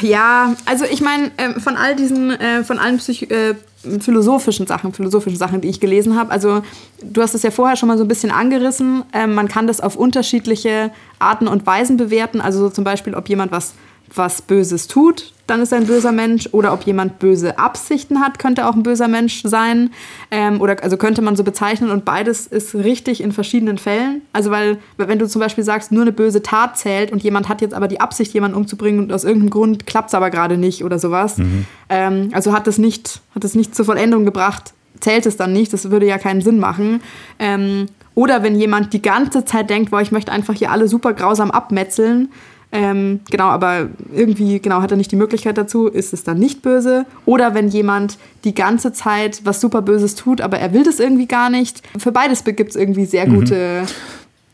Ja, 0.00 0.54
also 0.64 0.84
ich 0.84 1.00
meine, 1.00 1.30
äh, 1.36 1.58
von 1.58 1.76
all 1.76 1.96
diesen, 1.96 2.30
äh, 2.30 2.62
von 2.62 2.78
allen 2.78 2.98
Psych 2.98 3.30
äh, 3.30 3.54
philosophischen 4.00 4.66
Sachen, 4.66 4.92
philosophischen 4.92 5.38
Sachen, 5.38 5.60
die 5.60 5.68
ich 5.68 5.80
gelesen 5.80 6.16
habe, 6.16 6.30
also 6.30 6.62
du 7.02 7.22
hast 7.22 7.34
es 7.34 7.42
ja 7.42 7.50
vorher 7.50 7.76
schon 7.76 7.88
mal 7.88 7.98
so 7.98 8.04
ein 8.04 8.08
bisschen 8.08 8.30
angerissen, 8.30 9.02
ähm, 9.12 9.34
man 9.34 9.48
kann 9.48 9.66
das 9.66 9.80
auf 9.80 9.96
unterschiedliche 9.96 10.92
Arten 11.18 11.48
und 11.48 11.66
Weisen 11.66 11.96
bewerten, 11.96 12.40
also 12.40 12.60
so 12.60 12.70
zum 12.70 12.84
Beispiel, 12.84 13.14
ob 13.14 13.28
jemand 13.28 13.52
was 13.52 13.74
was 14.14 14.42
Böses 14.42 14.86
tut, 14.86 15.32
dann 15.46 15.62
ist 15.62 15.72
er 15.72 15.78
ein 15.78 15.86
böser 15.86 16.12
Mensch. 16.12 16.48
Oder 16.52 16.72
ob 16.72 16.84
jemand 16.84 17.18
böse 17.18 17.58
Absichten 17.58 18.20
hat, 18.20 18.38
könnte 18.38 18.66
auch 18.66 18.74
ein 18.74 18.82
böser 18.82 19.08
Mensch 19.08 19.42
sein. 19.44 19.90
Ähm, 20.30 20.60
oder 20.60 20.82
also 20.82 20.96
könnte 20.96 21.22
man 21.22 21.36
so 21.36 21.44
bezeichnen. 21.44 21.90
Und 21.90 22.04
beides 22.04 22.46
ist 22.46 22.74
richtig 22.74 23.20
in 23.20 23.32
verschiedenen 23.32 23.78
Fällen. 23.78 24.22
Also 24.32 24.50
weil, 24.50 24.78
wenn 24.96 25.18
du 25.18 25.28
zum 25.28 25.40
Beispiel 25.40 25.64
sagst, 25.64 25.92
nur 25.92 26.02
eine 26.02 26.12
böse 26.12 26.42
Tat 26.42 26.78
zählt 26.78 27.12
und 27.12 27.22
jemand 27.22 27.48
hat 27.48 27.60
jetzt 27.60 27.74
aber 27.74 27.88
die 27.88 28.00
Absicht, 28.00 28.32
jemanden 28.32 28.56
umzubringen 28.56 29.00
und 29.00 29.12
aus 29.12 29.24
irgendeinem 29.24 29.50
Grund 29.50 29.86
klappt 29.86 30.08
es 30.08 30.14
aber 30.14 30.30
gerade 30.30 30.56
nicht 30.56 30.84
oder 30.84 30.98
sowas. 30.98 31.38
Mhm. 31.38 31.66
Ähm, 31.88 32.30
also 32.32 32.52
hat 32.52 32.68
es 32.68 32.78
nicht, 32.78 33.20
hat 33.34 33.44
es 33.44 33.54
nicht 33.54 33.74
zur 33.74 33.84
Vollendung 33.84 34.24
gebracht, 34.24 34.72
zählt 35.00 35.26
es 35.26 35.36
dann 35.36 35.52
nicht. 35.52 35.72
Das 35.72 35.90
würde 35.90 36.06
ja 36.06 36.18
keinen 36.18 36.42
Sinn 36.42 36.58
machen. 36.58 37.00
Ähm, 37.38 37.86
oder 38.14 38.42
wenn 38.42 38.54
jemand 38.54 38.92
die 38.92 39.02
ganze 39.02 39.44
Zeit 39.44 39.70
denkt, 39.70 39.90
boah, 39.90 40.00
ich 40.00 40.12
möchte 40.12 40.32
einfach 40.32 40.54
hier 40.54 40.70
alle 40.70 40.88
super 40.88 41.12
grausam 41.12 41.50
abmetzeln, 41.50 42.28
ähm, 42.72 43.20
genau, 43.30 43.46
aber 43.46 43.88
irgendwie 44.14 44.60
genau 44.60 44.80
hat 44.80 44.90
er 44.92 44.96
nicht 44.96 45.10
die 45.10 45.16
Möglichkeit 45.16 45.58
dazu, 45.58 45.88
ist 45.88 46.12
es 46.12 46.22
dann 46.22 46.38
nicht 46.38 46.62
böse. 46.62 47.04
Oder 47.26 47.54
wenn 47.54 47.68
jemand 47.68 48.18
die 48.44 48.54
ganze 48.54 48.92
Zeit 48.92 49.40
was 49.44 49.60
super 49.60 49.82
Böses 49.82 50.14
tut, 50.14 50.40
aber 50.40 50.58
er 50.58 50.72
will 50.72 50.84
das 50.84 51.00
irgendwie 51.00 51.26
gar 51.26 51.50
nicht. 51.50 51.82
Für 51.98 52.12
beides 52.12 52.44
gibt 52.44 52.70
es 52.70 52.76
irgendwie 52.76 53.06
sehr 53.06 53.28
mhm. 53.28 53.34
gute. 53.34 53.82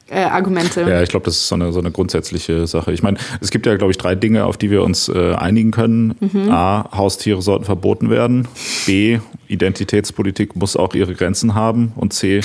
Äh, 0.09 0.21
Argumente. 0.21 0.83
Ja, 0.83 1.03
ich 1.03 1.09
glaube, 1.09 1.25
das 1.25 1.35
ist 1.35 1.49
so 1.49 1.57
eine, 1.57 1.73
so 1.73 1.81
eine 1.81 1.91
grundsätzliche 1.91 2.69
Sache. 2.69 2.93
Ich 2.93 3.03
meine, 3.03 3.19
es 3.41 3.51
gibt 3.51 3.67
ja, 3.67 3.77
glaube 3.77 3.91
ich, 3.91 3.99
drei 3.99 4.15
Dinge, 4.15 4.45
auf 4.45 4.57
die 4.57 4.71
wir 4.71 4.85
uns 4.85 5.09
äh, 5.09 5.35
einigen 5.35 5.73
können. 5.73 6.15
Mhm. 6.21 6.49
A, 6.49 6.89
Haustiere 6.97 7.43
sollten 7.43 7.65
verboten 7.65 8.09
werden. 8.09 8.47
B, 8.87 9.19
Identitätspolitik 9.49 10.55
muss 10.55 10.77
auch 10.77 10.95
ihre 10.95 11.15
Grenzen 11.15 11.57
haben. 11.57 11.93
Und 11.97 12.13
C, 12.13 12.41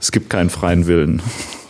es 0.00 0.12
gibt 0.12 0.30
keinen 0.30 0.50
freien 0.50 0.86
Willen. 0.86 1.20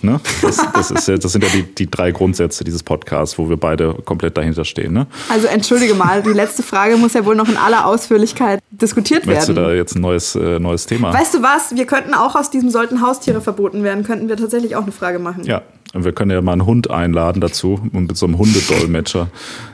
Ne? 0.03 0.21
Das, 0.43 0.59
das, 0.73 0.91
ist, 0.91 1.25
das 1.25 1.33
sind 1.33 1.45
ja 1.45 1.51
die, 1.51 1.63
die 1.63 1.91
drei 1.91 2.13
Grundsätze 2.13 2.65
dieses 2.65 2.83
Podcasts, 2.83 3.39
wo 3.39 3.49
wir 3.49 3.57
beide 3.57 3.95
komplett 4.05 4.37
dahinter 4.37 4.65
stehen. 4.65 4.93
Ne? 4.93 5.07
Also 5.29 5.47
entschuldige 5.47 5.95
mal, 5.95 6.23
die 6.23 6.31
letzte 6.31 6.63
Frage 6.63 6.97
muss 6.97 7.15
ja 7.15 7.25
wohl 7.25 7.37
noch 7.37 7.49
in 7.49 7.57
aller 7.57 7.87
Ausführlichkeit 7.87 8.61
diskutiert 8.71 9.27
Möchtest 9.27 9.49
werden. 9.49 9.65
du 9.65 9.71
da 9.71 9.75
jetzt 9.75 9.95
ein 9.95 10.01
neues, 10.01 10.35
äh, 10.35 10.59
neues 10.59 10.87
Thema? 10.87 11.13
Weißt 11.13 11.35
du 11.35 11.43
was? 11.43 11.75
Wir 11.75 11.87
könnten 11.87 12.15
auch 12.15 12.35
aus 12.35 12.51
diesem 12.51 12.71
sollten 12.71 13.01
Haustiere 13.01 13.41
verboten 13.41 13.83
werden, 13.83 14.05
könnten 14.05 14.29
wir 14.29 14.37
tatsächlich 14.37 14.77
auch 14.77 14.83
eine 14.83 14.93
Frage 14.93 15.19
machen. 15.19 15.45
Ja, 15.45 15.63
und 15.93 16.05
wir 16.05 16.13
können 16.13 16.31
ja 16.31 16.41
mal 16.41 16.53
einen 16.53 16.67
Hund 16.67 16.91
einladen 16.91 17.41
dazu 17.41 17.81
und 17.93 18.09
mit 18.09 18.17
so 18.17 18.27
einem 18.27 18.39
Hundedolmetscher, 18.39 19.29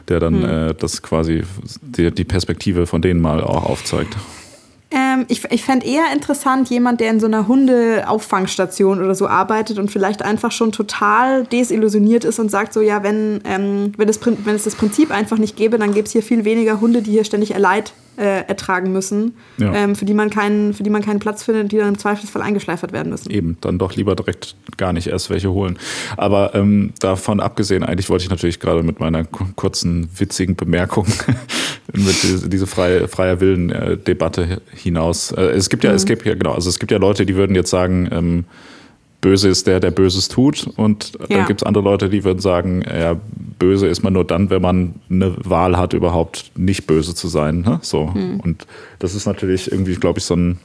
der 0.08 0.20
dann 0.20 0.42
hm. 0.42 0.70
äh, 0.70 0.74
das 0.74 1.02
quasi 1.02 1.44
die, 1.82 2.10
die 2.10 2.24
Perspektive 2.24 2.86
von 2.86 3.02
denen 3.02 3.20
mal 3.20 3.42
auch 3.42 3.64
aufzeigt. 3.64 4.16
Ähm, 4.90 5.24
ich 5.28 5.44
ich 5.50 5.64
fände 5.64 5.84
eher 5.84 6.12
interessant, 6.12 6.70
jemand, 6.70 7.00
der 7.00 7.10
in 7.10 7.18
so 7.18 7.26
einer 7.26 7.48
Hundeauffangstation 7.48 9.02
oder 9.02 9.14
so 9.14 9.26
arbeitet 9.26 9.78
und 9.78 9.90
vielleicht 9.90 10.22
einfach 10.22 10.52
schon 10.52 10.70
total 10.70 11.44
desillusioniert 11.44 12.24
ist 12.24 12.38
und 12.38 12.50
sagt 12.50 12.72
so, 12.72 12.80
ja, 12.80 13.02
wenn, 13.02 13.40
ähm, 13.44 13.92
wenn, 13.96 14.08
es, 14.08 14.20
wenn 14.24 14.54
es 14.54 14.64
das 14.64 14.76
Prinzip 14.76 15.10
einfach 15.10 15.38
nicht 15.38 15.56
gäbe, 15.56 15.78
dann 15.78 15.92
gäbe 15.92 16.06
es 16.06 16.12
hier 16.12 16.22
viel 16.22 16.44
weniger 16.44 16.80
Hunde, 16.80 17.02
die 17.02 17.10
hier 17.10 17.24
ständig 17.24 17.52
erleid 17.52 17.92
äh, 18.16 18.46
ertragen 18.46 18.92
müssen, 18.92 19.34
ja. 19.58 19.74
ähm, 19.74 19.94
für, 19.94 20.04
die 20.04 20.14
man 20.14 20.30
keinen, 20.30 20.74
für 20.74 20.82
die 20.82 20.90
man 20.90 21.02
keinen 21.02 21.18
Platz 21.18 21.42
findet, 21.42 21.72
die 21.72 21.78
dann 21.78 21.88
im 21.88 21.98
Zweifelsfall 21.98 22.42
eingeschleifert 22.42 22.92
werden 22.92 23.10
müssen. 23.10 23.30
Eben, 23.30 23.58
dann 23.60 23.78
doch 23.78 23.94
lieber 23.94 24.16
direkt 24.16 24.56
gar 24.76 24.92
nicht 24.92 25.08
erst 25.08 25.30
welche 25.30 25.52
holen. 25.52 25.78
Aber 26.16 26.54
ähm, 26.54 26.92
davon 27.00 27.40
abgesehen, 27.40 27.82
eigentlich 27.82 28.08
wollte 28.08 28.24
ich 28.24 28.30
natürlich 28.30 28.60
gerade 28.60 28.82
mit 28.82 29.00
meiner 29.00 29.24
kurzen, 29.24 30.08
witzigen 30.16 30.56
Bemerkung 30.56 31.06
mit 31.92 32.22
diese, 32.22 32.48
diese 32.48 32.66
freie, 32.66 33.08
freier 33.08 33.40
Willen-Debatte 33.40 34.60
hinaus. 34.74 35.32
Äh, 35.32 35.42
es 35.50 35.68
gibt 35.68 35.84
ja, 35.84 35.90
mhm. 35.90 35.96
es 35.96 36.06
gibt 36.06 36.24
ja, 36.26 36.34
genau, 36.34 36.52
also 36.52 36.68
es 36.68 36.78
gibt 36.78 36.92
ja 36.92 36.98
Leute, 36.98 37.26
die 37.26 37.36
würden 37.36 37.54
jetzt 37.54 37.70
sagen, 37.70 38.08
ähm, 38.12 38.44
böse 39.26 39.48
ist 39.48 39.66
der, 39.66 39.80
der 39.80 39.90
Böses 39.90 40.28
tut. 40.28 40.68
Und 40.76 41.14
ja. 41.28 41.38
dann 41.38 41.46
gibt 41.46 41.60
es 41.60 41.66
andere 41.66 41.82
Leute, 41.82 42.08
die 42.08 42.22
würden 42.22 42.38
sagen, 42.38 42.84
ja, 42.88 43.16
böse 43.58 43.88
ist 43.88 44.04
man 44.04 44.12
nur 44.12 44.24
dann, 44.24 44.50
wenn 44.50 44.62
man 44.62 44.94
eine 45.10 45.34
Wahl 45.42 45.76
hat, 45.76 45.94
überhaupt 45.94 46.52
nicht 46.54 46.86
böse 46.86 47.12
zu 47.12 47.26
sein. 47.26 47.62
Ne? 47.62 47.80
So. 47.82 48.14
Hm. 48.14 48.38
Und 48.38 48.68
das 49.00 49.16
ist 49.16 49.26
natürlich 49.26 49.72
irgendwie, 49.72 49.96
glaube 49.96 50.20
ich, 50.20 50.24
so 50.24 50.36
ein 50.36 50.58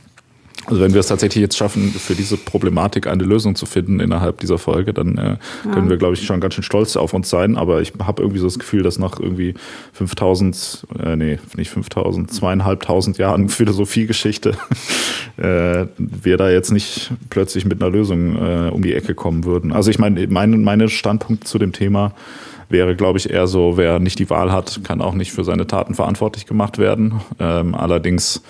also 0.67 0.82
wenn 0.82 0.93
wir 0.93 1.00
es 1.00 1.08
tatsächlich 1.08 1.41
jetzt 1.41 1.58
schaffen, 1.58 1.91
für 1.91 2.13
diese 2.13 2.38
Problematik 2.38 3.08
eine 3.08 3.24
Lösung 3.24 3.56
zu 3.56 3.65
finden 3.65 4.00
innerhalb 4.00 4.39
dieser 4.39 4.58
Folge, 4.58 4.93
dann 4.93 5.17
äh, 5.17 5.21
ja. 5.65 5.71
können 5.74 5.89
wir, 5.89 5.97
glaube 5.97 6.13
ich, 6.13 6.26
schon 6.26 6.39
ganz 6.39 6.54
schön 6.54 6.63
stolz 6.63 6.95
auf 6.95 7.13
uns 7.13 7.30
sein. 7.30 7.58
Aber 7.58 7.82
ich 7.82 7.93
habe 8.00 8.21
irgendwie 8.21 8.39
so 8.39 8.45
das 8.45 8.60
Gefühl, 8.60 8.84
dass 8.84 9.00
nach 9.00 9.19
irgendwie 9.19 9.56
5000, 9.93 10.88
äh, 11.04 11.15
nee, 11.15 11.39
nicht 11.56 11.71
5000, 11.71 12.32
zweieinhalbtausend 12.32 13.17
Jahren 13.17 13.50
Philosophiegeschichte 13.62 14.52
äh, 15.38 15.88
wir 15.97 16.38
da 16.38 16.50
jetzt 16.50 16.71
nicht 16.71 17.12
plötzlich 17.30 17.65
mit 17.65 17.82
einer 17.82 17.91
Lösung 17.91 18.36
äh, 18.36 18.69
um 18.69 18.84
die 18.84 18.93
Ecke 18.93 19.15
kommen 19.15 19.45
würden. 19.45 19.71
Also 19.71 19.89
ich 19.89 20.00
meine, 20.00 20.28
mein, 20.28 20.62
meine 20.62 20.89
Standpunkt 20.89 21.47
zu 21.47 21.58
dem 21.58 21.71
Thema 21.71 22.13
wäre, 22.69 22.95
glaube 22.95 23.17
ich, 23.17 23.30
eher 23.30 23.47
so, 23.47 23.78
wer 23.78 24.00
nicht 24.00 24.19
die 24.19 24.30
Wahl 24.30 24.52
hat, 24.52 24.82
kann 24.84 25.02
auch 25.02 25.13
nicht 25.13 25.32
für 25.32 25.43
seine 25.43 25.67
Taten 25.67 25.95
verantwortlich 25.95 26.45
gemacht 26.45 26.78
werden. 26.78 27.21
Ähm, 27.39 27.76
allerdings 27.76 28.41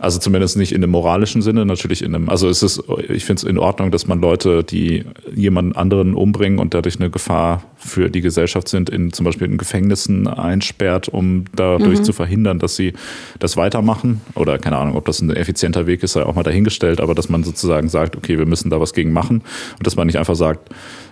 also 0.00 0.18
zumindest 0.18 0.56
nicht 0.56 0.72
in 0.72 0.82
einem 0.82 0.92
moralischen 0.92 1.42
Sinne, 1.42 1.66
natürlich 1.66 2.02
in 2.02 2.14
einem, 2.14 2.28
also 2.28 2.48
es 2.48 2.62
ist, 2.62 2.82
ich 3.08 3.24
finde 3.24 3.40
es 3.40 3.44
in 3.44 3.58
Ordnung, 3.58 3.90
dass 3.90 4.06
man 4.06 4.20
Leute, 4.20 4.62
die 4.62 5.04
jemanden 5.34 5.72
anderen 5.72 6.14
umbringen 6.14 6.60
und 6.60 6.72
dadurch 6.74 7.00
eine 7.00 7.10
Gefahr 7.10 7.62
für 7.76 8.08
die 8.08 8.20
Gesellschaft 8.20 8.68
sind, 8.68 8.90
in 8.90 9.12
zum 9.12 9.24
Beispiel 9.24 9.48
in 9.48 9.58
Gefängnissen 9.58 10.28
einsperrt, 10.28 11.08
um 11.08 11.44
dadurch 11.54 12.00
mhm. 12.00 12.04
zu 12.04 12.12
verhindern, 12.12 12.58
dass 12.60 12.76
sie 12.76 12.92
das 13.40 13.56
weitermachen. 13.56 14.20
Oder 14.34 14.58
keine 14.58 14.76
Ahnung, 14.78 14.96
ob 14.96 15.04
das 15.04 15.20
ein 15.20 15.30
effizienter 15.30 15.86
Weg 15.86 16.02
ist, 16.02 16.12
sei 16.12 16.22
auch 16.22 16.34
mal 16.34 16.44
dahingestellt, 16.44 17.00
aber 17.00 17.14
dass 17.14 17.28
man 17.28 17.42
sozusagen 17.42 17.88
sagt, 17.88 18.16
okay, 18.16 18.38
wir 18.38 18.46
müssen 18.46 18.70
da 18.70 18.80
was 18.80 18.92
gegen 18.92 19.12
machen 19.12 19.42
und 19.78 19.86
dass 19.86 19.96
man 19.96 20.06
nicht 20.06 20.18
einfach 20.18 20.36
sagt, 20.36 20.70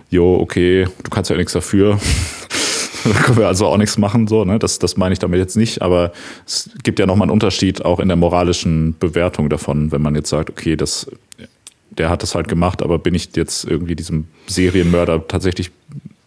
jo, 0.09 0.35
okay, 0.39 0.87
du 1.03 1.09
kannst 1.09 1.29
ja 1.29 1.35
nichts 1.35 1.53
dafür 1.53 1.99
da 3.03 3.09
können 3.23 3.37
wir 3.37 3.47
also 3.47 3.67
auch 3.67 3.77
nichts 3.77 3.97
machen, 3.97 4.27
so, 4.27 4.45
ne? 4.45 4.59
Das, 4.59 4.79
das 4.79 4.97
meine 4.97 5.13
ich 5.13 5.19
damit 5.19 5.39
jetzt 5.39 5.57
nicht, 5.57 5.81
aber 5.81 6.11
es 6.45 6.69
gibt 6.83 6.99
ja 6.99 7.05
nochmal 7.05 7.25
einen 7.25 7.33
Unterschied 7.33 7.83
auch 7.83 7.99
in 7.99 8.07
der 8.07 8.17
moralischen 8.17 8.95
Bewertung 8.99 9.49
davon, 9.49 9.91
wenn 9.91 10.01
man 10.01 10.15
jetzt 10.15 10.29
sagt, 10.29 10.49
okay, 10.49 10.75
das, 10.75 11.07
der 11.89 12.09
hat 12.09 12.23
das 12.23 12.35
halt 12.35 12.47
gemacht, 12.47 12.81
aber 12.81 12.99
bin 12.99 13.15
ich 13.15 13.29
jetzt 13.35 13.65
irgendwie 13.65 13.95
diesem 13.95 14.25
Serienmörder 14.47 15.27
tatsächlich 15.27 15.71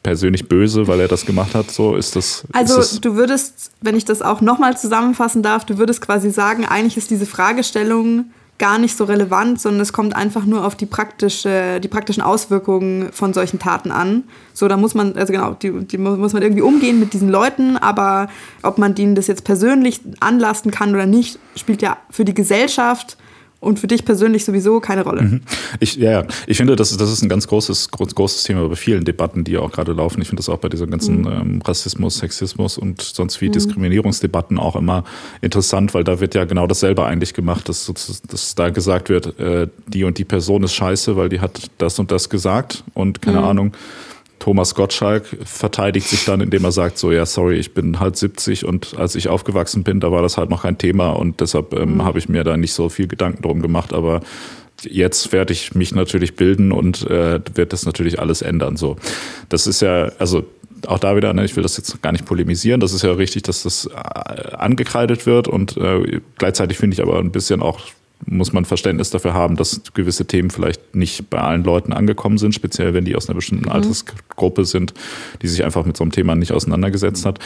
persönlich 0.02 0.48
böse, 0.48 0.86
weil 0.86 1.00
er 1.00 1.08
das 1.08 1.26
gemacht 1.26 1.54
hat, 1.54 1.70
so 1.70 1.94
ist 1.94 2.16
das. 2.16 2.44
Also 2.52 2.78
ist 2.78 2.92
das 2.92 3.00
du 3.00 3.16
würdest, 3.16 3.72
wenn 3.82 3.96
ich 3.96 4.04
das 4.04 4.22
auch 4.22 4.40
nochmal 4.40 4.76
zusammenfassen 4.76 5.42
darf, 5.42 5.64
du 5.64 5.78
würdest 5.78 6.00
quasi 6.00 6.30
sagen, 6.30 6.64
eigentlich 6.64 6.96
ist 6.96 7.10
diese 7.10 7.26
Fragestellung 7.26 8.26
gar 8.60 8.78
nicht 8.78 8.96
so 8.96 9.04
relevant, 9.04 9.60
sondern 9.60 9.80
es 9.80 9.92
kommt 9.92 10.14
einfach 10.14 10.44
nur 10.44 10.64
auf 10.64 10.76
die, 10.76 10.86
praktische, 10.86 11.80
die 11.80 11.88
praktischen 11.88 12.22
Auswirkungen 12.22 13.10
von 13.10 13.32
solchen 13.32 13.58
Taten 13.58 13.90
an. 13.90 14.24
So, 14.52 14.68
da 14.68 14.76
muss 14.76 14.94
man, 14.94 15.16
also 15.16 15.32
genau, 15.32 15.54
die, 15.54 15.72
die 15.86 15.98
muss 15.98 16.32
man 16.32 16.42
irgendwie 16.42 16.62
umgehen 16.62 17.00
mit 17.00 17.12
diesen 17.12 17.30
Leuten, 17.30 17.76
aber 17.76 18.28
ob 18.62 18.78
man 18.78 18.94
denen 18.94 19.16
das 19.16 19.26
jetzt 19.26 19.44
persönlich 19.44 20.00
anlasten 20.20 20.70
kann 20.70 20.94
oder 20.94 21.06
nicht, 21.06 21.38
spielt 21.56 21.82
ja 21.82 21.96
für 22.10 22.24
die 22.24 22.34
Gesellschaft 22.34 23.16
und 23.60 23.78
für 23.78 23.86
dich 23.86 24.04
persönlich 24.04 24.44
sowieso 24.44 24.80
keine 24.80 25.04
Rolle. 25.04 25.22
Mhm. 25.22 25.40
Ich, 25.80 25.96
ja, 25.96 26.24
ich 26.46 26.56
finde, 26.56 26.76
das 26.76 26.90
ist, 26.90 27.00
das 27.00 27.12
ist 27.12 27.22
ein 27.22 27.28
ganz 27.28 27.46
großes, 27.46 27.90
großes 27.90 28.42
Thema 28.42 28.66
bei 28.68 28.74
vielen 28.74 29.04
Debatten, 29.04 29.44
die 29.44 29.58
auch 29.58 29.70
gerade 29.70 29.92
laufen. 29.92 30.20
Ich 30.22 30.28
finde 30.28 30.40
das 30.40 30.48
auch 30.48 30.58
bei 30.58 30.68
diesen 30.68 30.90
ganzen 30.90 31.20
mhm. 31.20 31.26
ähm, 31.26 31.62
Rassismus, 31.62 32.18
Sexismus 32.18 32.78
und 32.78 33.02
sonst 33.02 33.40
wie 33.40 33.48
mhm. 33.48 33.52
Diskriminierungsdebatten 33.52 34.58
auch 34.58 34.76
immer 34.76 35.04
interessant, 35.42 35.92
weil 35.94 36.04
da 36.04 36.20
wird 36.20 36.34
ja 36.34 36.44
genau 36.44 36.66
dasselbe 36.66 37.04
eigentlich 37.04 37.34
gemacht, 37.34 37.68
dass, 37.68 37.92
dass 38.28 38.54
da 38.54 38.70
gesagt 38.70 39.10
wird, 39.10 39.38
äh, 39.38 39.68
die 39.86 40.04
und 40.04 40.16
die 40.16 40.24
Person 40.24 40.62
ist 40.62 40.74
scheiße, 40.74 41.16
weil 41.16 41.28
die 41.28 41.40
hat 41.40 41.70
das 41.78 41.98
und 41.98 42.10
das 42.10 42.30
gesagt 42.30 42.82
und 42.94 43.20
keine 43.20 43.40
mhm. 43.40 43.44
Ahnung 43.44 43.72
Thomas 44.40 44.74
Gottschalk 44.74 45.24
verteidigt 45.44 46.08
sich 46.08 46.24
dann, 46.24 46.40
indem 46.40 46.64
er 46.64 46.72
sagt, 46.72 46.98
so 46.98 47.12
ja, 47.12 47.24
sorry, 47.26 47.56
ich 47.56 47.74
bin 47.74 48.00
halt 48.00 48.16
70 48.16 48.64
und 48.64 48.98
als 48.98 49.14
ich 49.14 49.28
aufgewachsen 49.28 49.84
bin, 49.84 50.00
da 50.00 50.10
war 50.10 50.22
das 50.22 50.38
halt 50.38 50.50
noch 50.50 50.62
kein 50.62 50.78
Thema 50.78 51.10
und 51.10 51.40
deshalb 51.40 51.74
ähm, 51.74 51.94
mhm. 51.94 52.04
habe 52.04 52.18
ich 52.18 52.28
mir 52.28 52.42
da 52.42 52.56
nicht 52.56 52.72
so 52.72 52.88
viel 52.88 53.06
Gedanken 53.06 53.42
drum 53.42 53.60
gemacht, 53.62 53.92
aber 53.92 54.22
jetzt 54.82 55.32
werde 55.32 55.52
ich 55.52 55.74
mich 55.74 55.94
natürlich 55.94 56.36
bilden 56.36 56.72
und 56.72 57.02
äh, 57.08 57.38
wird 57.54 57.74
das 57.74 57.84
natürlich 57.84 58.18
alles 58.18 58.40
ändern. 58.40 58.78
So, 58.78 58.96
das 59.50 59.66
ist 59.66 59.82
ja, 59.82 60.10
also 60.18 60.44
auch 60.86 60.98
da 60.98 61.14
wieder, 61.16 61.34
ne, 61.34 61.44
ich 61.44 61.54
will 61.54 61.62
das 61.62 61.76
jetzt 61.76 62.00
gar 62.00 62.12
nicht 62.12 62.24
polemisieren, 62.24 62.80
das 62.80 62.94
ist 62.94 63.02
ja 63.02 63.12
richtig, 63.12 63.42
dass 63.42 63.62
das 63.64 63.86
äh, 63.86 64.56
angekreidet 64.56 65.26
wird 65.26 65.48
und 65.48 65.76
äh, 65.76 66.20
gleichzeitig 66.38 66.78
finde 66.78 66.94
ich 66.94 67.02
aber 67.02 67.18
ein 67.18 67.30
bisschen 67.30 67.60
auch 67.60 67.80
muss 68.26 68.52
man 68.52 68.64
Verständnis 68.64 69.10
dafür 69.10 69.34
haben, 69.34 69.56
dass 69.56 69.82
gewisse 69.94 70.26
Themen 70.26 70.50
vielleicht 70.50 70.94
nicht 70.94 71.30
bei 71.30 71.38
allen 71.38 71.64
Leuten 71.64 71.92
angekommen 71.92 72.38
sind, 72.38 72.54
speziell 72.54 72.94
wenn 72.94 73.04
die 73.04 73.16
aus 73.16 73.28
einer 73.28 73.36
bestimmten 73.36 73.66
mhm. 73.66 73.72
Altersgruppe 73.72 74.64
sind, 74.64 74.94
die 75.42 75.48
sich 75.48 75.64
einfach 75.64 75.84
mit 75.84 75.96
so 75.96 76.04
einem 76.04 76.12
Thema 76.12 76.34
nicht 76.34 76.52
auseinandergesetzt 76.52 77.24
hat. 77.24 77.38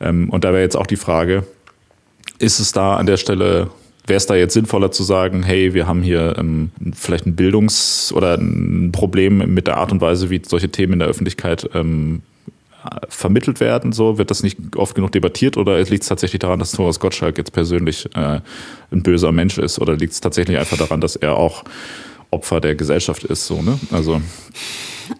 Ähm, 0.00 0.30
und 0.30 0.44
da 0.44 0.52
wäre 0.52 0.62
jetzt 0.62 0.76
auch 0.76 0.86
die 0.86 0.96
Frage, 0.96 1.44
ist 2.38 2.60
es 2.60 2.72
da 2.72 2.96
an 2.96 3.06
der 3.06 3.16
Stelle 3.16 3.70
wäre 4.06 4.16
es 4.16 4.26
da 4.26 4.34
jetzt 4.34 4.54
sinnvoller 4.54 4.90
zu 4.90 5.02
sagen, 5.04 5.42
hey, 5.42 5.72
wir 5.72 5.86
haben 5.86 6.02
hier 6.02 6.34
ähm, 6.36 6.70
vielleicht 6.94 7.26
ein 7.26 7.36
Bildungs- 7.36 8.12
oder 8.12 8.34
ein 8.36 8.90
Problem 8.92 9.54
mit 9.54 9.66
der 9.66 9.76
Art 9.76 9.92
und 9.92 10.00
Weise, 10.00 10.30
wie 10.30 10.42
solche 10.44 10.68
Themen 10.68 10.94
in 10.94 10.98
der 10.98 11.08
Öffentlichkeit 11.08 11.70
ähm, 11.74 12.22
vermittelt 13.08 13.60
werden? 13.60 13.92
So 13.92 14.18
wird 14.18 14.30
das 14.30 14.42
nicht 14.42 14.58
oft 14.76 14.94
genug 14.94 15.12
debattiert 15.12 15.56
oder 15.56 15.80
liegt 15.82 16.02
es 16.02 16.08
tatsächlich 16.08 16.40
daran, 16.40 16.58
dass 16.58 16.72
Thomas 16.72 17.00
Gottschalk 17.00 17.38
jetzt 17.38 17.52
persönlich 17.52 18.06
äh, 18.14 18.40
ein 18.90 19.02
böser 19.02 19.32
Mensch 19.32 19.58
ist 19.58 19.78
oder 19.78 19.96
liegt 19.96 20.12
es 20.12 20.20
tatsächlich 20.20 20.58
einfach 20.58 20.78
daran, 20.78 21.00
dass 21.00 21.16
er 21.16 21.36
auch 21.36 21.64
Opfer 22.30 22.60
der 22.60 22.74
Gesellschaft 22.74 23.24
ist? 23.24 23.46
So 23.46 23.62
ne? 23.62 23.78
Also 23.90 24.20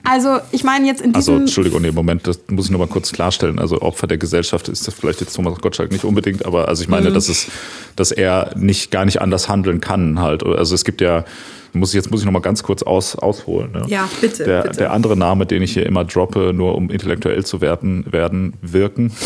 also 0.05 0.39
ich 0.53 0.65
meine 0.65 0.87
jetzt 0.87 1.01
in 1.01 1.15
also, 1.15 1.33
diesem... 1.33 1.35
Also 1.35 1.43
Entschuldigung, 1.43 1.83
nee, 1.83 1.91
Moment, 1.91 2.27
das 2.27 2.41
muss 2.49 2.67
ich 2.67 2.71
nur 2.71 2.81
mal 2.81 2.89
kurz 2.89 3.13
klarstellen. 3.13 3.59
Also 3.59 3.81
Opfer 3.83 4.07
der 4.07 4.19
Gesellschaft 4.19 4.69
ist 4.69 4.87
das 4.87 4.95
vielleicht 4.95 5.21
jetzt 5.21 5.35
Thomas 5.35 5.59
Gottschalk 5.59 5.91
nicht 5.91 6.05
unbedingt, 6.05 6.47
aber 6.47 6.69
also 6.69 6.83
ich 6.83 6.89
meine, 6.89 7.11
mhm. 7.11 7.15
dass 7.15 7.29
es, 7.29 7.49
dass 7.97 8.13
er 8.13 8.53
nicht 8.57 8.91
gar 8.91 9.05
nicht 9.05 9.21
anders 9.21 9.49
handeln 9.49 9.81
kann 9.81 10.21
halt. 10.21 10.45
Also 10.45 10.75
es 10.75 10.85
gibt 10.85 11.01
ja 11.01 11.25
muss 11.73 11.91
ich, 11.91 11.95
jetzt 11.95 12.11
muss 12.11 12.21
ich 12.21 12.27
noch 12.27 12.33
mal 12.33 12.41
ganz 12.41 12.63
kurz 12.63 12.83
aus, 12.83 13.17
ausholen. 13.17 13.73
Ne? 13.73 13.85
Ja, 13.89 14.09
bitte 14.21 14.45
der, 14.45 14.63
bitte. 14.63 14.79
der 14.79 14.93
andere 14.93 15.17
Name, 15.17 15.47
den 15.47 15.63
ich 15.63 15.73
hier 15.73 15.87
immer 15.87 16.05
droppe, 16.05 16.53
nur 16.53 16.75
um 16.75 16.91
intellektuell 16.91 17.45
zu 17.45 17.61
werden, 17.61 18.05
werden 18.11 18.55
wirken. 18.63 19.13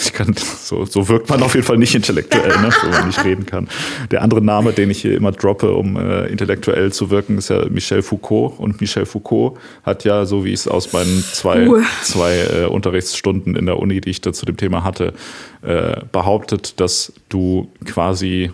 Ich 0.00 0.12
kann, 0.12 0.34
so, 0.36 0.84
so 0.84 1.08
wirkt 1.08 1.28
man 1.28 1.42
auf 1.42 1.54
jeden 1.54 1.66
Fall 1.66 1.78
nicht 1.78 1.94
intellektuell, 1.94 2.60
ne? 2.60 2.70
wenn 2.82 2.90
man 2.90 3.06
nicht 3.06 3.24
reden 3.24 3.46
kann. 3.46 3.68
Der 4.10 4.22
andere 4.22 4.42
Name, 4.42 4.72
den 4.72 4.90
ich 4.90 5.00
hier 5.00 5.14
immer 5.14 5.32
droppe, 5.32 5.72
um 5.72 5.96
äh, 5.96 6.26
intellektuell 6.26 6.92
zu 6.92 7.10
wirken, 7.10 7.38
ist 7.38 7.50
ja 7.50 7.68
Michel 7.68 8.02
Foucault. 8.02 8.58
Und 8.58 8.80
Michel 8.80 9.06
Foucault 9.06 9.58
hat 9.82 10.04
ja, 10.04 10.24
so 10.24 10.44
wie 10.44 10.50
ich 10.50 10.60
es 10.60 10.68
aus 10.68 10.92
meinen 10.92 11.24
zwei, 11.32 11.68
zwei 12.02 12.38
äh, 12.38 12.66
Unterrichtsstunden 12.66 13.56
in 13.56 13.66
der 13.66 13.78
Uni, 13.78 14.00
die 14.00 14.10
ich 14.10 14.20
da 14.20 14.32
zu 14.32 14.46
dem 14.46 14.56
Thema 14.56 14.84
hatte, 14.84 15.14
äh, 15.62 16.00
behauptet, 16.12 16.78
dass 16.80 17.12
du 17.28 17.68
quasi 17.84 18.52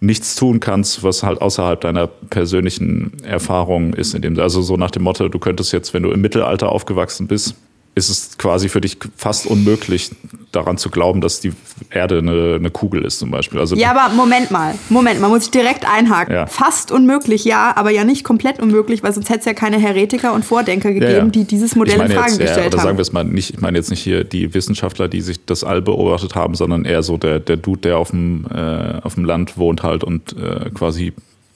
nichts 0.00 0.34
tun 0.34 0.60
kannst, 0.60 1.02
was 1.04 1.22
halt 1.22 1.40
außerhalb 1.40 1.80
deiner 1.80 2.06
persönlichen 2.06 3.12
Erfahrung 3.22 3.92
ist. 3.92 4.14
In 4.14 4.22
dem, 4.22 4.38
also 4.38 4.62
so 4.62 4.76
nach 4.76 4.90
dem 4.90 5.02
Motto, 5.02 5.28
du 5.28 5.38
könntest 5.38 5.72
jetzt, 5.72 5.94
wenn 5.94 6.02
du 6.02 6.10
im 6.10 6.20
Mittelalter 6.20 6.70
aufgewachsen 6.70 7.26
bist, 7.26 7.54
ist 7.94 8.08
es 8.08 8.38
quasi 8.38 8.68
für 8.68 8.80
dich 8.80 8.98
fast 9.16 9.46
unmöglich, 9.46 10.10
daran 10.52 10.78
zu 10.78 10.90
glauben, 10.90 11.20
dass 11.20 11.40
die 11.40 11.52
Erde 11.90 12.18
eine, 12.18 12.56
eine 12.56 12.70
Kugel 12.70 13.04
ist 13.04 13.18
zum 13.18 13.30
Beispiel. 13.30 13.60
Also 13.60 13.76
ja, 13.76 13.90
aber 13.90 14.14
Moment 14.14 14.50
mal, 14.50 14.74
Moment, 14.88 15.20
man 15.20 15.30
muss 15.30 15.42
sich 15.42 15.50
direkt 15.50 15.88
einhaken. 15.88 16.34
Ja. 16.34 16.46
Fast 16.46 16.90
unmöglich, 16.90 17.44
ja, 17.44 17.72
aber 17.76 17.90
ja 17.90 18.04
nicht 18.04 18.24
komplett 18.24 18.60
unmöglich, 18.60 19.02
weil 19.02 19.12
sonst 19.12 19.28
hätte 19.28 19.40
es 19.40 19.44
ja 19.44 19.54
keine 19.54 19.78
Heretiker 19.78 20.32
und 20.32 20.44
Vordenker 20.44 20.92
gegeben, 20.92 21.10
ja, 21.12 21.18
ja. 21.18 21.24
die 21.24 21.44
dieses 21.44 21.76
Modell 21.76 22.00
in 22.00 22.10
Frage 22.10 22.30
jetzt, 22.30 22.38
gestellt 22.38 22.66
oder 22.68 22.78
haben. 22.78 22.84
sagen 22.84 22.98
wir 22.98 23.02
es 23.02 23.12
mal 23.12 23.24
nicht, 23.24 23.54
ich 23.54 23.60
meine 23.60 23.78
jetzt 23.78 23.90
nicht 23.90 24.02
hier 24.02 24.24
die 24.24 24.54
Wissenschaftler, 24.54 25.08
die 25.08 25.20
sich 25.20 25.44
das 25.44 25.62
all 25.62 25.82
beobachtet 25.82 26.34
haben, 26.34 26.54
sondern 26.54 26.84
eher 26.84 27.02
so 27.02 27.16
der, 27.16 27.38
der 27.38 27.56
Dude, 27.56 27.82
der 27.82 27.98
auf 27.98 28.10
dem, 28.10 28.46
äh, 28.52 29.00
auf 29.02 29.14
dem 29.14 29.24
Land 29.24 29.56
wohnt 29.56 29.82
halt 29.82 30.04
und 30.04 30.36
äh, 30.36 30.70
quasi 30.70 31.12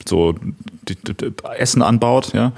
so 0.07 0.35
die, 0.87 0.95
die, 0.95 1.13
die 1.13 1.33
Essen 1.57 1.81
anbaut, 1.81 2.33
ja 2.33 2.53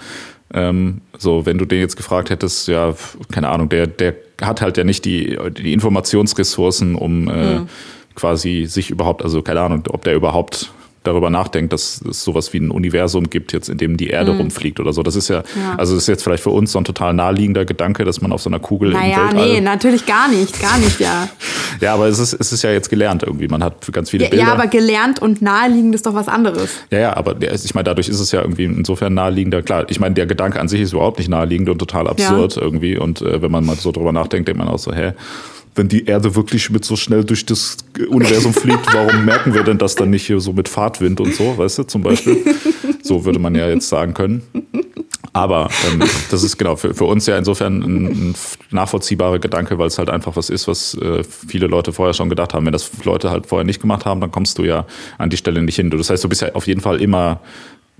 ähm, 0.53 1.01
so, 1.17 1.45
wenn 1.45 1.57
du 1.57 1.65
den 1.65 1.79
jetzt 1.79 1.97
gefragt 1.97 2.29
hättest, 2.29 2.67
ja, 2.67 2.93
keine 3.31 3.49
Ahnung, 3.49 3.69
der, 3.69 3.87
der 3.87 4.15
hat 4.41 4.61
halt 4.61 4.77
ja 4.77 4.83
nicht 4.83 5.05
die, 5.05 5.37
die 5.51 5.73
Informationsressourcen, 5.73 6.95
um 6.95 7.27
äh, 7.29 7.59
mhm. 7.59 7.69
quasi 8.15 8.65
sich 8.65 8.89
überhaupt, 8.89 9.23
also 9.23 9.41
keine 9.41 9.61
Ahnung, 9.61 9.83
ob 9.89 10.03
der 10.03 10.15
überhaupt 10.15 10.71
darüber 11.07 11.29
nachdenkt, 11.29 11.73
dass 11.73 12.01
es 12.01 12.23
sowas 12.23 12.53
wie 12.53 12.59
ein 12.59 12.71
Universum 12.71 13.29
gibt, 13.29 13.53
jetzt 13.53 13.69
in 13.69 13.77
dem 13.77 13.97
die 13.97 14.09
Erde 14.09 14.33
mhm. 14.33 14.39
rumfliegt 14.39 14.79
oder 14.79 14.93
so. 14.93 15.03
Das 15.03 15.15
ist 15.15 15.27
ja, 15.29 15.37
ja, 15.37 15.75
also 15.77 15.95
das 15.95 16.03
ist 16.03 16.07
jetzt 16.07 16.23
vielleicht 16.23 16.43
für 16.43 16.51
uns 16.51 16.71
so 16.71 16.79
ein 16.79 16.85
total 16.85 17.13
naheliegender 17.13 17.65
Gedanke, 17.65 18.05
dass 18.05 18.21
man 18.21 18.31
auf 18.31 18.41
so 18.41 18.49
einer 18.49 18.59
Kugel 18.59 18.91
naja, 18.91 19.29
im 19.29 19.37
Weltall... 19.37 19.53
nee, 19.53 19.61
natürlich 19.61 20.05
gar 20.05 20.27
nicht, 20.27 20.61
gar 20.61 20.77
nicht, 20.77 20.99
ja. 20.99 21.27
ja, 21.81 21.93
aber 21.93 22.07
es 22.07 22.19
ist, 22.19 22.33
es 22.33 22.51
ist 22.51 22.63
ja 22.63 22.71
jetzt 22.71 22.89
gelernt 22.89 23.23
irgendwie. 23.23 23.47
Man 23.47 23.63
hat 23.63 23.91
ganz 23.91 24.09
viele 24.09 24.25
ja, 24.25 24.29
Bilder. 24.29 24.45
Ja, 24.45 24.53
aber 24.53 24.67
gelernt 24.67 25.21
und 25.21 25.41
naheliegend 25.41 25.95
ist 25.95 26.05
doch 26.05 26.13
was 26.13 26.27
anderes. 26.27 26.71
Ja, 26.91 26.99
ja, 26.99 27.17
aber 27.17 27.35
ich 27.41 27.73
meine, 27.73 27.85
dadurch 27.85 28.09
ist 28.09 28.19
es 28.19 28.31
ja 28.31 28.41
irgendwie 28.41 28.65
insofern 28.65 29.13
naheliegender. 29.13 29.61
Klar, 29.61 29.85
ich 29.89 29.99
meine, 29.99 30.15
der 30.15 30.25
Gedanke 30.25 30.59
an 30.59 30.67
sich 30.67 30.81
ist 30.81 30.93
überhaupt 30.93 31.17
nicht 31.17 31.29
naheliegend 31.29 31.69
und 31.69 31.79
total 31.79 32.07
absurd 32.07 32.55
ja. 32.55 32.61
irgendwie. 32.61 32.97
Und 32.97 33.21
äh, 33.21 33.41
wenn 33.41 33.51
man 33.51 33.65
mal 33.65 33.75
so 33.75 33.91
drüber 33.91 34.11
nachdenkt, 34.11 34.47
denkt 34.47 34.59
man 34.59 34.67
auch 34.67 34.79
so, 34.79 34.93
hä, 34.93 35.13
wenn 35.77 35.87
die 35.87 36.05
Erde 36.05 36.35
wirklich 36.35 36.69
mit 36.69 36.83
so 36.83 36.95
schnell 36.95 37.23
durch 37.23 37.45
das 37.45 37.77
Universum 38.09 38.53
fliegt, 38.53 38.85
warum 38.93 39.25
merken 39.25 39.53
wir 39.53 39.63
denn 39.63 39.77
das 39.77 39.95
dann 39.95 40.09
nicht 40.09 40.25
hier 40.25 40.39
so 40.39 40.53
mit 40.53 40.67
Fahrtwind 40.67 41.19
und 41.19 41.35
so, 41.35 41.57
weißt 41.57 41.79
du, 41.79 41.83
zum 41.83 42.03
Beispiel? 42.03 42.37
So 43.03 43.25
würde 43.25 43.39
man 43.39 43.55
ja 43.55 43.69
jetzt 43.69 43.89
sagen 43.89 44.13
können. 44.13 44.41
Aber 45.33 45.69
ähm, 45.87 46.03
das 46.31 46.43
ist 46.43 46.57
genau 46.57 46.75
für, 46.75 46.95
für 46.95 47.05
uns 47.05 47.27
ja 47.27 47.37
insofern 47.37 47.83
ein, 47.83 48.05
ein 48.05 48.35
nachvollziehbarer 48.71 49.37
Gedanke, 49.37 49.77
weil 49.77 49.87
es 49.87 49.99
halt 49.99 50.09
einfach 50.09 50.35
was 50.35 50.49
ist, 50.49 50.67
was 50.67 50.95
äh, 50.95 51.23
viele 51.23 51.67
Leute 51.67 51.93
vorher 51.93 52.15
schon 52.15 52.29
gedacht 52.29 52.55
haben. 52.55 52.65
Wenn 52.65 52.73
das 52.73 52.89
Leute 53.03 53.29
halt 53.29 53.45
vorher 53.45 53.63
nicht 53.63 53.79
gemacht 53.79 54.05
haben, 54.05 54.19
dann 54.19 54.31
kommst 54.31 54.57
du 54.57 54.63
ja 54.63 54.87
an 55.19 55.29
die 55.29 55.37
Stelle 55.37 55.61
nicht 55.61 55.75
hin. 55.75 55.91
Das 55.91 56.09
heißt, 56.09 56.23
du 56.23 56.29
bist 56.29 56.41
ja 56.41 56.55
auf 56.55 56.65
jeden 56.65 56.81
Fall 56.81 56.99
immer 57.01 57.39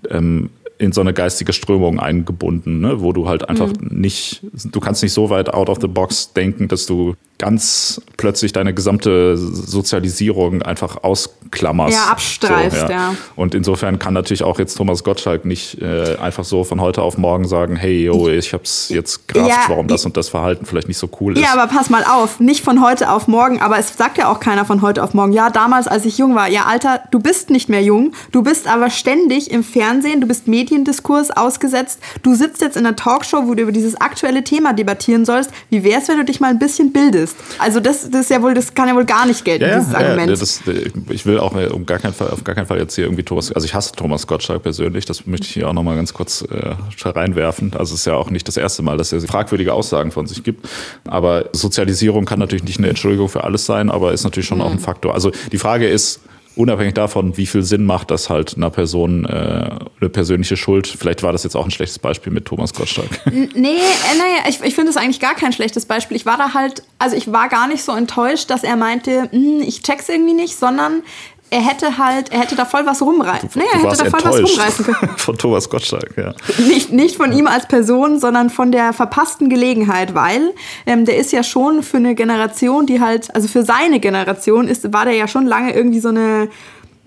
ähm, 0.10 0.50
in 0.80 0.92
so 0.92 1.02
eine 1.02 1.14
geistige 1.14 1.54
Strömung 1.54 2.00
eingebunden, 2.00 2.80
ne? 2.80 3.02
wo 3.02 3.14
du 3.14 3.28
halt 3.28 3.48
einfach 3.48 3.68
mhm. 3.68 4.00
nicht, 4.00 4.42
du 4.72 4.80
kannst 4.80 5.04
nicht 5.04 5.14
so 5.14 5.30
weit 5.30 5.54
out 5.54 5.70
of 5.70 5.78
the 5.82 5.88
box 5.88 6.34
denken, 6.34 6.68
dass 6.68 6.86
du 6.86 7.16
ganz 7.38 8.02
plötzlich 8.18 8.52
deine 8.52 8.74
gesamte 8.74 9.38
Sozialisierung 9.38 10.64
einfach 10.64 11.04
ausklammerst. 11.04 11.96
Ja, 11.96 12.12
abstreifst, 12.12 12.80
so, 12.80 12.86
ja. 12.86 12.92
ja. 12.92 13.16
Und 13.36 13.54
insofern 13.54 14.00
kann 14.00 14.14
natürlich 14.14 14.44
auch 14.44 14.58
jetzt 14.58 14.76
Thomas 14.76 15.04
Gottschalk 15.04 15.46
nicht 15.46 15.80
äh, 15.82 16.18
einfach 16.18 16.44
so 16.44 16.64
von 16.64 16.82
heute 16.82 17.04
auf 17.04 17.18
morgen 17.18 17.48
sagen, 17.48 17.76
hey, 17.76 18.06
yo, 18.06 18.28
ich 18.28 18.54
hab's 18.54 18.90
jetzt 18.90 19.28
gerafft, 19.28 19.50
ja, 19.50 19.60
warum 19.68 19.88
das 19.88 20.06
und 20.06 20.18
das 20.18 20.30
Verhalten 20.30 20.66
vielleicht 20.66 20.88
nicht 20.88 20.98
so 20.98 21.10
cool 21.22 21.38
ist. 21.38 21.44
Ja, 21.44 21.54
aber 21.54 21.68
pass 21.72 21.90
mal 21.90 22.04
auf, 22.04 22.40
nicht 22.40 22.64
von 22.64 22.84
heute 22.84 23.12
auf 23.12 23.28
morgen, 23.28 23.62
aber 23.62 23.78
es 23.78 23.96
sagt 23.96 24.18
ja 24.18 24.32
auch 24.32 24.40
keiner 24.40 24.66
von 24.66 24.82
heute 24.82 25.04
auf 25.04 25.14
morgen. 25.14 25.34
Ja, 25.34 25.52
damals, 25.52 25.88
als 25.88 26.06
ich 26.06 26.18
jung 26.18 26.34
war, 26.34 26.50
ja, 26.50 26.66
Alter, 26.66 27.02
du 27.12 27.20
bist 27.20 27.52
nicht 27.52 27.70
mehr 27.70 27.84
jung, 27.84 28.14
du 28.32 28.42
bist 28.42 28.68
aber 28.68 28.90
ständig 28.90 29.52
im 29.52 29.64
Fernsehen, 29.64 30.22
du 30.22 30.28
bist 30.28 30.48
Mediendiskurs 30.48 31.30
ausgesetzt, 31.30 32.00
du 32.24 32.34
sitzt 32.34 32.62
jetzt 32.62 32.78
in 32.78 32.86
einer 32.86 32.96
Talkshow, 32.96 33.44
wo 33.46 33.54
du 33.54 33.62
über 33.62 33.72
dieses 33.72 33.96
aktuelle 34.02 34.44
Thema 34.44 34.74
debattieren 34.74 35.24
sollst. 35.24 35.52
Wie 35.70 35.84
wär's, 35.84 36.08
wenn 36.08 36.18
du 36.18 36.26
dich 36.26 36.40
mal 36.40 36.50
ein 36.50 36.60
bisschen 36.60 36.92
bildest? 36.92 37.27
Ist. 37.32 37.38
Also 37.60 37.80
das, 37.80 38.10
das 38.10 38.22
ist 38.22 38.30
ja 38.30 38.42
wohl, 38.42 38.54
das 38.54 38.74
kann 38.74 38.88
ja 38.88 38.96
wohl 38.96 39.06
gar 39.06 39.26
nicht 39.26 39.44
gelten, 39.46 39.66
ja, 39.66 39.80
dieses 39.80 39.94
ja, 39.94 40.00
Argument. 40.00 40.30
Ja, 40.30 40.36
das, 40.36 40.62
ich 41.10 41.26
will 41.26 41.40
auch 41.40 41.54
um 41.72 41.86
gar 41.86 42.00
keinen 42.00 42.14
Fall, 42.14 42.30
auf 42.30 42.44
gar 42.44 42.56
keinen 42.56 42.66
Fall 42.66 42.80
jetzt 42.80 42.96
hier 42.96 43.06
irgendwie 43.06 43.24
Thomas, 43.24 43.52
also 43.52 43.66
ich 43.66 43.74
hasse 43.74 43.94
Thomas 43.94 44.28
Gottschalk 44.28 44.64
persönlich, 44.64 45.06
das 45.06 45.26
möchte 45.26 45.46
ich 45.46 45.54
hier 45.54 45.68
auch 45.68 45.74
nochmal 45.74 45.96
ganz 45.96 46.14
kurz 46.14 46.42
äh, 46.42 46.76
reinwerfen. 47.08 47.74
Also 47.74 47.94
es 47.94 48.02
ist 48.02 48.06
ja 48.06 48.16
auch 48.16 48.30
nicht 48.30 48.48
das 48.48 48.58
erste 48.58 48.82
Mal, 48.84 48.98
dass 48.98 49.14
er 49.14 49.22
fragwürdige 49.22 49.74
Aussagen 49.74 50.12
von 50.12 50.28
sich 50.28 50.44
gibt. 50.44 50.68
Aber 51.06 51.46
Sozialisierung 51.54 52.26
kann 52.26 52.40
natürlich 52.40 52.64
nicht 52.64 52.80
eine 52.80 52.90
Entschuldigung 52.90 53.30
für 53.30 53.44
alles 53.44 53.66
sein, 53.66 53.90
aber 53.90 54.14
ist 54.14 54.24
natürlich 54.24 54.48
schon 54.48 54.60
mhm. 54.60 54.64
auch 54.64 54.72
ein 54.72 54.80
Faktor. 54.80 55.14
Also 55.14 55.32
die 55.52 55.58
Frage 55.58 55.88
ist, 55.88 56.22
unabhängig 56.58 56.96
davon, 56.96 57.38
wie 57.38 57.46
viel 57.46 57.64
Sinn 57.64 57.86
macht 57.86 58.12
das 58.12 58.30
halt 58.30 58.58
einer 58.58 58.70
Person 58.70 59.26
äh, 59.26 59.70
eine 60.00 60.10
persönliche 60.10 60.58
Schuld. 60.58 60.88
Vielleicht 60.88 61.24
war 61.24 61.32
das 61.32 61.44
jetzt 61.44 61.56
auch 61.56 61.66
ein 61.66 61.72
schlechtes 61.72 62.00
Beispiel 62.00 62.34
mit 62.34 62.46
Thomas 62.46 62.74
Gottschalk. 62.74 63.10
Nee, 63.56 63.78
äh, 63.78 64.18
naja, 64.18 64.50
ich, 64.50 64.62
ich 64.62 64.76
finde 64.76 64.92
es 64.92 64.98
eigentlich 64.98 65.20
gar 65.20 65.36
kein 65.36 65.54
schlechtes 65.54 65.86
Beispiel. 65.86 66.18
Ich 66.18 66.26
war 66.26 66.38
da 66.38 66.54
halt, 66.54 66.84
also 67.00 67.16
ich 67.16 67.32
war 67.32 67.50
gar 67.50 67.68
nicht 67.68 67.84
so 67.84 67.92
enttäuscht, 67.96 68.50
dass 68.50 68.64
er 68.64 68.76
meinte, 68.76 69.30
hm, 69.32 69.62
ich 69.62 69.82
check's 69.84 70.10
irgendwie 70.10 70.34
nicht, 70.34 70.56
sondern 70.56 71.04
er 71.50 71.62
hätte 71.62 71.98
halt, 71.98 72.32
er 72.32 72.42
hätte 72.42 72.56
da 72.56 72.66
voll 72.66 72.86
was 72.86 73.02
rumreißen. 73.02 73.50
Nee, 73.56 73.64
er 73.72 73.80
hätte 73.80 74.04
da 74.04 74.10
voll 74.10 74.20
was 74.24 74.52
rumreißen 74.52 74.86
können. 74.86 75.12
Von 75.18 75.38
Thomas 75.38 75.70
Gottschalk, 75.70 76.14
ja. 76.18 76.34
Nicht, 76.68 76.92
nicht 76.92 77.16
von 77.16 77.32
ihm 77.32 77.48
als 77.48 77.68
Person, 77.68 78.20
sondern 78.20 78.50
von 78.50 78.72
der 78.72 78.92
verpassten 78.92 79.50
Gelegenheit, 79.50 80.14
weil 80.14 80.54
ähm, 80.86 81.06
der 81.06 81.18
ist 81.18 81.32
ja 81.32 81.44
schon 81.44 81.84
für 81.84 81.98
eine 81.98 82.16
Generation, 82.16 82.86
die 82.86 83.00
halt, 83.00 83.34
also 83.34 83.48
für 83.48 83.64
seine 83.64 84.00
Generation 84.00 84.68
ist, 84.68 84.92
war 84.92 85.06
der 85.06 85.14
ja 85.14 85.28
schon 85.28 85.46
lange 85.46 85.74
irgendwie 85.74 86.00
so 86.00 86.10
eine 86.10 86.50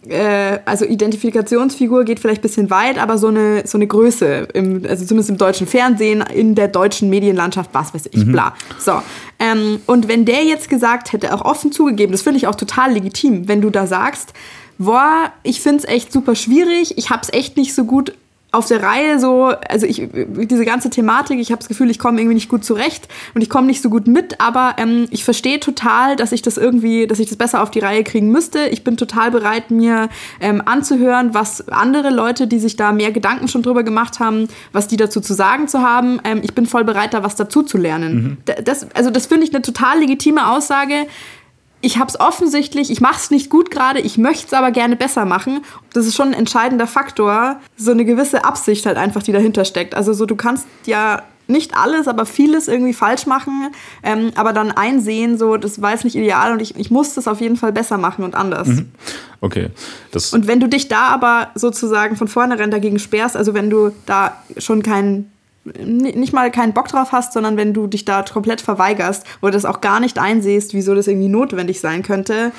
äh, 0.09 0.59
also 0.65 0.85
Identifikationsfigur 0.85 2.05
geht 2.05 2.21
vielleicht 2.21 2.41
ein 2.41 2.43
bisschen 2.43 2.71
weit, 2.71 2.99
aber 2.99 3.19
so 3.19 3.29
eine, 3.29 3.67
so 3.67 3.77
eine 3.77 3.87
Größe, 3.87 4.49
im, 4.55 4.85
also 4.89 5.05
zumindest 5.05 5.31
im 5.31 5.39
deutschen 5.39 5.67
Fernsehen, 5.67 6.25
in 6.35 6.55
der 6.55 6.69
deutschen 6.69 7.11
Medienlandschaft, 7.11 7.71
was 7.73 7.93
weiß 7.93 8.09
ich, 8.13 8.25
mhm. 8.25 8.33
bla. 8.33 8.55
So. 8.79 9.03
Ähm, 9.39 9.81
und 9.87 10.09
wenn 10.09 10.25
der 10.25 10.45
jetzt 10.45 10.69
gesagt 10.69 11.13
hätte, 11.13 11.35
auch 11.35 11.45
offen 11.45 11.73
zugegeben, 11.73 12.13
das 12.13 12.23
finde 12.23 12.39
ich 12.39 12.47
auch 12.47 12.55
total 12.55 12.93
legitim, 12.93 13.49
wenn 13.49 13.61
du 13.61 13.71
da 13.71 13.87
sagst, 13.87 14.33
boah, 14.79 15.33
ich 15.43 15.61
finde 15.61 15.79
es 15.79 15.85
echt 15.85 16.13
super 16.13 16.35
schwierig, 16.35 16.97
ich 16.97 17.11
habe 17.11 17.23
es 17.23 17.33
echt 17.33 17.57
nicht 17.57 17.75
so 17.75 17.85
gut 17.85 18.15
auf 18.53 18.67
der 18.67 18.83
Reihe 18.83 19.19
so, 19.21 19.53
also 19.69 19.87
ich, 19.87 20.09
diese 20.13 20.65
ganze 20.65 20.91
Thematik, 20.91 21.39
ich 21.39 21.53
habe 21.53 21.61
das 21.61 21.69
Gefühl, 21.69 21.91
ich 21.91 21.99
komme 21.99 22.21
irgendwie 22.21 22.35
nicht 22.35 22.49
gut 22.49 22.65
zurecht 22.65 23.09
und 23.35 23.43
ich 23.43 23.51
komme 23.51 23.67
nicht 23.67 23.81
so 23.81 23.91
gut 23.91 24.09
mit, 24.09 24.41
aber 24.41 24.75
ähm, 24.79 25.07
ich 25.11 25.25
verstehe 25.25 25.61
total, 25.61 26.17
dass 26.17 26.33
ich 26.33 26.43
das 26.43 26.57
irgendwie, 26.57 27.07
dass 27.07 27.21
ich 27.21 27.29
das 27.29 27.37
besser 27.37 27.63
auf 27.63 27.71
die 27.71 27.79
Reihe 27.79 28.03
kriegen 28.03 28.31
müsste. 28.31 28.67
Ich 28.67 28.83
bin 28.83 28.97
total 28.97 29.31
bereit, 29.31 29.71
mir 29.71 30.09
ähm, 30.41 30.63
anzuhören, 30.65 31.33
was 31.33 31.69
andere 31.69 32.11
Leute, 32.11 32.47
die 32.47 32.59
sich 32.59 32.77
da 32.77 32.93
mehr 32.93 33.13
Gedanken 33.13 33.47
schon 33.47 33.63
drüber 33.63 33.85
gemacht 33.85 34.19
haben, 34.19 34.49
was 34.73 34.89
die 34.89 34.97
dazu 34.97 35.21
zu 35.21 35.35
sagen 35.35 35.69
zu 35.69 35.83
haben. 35.83 36.21
Ähm, 36.25 36.41
ich 36.43 36.55
bin 36.55 36.67
voll 36.67 36.85
bereit, 36.85 37.15
da 37.15 37.23
was 37.23 37.37
dazu 37.37 37.63
zu 37.63 37.79
lernen. 37.79 38.39
Mhm. 38.47 38.65
Das, 38.65 38.87
also 38.95 39.11
das 39.11 39.27
finde 39.27 39.45
ich 39.45 39.55
eine 39.55 39.63
total 39.63 40.01
legitime 40.01 40.51
Aussage 40.51 41.07
ich 41.81 41.99
habe 41.99 42.09
es 42.09 42.21
offensichtlich, 42.21 42.91
ich 42.91 43.01
mache 43.01 43.17
es 43.17 43.31
nicht 43.31 43.51
gut 43.51 43.71
gerade, 43.71 44.01
ich 44.01 44.19
möchte 44.19 44.47
es 44.47 44.53
aber 44.53 44.71
gerne 44.71 44.97
besser 44.97 45.25
machen. 45.25 45.63
Das 45.93 46.07
ist 46.07 46.15
schon 46.15 46.29
ein 46.29 46.35
entscheidender 46.35 46.87
Faktor, 46.87 47.61
so 47.77 47.91
eine 47.91 48.05
gewisse 48.05 48.45
Absicht 48.45 48.87
halt 48.87 48.97
einfach, 48.97 49.23
die 49.23 49.33
dahinter 49.33 49.65
steckt. 49.65 49.95
Also 49.95 50.13
so, 50.13 50.27
du 50.27 50.37
kannst 50.37 50.67
ja 50.87 51.23
nicht 51.47 51.77
alles, 51.77 52.07
aber 52.07 52.27
vieles 52.27 52.69
irgendwie 52.69 52.93
falsch 52.93 53.27
machen, 53.27 53.73
ähm, 54.03 54.31
aber 54.37 54.53
dann 54.53 54.71
einsehen, 54.71 55.37
so, 55.37 55.57
das 55.57 55.83
war 55.83 55.91
jetzt 55.91 56.05
nicht 56.05 56.15
ideal 56.15 56.53
und 56.53 56.63
ich, 56.63 56.77
ich 56.77 56.91
muss 56.91 57.15
das 57.15 57.27
auf 57.27 57.41
jeden 57.41 57.57
Fall 57.57 57.73
besser 57.73 57.99
machen 57.99 58.25
und 58.25 58.35
anders. 58.35 58.69
Mhm. 58.69 58.93
Okay. 59.41 59.71
Das 60.13 60.33
und 60.33 60.47
wenn 60.47 60.61
du 60.61 60.69
dich 60.69 60.89
da 60.89 61.09
aber 61.09 61.49
sozusagen 61.55 62.17
von 62.17 62.29
vornherein 62.29 62.71
dagegen 62.71 62.99
sperrst, 62.99 63.37
also 63.37 63.53
wenn 63.53 63.69
du 63.69 63.91
da 64.07 64.37
schon 64.59 64.83
keinen 64.83 65.33
nicht 65.79 66.33
mal 66.33 66.51
keinen 66.51 66.73
Bock 66.73 66.89
drauf 66.89 67.13
hast, 67.13 67.33
sondern 67.33 67.57
wenn 67.57 67.73
du 67.75 67.87
dich 67.87 68.05
da 68.05 68.23
komplett 68.23 68.61
verweigerst 68.61 69.25
oder 69.43 69.53
das 69.53 69.65
auch 69.65 69.81
gar 69.81 70.01
nicht 70.01 70.19
einsiehst, 70.19 70.75
wieso 70.75 70.95
das 70.95 71.07
irgendwie 71.07 71.29
notwendig 71.29 71.81
sein 71.81 72.03
könnte. 72.03 72.53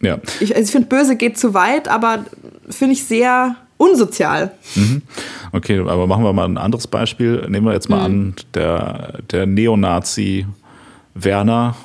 Ja. 0.00 0.18
Ich, 0.40 0.54
also 0.54 0.66
ich 0.66 0.72
finde, 0.72 0.88
böse 0.88 1.16
geht 1.16 1.38
zu 1.38 1.54
weit, 1.54 1.88
aber 1.88 2.24
finde 2.68 2.94
ich 2.94 3.04
sehr 3.04 3.56
unsozial. 3.76 4.52
Mhm. 4.74 5.02
Okay, 5.52 5.78
aber 5.78 6.06
machen 6.06 6.24
wir 6.24 6.32
mal 6.32 6.44
ein 6.44 6.58
anderes 6.58 6.86
Beispiel. 6.86 7.46
Nehmen 7.48 7.66
wir 7.66 7.72
jetzt 7.72 7.88
mal 7.88 7.98
mhm. 7.98 8.04
an, 8.04 8.34
der, 8.54 9.18
der 9.30 9.46
Neonazi 9.46 10.46
Werner, 11.14 11.76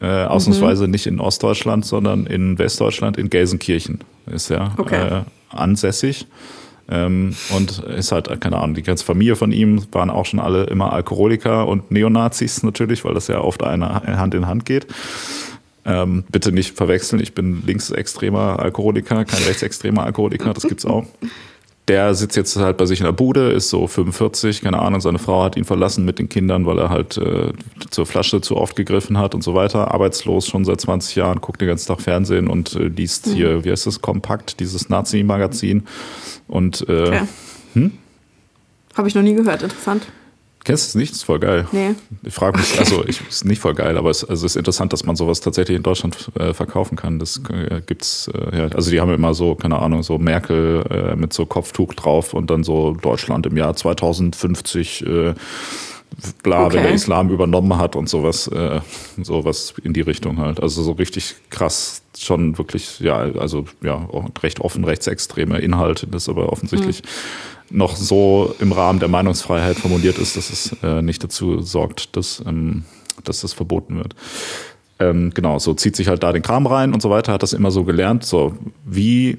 äh, 0.00 0.24
ausnahmsweise 0.24 0.84
mhm. 0.84 0.90
nicht 0.90 1.06
in 1.06 1.20
Ostdeutschland, 1.20 1.84
sondern 1.84 2.26
in 2.26 2.58
Westdeutschland, 2.58 3.16
in 3.16 3.30
Gelsenkirchen 3.30 4.00
ist 4.26 4.50
er 4.50 4.72
okay. 4.76 5.20
äh, 5.20 5.22
ansässig. 5.50 6.26
Ähm, 6.92 7.34
und 7.48 7.78
ist 7.78 8.12
halt, 8.12 8.28
keine 8.42 8.58
Ahnung, 8.58 8.74
die 8.74 8.82
ganze 8.82 9.04
Familie 9.04 9.34
von 9.34 9.50
ihm 9.50 9.86
waren 9.92 10.10
auch 10.10 10.26
schon 10.26 10.40
alle 10.40 10.64
immer 10.64 10.92
Alkoholiker 10.92 11.66
und 11.66 11.90
Neonazis 11.90 12.62
natürlich, 12.62 13.02
weil 13.04 13.14
das 13.14 13.28
ja 13.28 13.40
oft 13.40 13.62
eine 13.62 14.02
Hand 14.18 14.34
in 14.34 14.46
Hand 14.46 14.66
geht. 14.66 14.86
Ähm, 15.86 16.24
bitte 16.30 16.52
nicht 16.52 16.76
verwechseln, 16.76 17.20
ich 17.20 17.34
bin 17.34 17.62
linksextremer 17.66 18.60
Alkoholiker, 18.60 19.24
kein 19.24 19.42
rechtsextremer 19.42 20.04
Alkoholiker, 20.04 20.52
das 20.52 20.64
gibt's 20.64 20.84
auch 20.84 21.06
der 21.88 22.14
sitzt 22.14 22.36
jetzt 22.36 22.56
halt 22.56 22.76
bei 22.76 22.86
sich 22.86 23.00
in 23.00 23.06
der 23.06 23.12
Bude, 23.12 23.50
ist 23.50 23.68
so 23.68 23.86
45, 23.86 24.62
keine 24.62 24.78
Ahnung, 24.78 25.00
seine 25.00 25.18
Frau 25.18 25.42
hat 25.42 25.56
ihn 25.56 25.64
verlassen 25.64 26.04
mit 26.04 26.18
den 26.18 26.28
Kindern, 26.28 26.64
weil 26.64 26.78
er 26.78 26.90
halt 26.90 27.16
äh, 27.16 27.52
zur 27.90 28.06
Flasche 28.06 28.40
zu 28.40 28.56
oft 28.56 28.76
gegriffen 28.76 29.18
hat 29.18 29.34
und 29.34 29.42
so 29.42 29.54
weiter. 29.54 29.92
Arbeitslos 29.92 30.46
schon 30.46 30.64
seit 30.64 30.80
20 30.80 31.16
Jahren, 31.16 31.40
guckt 31.40 31.60
den 31.60 31.68
ganzen 31.68 31.88
Tag 31.88 32.00
Fernsehen 32.00 32.48
und 32.48 32.76
äh, 32.76 32.84
liest 32.84 33.26
mhm. 33.26 33.32
hier, 33.32 33.64
wie 33.64 33.70
heißt 33.72 33.86
das, 33.86 34.00
Kompakt, 34.00 34.60
dieses 34.60 34.88
Nazi-Magazin. 34.90 35.82
Und 36.46 36.88
äh, 36.88 37.02
okay. 37.02 37.20
hm? 37.74 37.92
habe 38.94 39.08
ich 39.08 39.14
noch 39.14 39.22
nie 39.22 39.34
gehört, 39.34 39.62
interessant. 39.62 40.06
Kennst 40.64 40.84
du 40.84 40.88
es 40.90 40.94
nicht? 40.94 41.10
Das 41.10 41.18
ist 41.18 41.24
voll 41.24 41.40
geil. 41.40 41.66
Nee. 41.72 41.94
Ich 42.22 42.34
frage 42.34 42.58
mich, 42.58 42.78
also 42.78 43.04
ich 43.06 43.20
ist 43.28 43.44
nicht 43.44 43.60
voll 43.60 43.74
geil, 43.74 43.96
aber 43.96 44.10
es 44.10 44.24
also 44.24 44.46
ist 44.46 44.56
interessant, 44.56 44.92
dass 44.92 45.04
man 45.04 45.16
sowas 45.16 45.40
tatsächlich 45.40 45.76
in 45.76 45.82
Deutschland 45.82 46.30
äh, 46.38 46.54
verkaufen 46.54 46.96
kann. 46.96 47.18
Das 47.18 47.40
äh, 47.50 47.80
gibt's 47.84 48.30
äh, 48.32 48.56
ja, 48.56 48.68
also 48.68 48.90
die 48.90 49.00
haben 49.00 49.12
immer 49.12 49.34
so, 49.34 49.56
keine 49.56 49.80
Ahnung, 49.80 50.02
so 50.04 50.18
Merkel 50.18 50.84
äh, 50.88 51.16
mit 51.16 51.32
so 51.32 51.46
Kopftuch 51.46 51.94
drauf 51.94 52.32
und 52.32 52.50
dann 52.50 52.62
so 52.62 52.94
Deutschland 52.94 53.46
im 53.46 53.56
Jahr 53.56 53.74
2050 53.74 55.04
äh, 55.04 55.34
bla, 56.44 56.66
okay. 56.66 56.76
wenn 56.76 56.82
der 56.84 56.92
Islam 56.92 57.30
übernommen 57.30 57.76
hat 57.78 57.96
und 57.96 58.08
sowas, 58.08 58.46
äh, 58.46 58.80
sowas 59.20 59.74
in 59.82 59.92
die 59.92 60.02
Richtung 60.02 60.38
halt. 60.38 60.62
Also 60.62 60.82
so 60.82 60.92
richtig 60.92 61.34
krass, 61.50 62.02
schon 62.16 62.56
wirklich, 62.58 63.00
ja, 63.00 63.16
also 63.16 63.64
ja, 63.82 64.08
recht 64.42 64.60
offen 64.60 64.84
rechtsextreme 64.84 65.58
Inhalte, 65.58 66.06
das 66.06 66.28
aber 66.28 66.52
offensichtlich 66.52 66.98
hm 66.98 67.04
noch 67.72 67.96
so 67.96 68.54
im 68.60 68.72
Rahmen 68.72 69.00
der 69.00 69.08
Meinungsfreiheit 69.08 69.76
formuliert 69.76 70.18
ist, 70.18 70.36
dass 70.36 70.50
es 70.50 70.76
äh, 70.82 71.02
nicht 71.02 71.24
dazu 71.24 71.60
sorgt, 71.62 72.16
dass, 72.16 72.42
ähm, 72.46 72.84
dass 73.24 73.40
das 73.40 73.52
verboten 73.52 73.96
wird. 73.96 74.14
Ähm, 74.98 75.32
genau, 75.34 75.58
so 75.58 75.74
zieht 75.74 75.96
sich 75.96 76.08
halt 76.08 76.22
da 76.22 76.32
den 76.32 76.42
Kram 76.42 76.66
rein 76.66 76.92
und 76.92 77.02
so 77.02 77.10
weiter, 77.10 77.32
hat 77.32 77.42
das 77.42 77.52
immer 77.52 77.70
so 77.70 77.84
gelernt. 77.84 78.24
So, 78.24 78.54
wie 78.84 79.38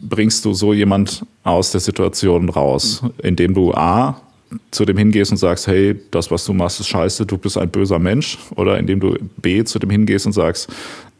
bringst 0.00 0.44
du 0.44 0.52
so 0.52 0.72
jemand 0.72 1.24
aus 1.42 1.72
der 1.72 1.80
Situation 1.80 2.48
raus, 2.48 3.02
indem 3.22 3.54
du 3.54 3.72
A, 3.72 4.20
zu 4.70 4.84
dem 4.84 4.96
hingehst 4.96 5.32
und 5.32 5.38
sagst, 5.38 5.66
hey, 5.66 5.96
das, 6.10 6.30
was 6.30 6.44
du 6.44 6.52
machst, 6.52 6.78
ist 6.78 6.88
scheiße, 6.88 7.26
du 7.26 7.36
bist 7.36 7.58
ein 7.58 7.70
böser 7.70 7.98
Mensch. 7.98 8.38
Oder 8.54 8.78
indem 8.78 9.00
du 9.00 9.16
B, 9.38 9.64
zu 9.64 9.78
dem 9.78 9.90
hingehst 9.90 10.26
und 10.26 10.32
sagst, 10.32 10.68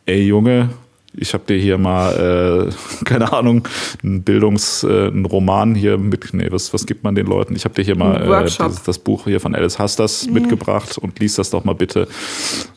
ey 0.05 0.23
Junge, 0.23 0.71
ich 1.17 1.35
habe 1.35 1.45
dir 1.47 1.57
hier 1.57 1.79
mal, 1.79 2.71
äh, 2.71 3.05
keine 3.05 3.33
Ahnung, 3.33 3.67
einen 4.03 4.23
Bildungs-, 4.23 4.85
äh, 4.85 5.09
einen 5.09 5.25
Roman 5.25 5.75
hier 5.75 5.99
mit, 5.99 6.33
nee, 6.33 6.49
was, 6.51 6.73
was 6.73 6.87
gibt 6.87 7.05
man 7.05 7.15
den 7.15 7.27
Leuten? 7.27 7.57
Ich 7.57 7.65
habe 7.65 7.75
dir 7.75 7.83
hier 7.83 7.97
mal 7.97 8.23
äh, 8.23 8.51
das, 8.59 8.83
das, 8.83 8.99
Buch 8.99 9.25
hier 9.25 9.41
von 9.41 9.55
Alice 9.55 9.79
Hastas 9.79 10.27
ja. 10.27 10.33
mitgebracht 10.33 10.99
und 10.99 11.19
lies 11.19 11.37
das 11.37 11.51
doch 11.51 11.65
mal 11.65 11.75
bitte. 11.75 12.09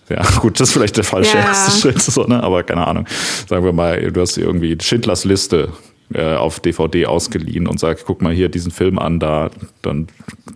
Ja, 0.09 0.23
gut, 0.39 0.59
das 0.59 0.69
ist 0.69 0.73
vielleicht 0.73 0.97
der 0.97 1.03
falsche 1.03 1.37
ja. 1.37 1.45
erste 1.45 1.79
Schritt, 1.79 2.01
so, 2.01 2.23
ne? 2.23 2.41
aber 2.41 2.63
keine 2.63 2.87
Ahnung. 2.87 3.05
Sagen 3.47 3.63
wir 3.63 3.73
mal, 3.73 4.11
du 4.11 4.21
hast 4.21 4.37
irgendwie 4.37 4.77
Schindlers 4.81 5.25
Liste 5.25 5.69
äh, 6.13 6.35
auf 6.35 6.59
DVD 6.59 7.05
ausgeliehen 7.05 7.67
und 7.67 7.79
sagst, 7.79 8.05
guck 8.05 8.21
mal 8.21 8.33
hier 8.33 8.49
diesen 8.49 8.71
Film 8.71 8.97
an, 8.97 9.19
da 9.19 9.51
dann 9.81 10.07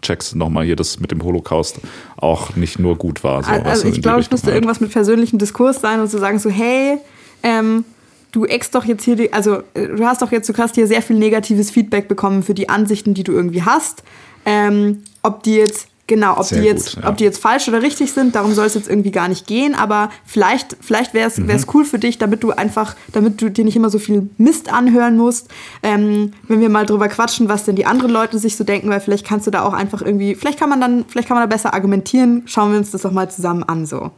checkst 0.02 0.34
du 0.34 0.38
nochmal 0.38 0.66
hier, 0.66 0.76
dass 0.76 1.00
mit 1.00 1.12
dem 1.12 1.24
Holocaust 1.24 1.80
auch 2.18 2.56
nicht 2.56 2.80
nur 2.80 2.98
gut 2.98 3.24
war. 3.24 3.44
So, 3.44 3.52
also 3.52 3.88
ich 3.88 4.02
glaube, 4.02 4.22
es 4.22 4.32
müsste 4.32 4.48
halt. 4.48 4.56
irgendwas 4.56 4.80
mit 4.80 4.92
persönlichem 4.92 5.38
Diskurs 5.38 5.80
sein 5.80 6.00
und 6.00 6.10
zu 6.10 6.18
sagen 6.18 6.40
so, 6.40 6.50
hey, 6.50 6.98
ähm, 7.44 7.86
du 8.32 8.46
ex 8.46 8.72
doch 8.72 8.86
jetzt 8.86 9.04
hier, 9.04 9.16
die, 9.16 9.32
also 9.32 9.64
äh, 9.74 9.88
du 9.88 10.06
hast 10.06 10.22
doch 10.22 10.32
jetzt, 10.32 10.50
du 10.50 10.58
hast 10.58 10.76
hier 10.76 10.88
sehr 10.88 11.02
viel 11.02 11.18
negatives 11.18 11.72
Feedback 11.72 12.08
bekommen 12.08 12.44
für 12.44 12.54
die 12.54 12.70
Ansichten, 12.70 13.14
die 13.14 13.24
du 13.24 13.32
irgendwie 13.32 13.64
hast. 13.64 14.04
Ähm, 14.46 15.04
ob 15.22 15.44
die 15.44 15.56
jetzt 15.56 15.88
Genau, 16.06 16.38
ob 16.38 16.48
die, 16.50 16.56
jetzt, 16.56 16.96
gut, 16.96 17.04
ja. 17.04 17.10
ob 17.10 17.16
die 17.16 17.24
jetzt 17.24 17.42
falsch 17.42 17.70
oder 17.70 17.82
richtig 17.82 18.12
sind, 18.12 18.36
darum 18.36 18.54
soll 18.54 18.66
es 18.66 18.74
jetzt 18.74 18.90
irgendwie 18.90 19.12
gar 19.12 19.30
nicht 19.30 19.48
gehen. 19.48 19.74
Aber 19.74 20.10
vielleicht, 20.26 20.76
vielleicht 20.82 21.14
wäre 21.14 21.30
es 21.30 21.38
mhm. 21.38 21.50
cool 21.74 21.86
für 21.86 21.98
dich, 21.98 22.18
damit 22.18 22.44
du 22.44 22.52
einfach, 22.52 22.98
damit 23.14 23.42
du 23.42 23.50
dir 23.50 23.64
nicht 23.64 23.78
immer 23.78 23.90
so 23.90 24.00
viel 24.00 24.30
Mist 24.38 24.72
anhören 24.72 25.16
musst, 25.16 25.48
ähm, 25.82 26.34
wenn 26.50 26.60
wir 26.60 26.68
mal 26.68 26.86
drüber 26.86 27.08
quatschen, 27.08 27.48
was 27.48 27.64
denn 27.64 27.78
die 27.78 27.86
anderen 27.86 28.12
Leute 28.12 28.38
sich 28.38 28.58
so 28.58 28.66
denken, 28.66 28.90
weil 28.90 29.00
vielleicht 29.00 29.26
kannst 29.26 29.48
du 29.48 29.52
da 29.52 29.62
auch 29.62 29.72
einfach 29.72 30.02
irgendwie, 30.02 30.36
vielleicht 30.36 30.60
kann 30.60 30.70
man 30.70 30.82
dann, 30.82 31.06
vielleicht 31.08 31.30
kann 31.30 31.38
man 31.38 31.50
da 31.50 31.56
besser 31.56 31.74
argumentieren. 31.74 32.44
Schauen 32.48 32.72
wir 32.72 32.80
uns 32.80 32.92
das 32.92 33.04
doch 33.04 33.12
mal 33.12 33.32
zusammen 33.32 33.64
an 33.64 33.86
so. 33.86 34.12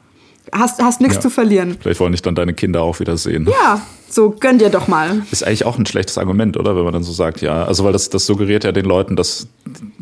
Hast, 0.57 0.81
hast 0.81 1.01
nichts 1.01 1.15
ja. 1.15 1.21
zu 1.21 1.29
verlieren. 1.29 1.77
Vielleicht 1.79 1.99
wollen 1.99 2.13
dich 2.13 2.21
dann 2.21 2.35
deine 2.35 2.53
Kinder 2.53 2.81
auch 2.81 2.99
wieder 2.99 3.17
sehen. 3.17 3.47
Ja, 3.49 3.81
so 4.09 4.29
gönn 4.31 4.57
dir 4.57 4.69
doch 4.69 4.87
mal. 4.87 5.23
Ist 5.31 5.45
eigentlich 5.45 5.65
auch 5.65 5.77
ein 5.77 5.85
schlechtes 5.85 6.17
Argument, 6.17 6.57
oder? 6.57 6.75
Wenn 6.75 6.83
man 6.83 6.93
dann 6.93 7.03
so 7.03 7.11
sagt, 7.11 7.41
ja. 7.41 7.65
Also, 7.65 7.83
weil 7.83 7.93
das, 7.93 8.09
das 8.09 8.25
suggeriert 8.25 8.63
ja 8.63 8.71
den 8.71 8.85
Leuten, 8.85 9.15
dass, 9.15 9.47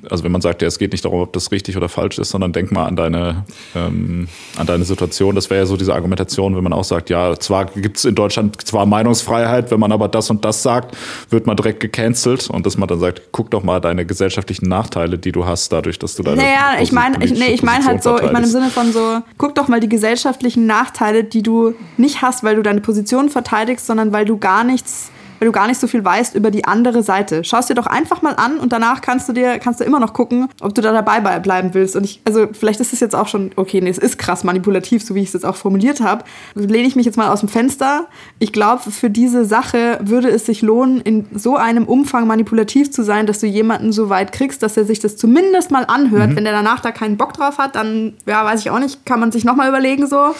also 0.09 0.23
wenn 0.23 0.31
man 0.31 0.41
sagt, 0.41 0.61
ja, 0.61 0.67
es 0.67 0.77
geht 0.77 0.91
nicht 0.91 1.05
darum, 1.05 1.21
ob 1.21 1.33
das 1.33 1.51
richtig 1.51 1.77
oder 1.77 1.89
falsch 1.89 2.19
ist, 2.19 2.29
sondern 2.29 2.53
denk 2.53 2.71
mal 2.71 2.85
an 2.85 2.95
deine, 2.95 3.45
ähm, 3.75 4.27
an 4.57 4.67
deine 4.67 4.83
Situation. 4.83 5.35
Das 5.35 5.49
wäre 5.49 5.61
ja 5.61 5.65
so 5.65 5.77
diese 5.77 5.93
Argumentation, 5.93 6.55
wenn 6.55 6.63
man 6.63 6.73
auch 6.73 6.83
sagt, 6.83 7.09
ja, 7.09 7.37
zwar 7.39 7.65
gibt 7.65 7.97
es 7.97 8.05
in 8.05 8.15
Deutschland 8.15 8.61
zwar 8.65 8.85
Meinungsfreiheit, 8.85 9.71
wenn 9.71 9.79
man 9.79 9.91
aber 9.91 10.07
das 10.07 10.29
und 10.29 10.43
das 10.45 10.63
sagt, 10.63 10.95
wird 11.29 11.47
man 11.47 11.55
direkt 11.55 11.79
gecancelt 11.79 12.49
und 12.49 12.65
dass 12.65 12.77
man 12.77 12.87
dann 12.87 12.99
sagt, 12.99 13.21
guck 13.31 13.51
doch 13.51 13.63
mal 13.63 13.79
deine 13.79 14.05
gesellschaftlichen 14.05 14.67
Nachteile, 14.67 15.17
die 15.17 15.31
du 15.31 15.45
hast, 15.45 15.71
dadurch, 15.71 15.99
dass 15.99 16.15
du 16.15 16.23
deine 16.23 16.37
Naja, 16.37 16.81
ich 16.81 16.91
meine, 16.91 17.23
ich, 17.23 17.31
nee, 17.31 17.53
ich 17.53 17.63
meine 17.63 17.85
halt 17.85 18.03
so, 18.03 18.17
ich 18.17 18.31
meine 18.31 18.45
im 18.45 18.51
Sinne 18.51 18.69
von 18.69 18.91
so, 18.91 19.21
guck 19.37 19.55
doch 19.55 19.67
mal 19.67 19.79
die 19.79 19.89
gesellschaftlichen 19.89 20.65
Nachteile, 20.65 21.23
die 21.23 21.41
du 21.41 21.73
nicht 21.97 22.21
hast, 22.21 22.43
weil 22.43 22.55
du 22.55 22.61
deine 22.61 22.81
Position 22.81 23.29
verteidigst, 23.29 23.85
sondern 23.93 24.11
weil 24.11 24.25
du 24.25 24.37
gar 24.37 24.63
nichts 24.63 25.11
weil 25.43 25.47
du 25.47 25.51
gar 25.51 25.67
nicht 25.67 25.81
so 25.81 25.87
viel 25.87 26.05
weißt 26.05 26.35
über 26.35 26.51
die 26.51 26.63
andere 26.63 27.03
Seite. 27.03 27.43
Schau 27.43 27.57
es 27.57 27.65
dir 27.65 27.73
doch 27.73 27.85
einfach 27.85 28.21
mal 28.21 28.31
an 28.35 28.59
und 28.59 28.71
danach 28.71 29.01
kannst 29.01 29.27
du 29.27 29.33
dir, 29.33 29.59
kannst 29.59 29.81
du 29.81 29.83
immer 29.83 29.99
noch 29.99 30.13
gucken, 30.13 30.47
ob 30.61 30.73
du 30.73 30.81
da 30.81 30.93
dabei 30.93 31.19
bleiben 31.39 31.73
willst. 31.73 31.97
Und 31.97 32.05
ich, 32.05 32.21
also 32.23 32.47
vielleicht 32.53 32.79
ist 32.79 32.93
es 32.93 33.01
jetzt 33.01 33.13
auch 33.13 33.27
schon, 33.27 33.51
okay, 33.57 33.81
nee, 33.81 33.89
es 33.89 33.97
ist 33.97 34.17
krass 34.17 34.45
manipulativ, 34.45 35.03
so 35.03 35.15
wie 35.15 35.19
ich 35.19 35.27
es 35.27 35.33
jetzt 35.33 35.45
auch 35.45 35.57
formuliert 35.57 35.99
habe. 35.99 36.23
Also 36.55 36.69
lehne 36.69 36.87
ich 36.87 36.95
mich 36.95 37.05
jetzt 37.05 37.17
mal 37.17 37.27
aus 37.27 37.41
dem 37.41 37.49
Fenster. 37.49 38.05
Ich 38.39 38.53
glaube, 38.53 38.89
für 38.89 39.09
diese 39.09 39.43
Sache 39.43 39.99
würde 40.01 40.29
es 40.29 40.45
sich 40.45 40.61
lohnen, 40.61 41.01
in 41.01 41.25
so 41.35 41.57
einem 41.57 41.87
Umfang 41.87 42.25
manipulativ 42.25 42.91
zu 42.91 43.03
sein, 43.03 43.25
dass 43.25 43.39
du 43.39 43.47
jemanden 43.47 43.91
so 43.91 44.07
weit 44.07 44.31
kriegst, 44.31 44.63
dass 44.63 44.77
er 44.77 44.85
sich 44.85 45.01
das 45.01 45.17
zumindest 45.17 45.71
mal 45.71 45.83
anhört. 45.83 46.29
Mhm. 46.29 46.35
Wenn 46.37 46.43
der 46.45 46.53
danach 46.53 46.79
da 46.79 46.93
keinen 46.93 47.17
Bock 47.17 47.33
drauf 47.33 47.57
hat, 47.57 47.75
dann, 47.75 48.13
ja, 48.25 48.45
weiß 48.45 48.61
ich 48.61 48.69
auch 48.69 48.79
nicht, 48.79 49.05
kann 49.05 49.19
man 49.19 49.33
sich 49.33 49.43
nochmal 49.43 49.67
überlegen 49.67 50.07
so. 50.07 50.33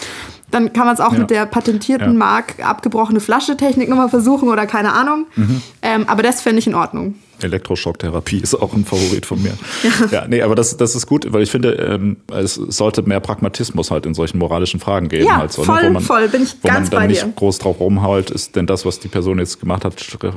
Dann 0.54 0.72
kann 0.72 0.86
man 0.86 0.94
es 0.94 1.00
auch 1.00 1.12
ja. 1.12 1.18
mit 1.18 1.30
der 1.30 1.46
patentierten 1.46 2.12
ja. 2.12 2.14
Mark 2.14 2.64
abgebrochene 2.64 3.18
Flasche-Technik 3.18 3.88
nochmal 3.88 4.08
versuchen 4.08 4.48
oder 4.48 4.66
keine 4.66 4.92
Ahnung. 4.92 5.26
Mhm. 5.34 5.62
Ähm, 5.82 6.04
aber 6.06 6.22
das 6.22 6.42
fände 6.42 6.60
ich 6.60 6.68
in 6.68 6.76
Ordnung. 6.76 7.16
Elektroschocktherapie 7.42 8.38
ist 8.38 8.54
auch 8.54 8.72
ein 8.74 8.84
Favorit 8.84 9.26
von 9.26 9.42
mir. 9.42 9.52
Ja, 9.82 10.20
ja 10.20 10.28
nee, 10.28 10.42
aber 10.42 10.54
das, 10.54 10.76
das 10.76 10.94
ist 10.94 11.08
gut, 11.08 11.32
weil 11.32 11.42
ich 11.42 11.50
finde, 11.50 11.72
ähm, 11.72 12.18
es 12.32 12.54
sollte 12.54 13.02
mehr 13.02 13.18
Pragmatismus 13.18 13.90
halt 13.90 14.06
in 14.06 14.14
solchen 14.14 14.38
moralischen 14.38 14.78
Fragen 14.78 15.08
geben. 15.08 15.26
Ja, 15.26 15.38
halt 15.38 15.52
so, 15.52 15.64
voll, 15.64 15.82
ne? 15.82 15.88
wo 15.88 15.92
man, 15.94 16.02
voll, 16.02 16.28
bin 16.28 16.44
ich 16.44 16.54
wo 16.62 16.68
ganz 16.68 16.92
man 16.92 17.00
dann 17.00 17.10
nicht 17.10 17.24
dir. 17.24 17.32
groß 17.34 17.58
drauf 17.58 17.80
rumhaut, 17.80 18.30
ist 18.30 18.54
denn 18.54 18.68
das, 18.68 18.86
was 18.86 19.00
die 19.00 19.08
Person 19.08 19.40
jetzt 19.40 19.58
gemacht 19.58 19.84
hat, 19.84 19.94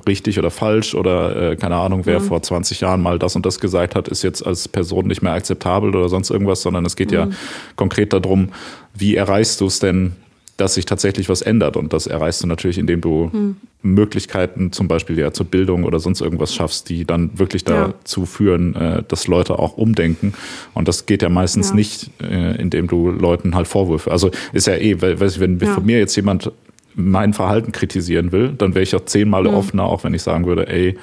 richtig 0.08 0.40
oder 0.40 0.50
falsch 0.50 0.96
oder 0.96 1.52
äh, 1.52 1.56
keine 1.56 1.76
Ahnung, 1.76 2.02
wer 2.06 2.20
mhm. 2.20 2.26
vor 2.26 2.42
20 2.42 2.82
Jahren 2.82 3.04
mal 3.04 3.20
das 3.20 3.36
und 3.36 3.46
das 3.46 3.60
gesagt 3.60 3.94
hat, 3.94 4.08
ist 4.08 4.24
jetzt 4.24 4.46
als 4.46 4.68
Person 4.68 5.06
nicht 5.06 5.22
mehr 5.22 5.34
akzeptabel 5.34 5.96
oder 5.96 6.10
sonst 6.10 6.32
irgendwas, 6.32 6.64
sondern 6.64 6.86
es 6.86 6.96
geht 6.96 7.12
mhm. 7.12 7.18
ja 7.18 7.28
konkret 7.76 8.14
darum, 8.14 8.50
wie 8.98 9.16
erreichst 9.16 9.62
du 9.62 9.68
es 9.68 9.80
denn, 9.80 10.14
dass 10.58 10.74
sich 10.74 10.86
tatsächlich 10.86 11.30
was 11.30 11.44
ändert. 11.44 11.78
Und 11.78 11.94
das 11.94 12.08
erreichst 12.08 12.44
du 12.44 12.48
natürlich, 12.48 12.80
indem 12.80 13.00
du 13.00 13.32
hm. 13.32 13.58
Möglichkeiten 13.84 14.72
zum 14.72 14.88
Beispiel 14.88 15.18
ja 15.18 15.32
zur 15.32 15.46
Bildung 15.46 15.84
oder 15.84 16.00
sonst 16.00 16.20
irgendwas 16.20 16.54
schaffst, 16.54 16.90
die 16.90 17.06
dann 17.06 17.38
wirklich 17.38 17.64
dazu 17.64 18.22
ja. 18.22 18.26
führen, 18.26 18.76
äh, 18.76 19.04
dass 19.08 19.28
Leute 19.28 19.60
auch 19.60 19.78
umdenken. 19.78 20.34
Und 20.74 20.88
das 20.88 21.06
geht 21.06 21.22
ja 21.22 21.30
meistens 21.30 21.70
ja. 21.70 21.76
nicht, 21.76 22.10
äh, 22.22 22.60
indem 22.60 22.88
du 22.88 23.12
Leuten 23.12 23.56
halt 23.56 23.68
Vorwürfe. 23.68 24.12
Also 24.12 24.32
ist 24.52 24.66
ja 24.68 24.74
eh, 24.74 25.00
weiß 25.00 25.36
ich, 25.36 25.40
wenn 25.40 25.60
ja. 25.60 25.74
von 25.74 25.86
mir 25.86 26.00
jetzt 26.00 26.16
jemand 26.16 26.52
mein 26.96 27.34
Verhalten 27.34 27.72
kritisieren 27.72 28.32
will, 28.32 28.54
dann 28.58 28.74
wäre 28.74 28.82
ich 28.82 28.96
auch 28.96 29.06
zehnmal 29.06 29.46
hm. 29.46 29.54
offener, 29.54 29.84
auch 29.84 30.04
wenn 30.04 30.16
ich 30.16 30.24
sagen 30.24 30.48
würde, 30.48 30.68
ey, 30.68 30.98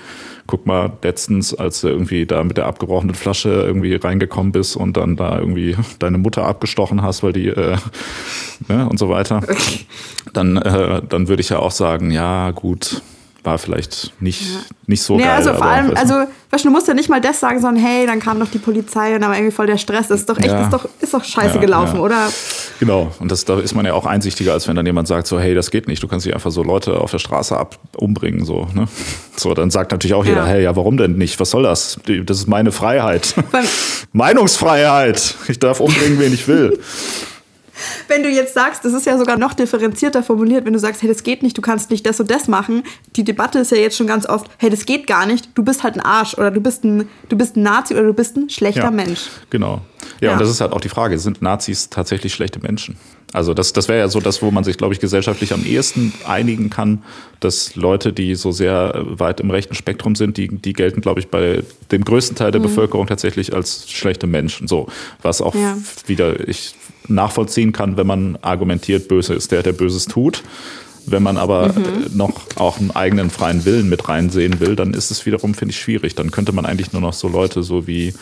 guck 0.47 0.67
mal, 0.67 0.93
letztens, 1.03 1.55
als 1.55 1.81
du 1.81 1.89
irgendwie 1.89 2.27
da 2.27 2.45
mit 2.45 2.57
der 2.57 2.67
abgebrochenen 2.67 3.15
Flasche 3.15 3.49
irgendwie 3.49 3.95
reingekommen 3.95 4.53
bist 4.53 4.77
und 4.77 4.97
dann 4.97 5.17
da 5.17 5.39
irgendwie 5.39 5.77
deine 5.99 6.19
Mutter 6.19 6.45
abgestochen 6.45 7.03
hast, 7.03 7.23
weil 7.23 7.33
die 7.33 7.49
äh, 7.49 7.77
ne, 8.69 8.89
und 8.89 8.99
so 8.99 9.09
weiter, 9.09 9.41
dann, 10.33 10.57
äh, 10.57 11.03
dann 11.09 11.29
würde 11.29 11.41
ich 11.41 11.49
ja 11.49 11.59
auch 11.59 11.71
sagen, 11.71 12.11
ja, 12.11 12.51
gut, 12.51 13.03
war 13.45 13.59
vielleicht 13.59 14.13
nicht, 14.21 14.43
ja. 14.43 14.61
nicht 14.87 15.03
so 15.03 15.17
nee, 15.17 15.23
geil. 15.23 15.33
Also 15.33 15.53
vor 15.53 15.67
allem, 15.67 15.95
also 15.97 16.15
weißt 16.51 16.65
du, 16.65 16.69
du 16.69 16.71
musst 16.71 16.89
ja 16.89 16.95
nicht 16.95 17.09
mal 17.09 17.21
das 17.21 17.41
sagen, 17.41 17.61
sondern 17.61 17.83
hey, 17.83 18.07
dann 18.07 18.19
kam 18.19 18.41
doch 18.41 18.49
die 18.49 18.59
Polizei 18.59 19.15
und 19.15 19.21
da 19.21 19.29
war 19.29 19.37
irgendwie 19.37 19.55
voll 19.55 19.67
der 19.67 19.77
Stress. 19.77 20.09
Das 20.09 20.21
ist 20.21 20.29
doch 20.29 20.39
echt, 20.39 20.49
ja. 20.49 20.63
ist 20.63 20.73
doch, 20.73 20.89
ist 21.01 21.13
doch 21.13 21.23
scheiße 21.23 21.57
ja, 21.57 21.61
gelaufen, 21.61 22.01
oder? 22.01 22.29
Genau, 22.81 23.13
und 23.21 23.31
das, 23.31 23.45
da 23.45 23.59
ist 23.59 23.75
man 23.75 23.85
ja 23.85 23.93
auch 23.93 24.07
einsichtiger, 24.07 24.53
als 24.55 24.67
wenn 24.67 24.77
dann 24.77 24.87
jemand 24.87 25.09
sagt, 25.09 25.27
so, 25.27 25.39
hey, 25.39 25.55
das 25.55 25.71
geht 25.71 25.89
nicht, 25.89 26.03
du 26.03 26.09
kannst 26.09 26.25
nicht 26.27 26.35
einfach 26.35 26.51
so 26.51 26.63
Leute 26.63 27.01
auf 27.01 27.11
der 27.11 27.19
Straße 27.19 27.57
ab 27.57 27.79
umbringen. 27.97 28.45
So, 28.45 28.67
ne? 28.73 28.89
so, 29.37 29.53
dann 29.53 29.71
sagt 29.71 29.93
natürlich 29.93 30.15
auch 30.15 30.25
jeder, 30.25 30.47
hey, 30.47 30.63
ja, 30.63 30.75
warum 30.75 30.97
denn 30.97 31.17
nicht? 31.17 31.39
Was 31.39 31.51
soll 31.51 31.65
das? 31.65 31.99
Das 32.25 32.39
ist 32.39 32.49
meine 32.49 32.73
Freiheit. 32.73 33.35
Meinungsfreiheit. 34.13 35.35
Ich 35.49 35.59
darf 35.59 35.81
umbringen, 35.81 36.19
wen 36.19 36.33
ich 36.33 36.49
will. 36.49 36.79
wenn 38.09 38.23
du 38.23 38.29
jetzt 38.29 38.55
sagst, 38.55 38.85
das 38.85 38.93
ist 38.93 39.07
ja 39.07 39.19
sogar 39.19 39.39
noch 39.39 39.55
differenzierter 39.55 40.23
formuliert, 40.23 40.65
wenn 40.65 40.73
du 40.73 40.79
sagst, 40.79 41.03
hey, 41.03 41.09
das 41.09 41.23
geht 41.23 41.43
nicht, 41.43 41.57
du 41.57 41.63
kannst 41.63 41.91
nicht 41.91 42.07
das 42.07 42.21
und 42.21 42.31
das 42.31 42.49
machen. 42.49 42.83
Die 43.17 43.25
Debatte 43.25 43.59
ist 43.59 43.71
ja 43.71 43.79
jetzt 43.79 43.97
schon 43.97 44.07
ganz 44.07 44.27
oft, 44.27 44.51
hey, 44.59 44.71
das 44.71 44.87
geht 44.87 45.07
gar 45.07 45.27
nicht, 45.27 45.49
du 45.55 45.63
bist 45.63 45.83
halt 45.83 45.95
ein 45.97 46.01
Arsch 46.01 46.35
oder 46.35 46.51
du 46.51 46.61
bist 46.61 46.85
ein, 46.85 47.09
du 47.29 47.37
bist 47.37 47.57
ein 47.57 47.63
Nazi 47.63 47.95
oder 47.95 48.05
du 48.05 48.15
bist 48.15 48.37
ein 48.37 48.51
schlechter 48.51 48.85
ja, 48.85 48.91
Mensch. 48.91 49.29
Genau. 49.51 49.81
Ja, 50.21 50.29
ja, 50.29 50.33
und 50.33 50.41
das 50.41 50.51
ist 50.51 50.61
halt 50.61 50.73
auch 50.73 50.81
die 50.81 50.89
Frage, 50.89 51.19
sind 51.19 51.43
Nazis 51.43 51.89
tatsächlich 51.89 52.35
schlechte 52.35 52.61
Menschen? 52.61 52.97
Also 53.33 53.53
das, 53.53 53.73
das 53.73 53.89
wäre 53.89 53.99
ja 53.99 54.09
so 54.09 54.21
das, 54.21 54.43
wo 54.43 54.53
man 54.53 54.63
sich, 54.63 54.79
glaube 54.79 54.95
ich, 54.95 55.01
gesellschaftlich 55.01 55.53
am 55.53 55.67
ehesten 55.67 56.13
einigen 56.25 56.71
kann, 56.71 57.03
dass 57.41 57.75
Leute, 57.75 58.13
die 58.13 58.37
so 58.37 58.53
sehr 58.53 58.93
weit 58.95 59.41
im 59.41 59.51
rechten 59.51 59.75
Spektrum 59.75 60.15
sind, 60.15 60.37
die, 60.37 60.47
die 60.47 60.73
gelten, 60.73 61.01
glaube 61.01 61.19
ich, 61.19 61.29
bei 61.29 61.65
dem 61.91 62.05
größten 62.05 62.37
Teil 62.37 62.53
der 62.53 62.61
mhm. 62.61 62.67
Bevölkerung 62.67 63.09
tatsächlich 63.09 63.53
als 63.53 63.91
schlechte 63.91 64.29
Menschen. 64.29 64.69
So, 64.69 64.87
was 65.21 65.43
auch 65.43 65.57
ja. 65.57 65.77
wieder, 66.07 66.49
ich 66.49 66.77
nachvollziehen 67.09 67.73
kann, 67.73 67.97
wenn 67.97 68.07
man 68.07 68.39
argumentiert, 68.43 69.09
böse 69.09 69.35
ist 69.35 69.53
der, 69.53 69.63
der 69.63 69.73
Böses 69.73 70.07
tut. 70.07 70.43
Wenn 71.07 71.23
man 71.23 71.37
aber 71.37 71.69
mhm. 71.69 72.07
noch 72.15 72.33
auch 72.57 72.79
einen 72.79 72.91
eigenen 72.91 73.29
freien 73.31 73.65
Willen 73.65 73.89
mit 73.89 74.09
reinsehen 74.09 74.61
will, 74.61 74.75
dann 74.75 74.95
ist 74.95 75.11
es 75.11 75.27
wiederum, 75.27 75.55
finde 75.55 75.73
ich, 75.73 75.81
schwierig. 75.81 76.15
Dann 76.15 76.31
könnte 76.31 76.53
man 76.53 76.65
eigentlich 76.65 76.93
nur 76.93 77.03
noch 77.03 77.13
so 77.13 77.29
Leute 77.29 77.63
so 77.63 77.87
wie 77.87 78.15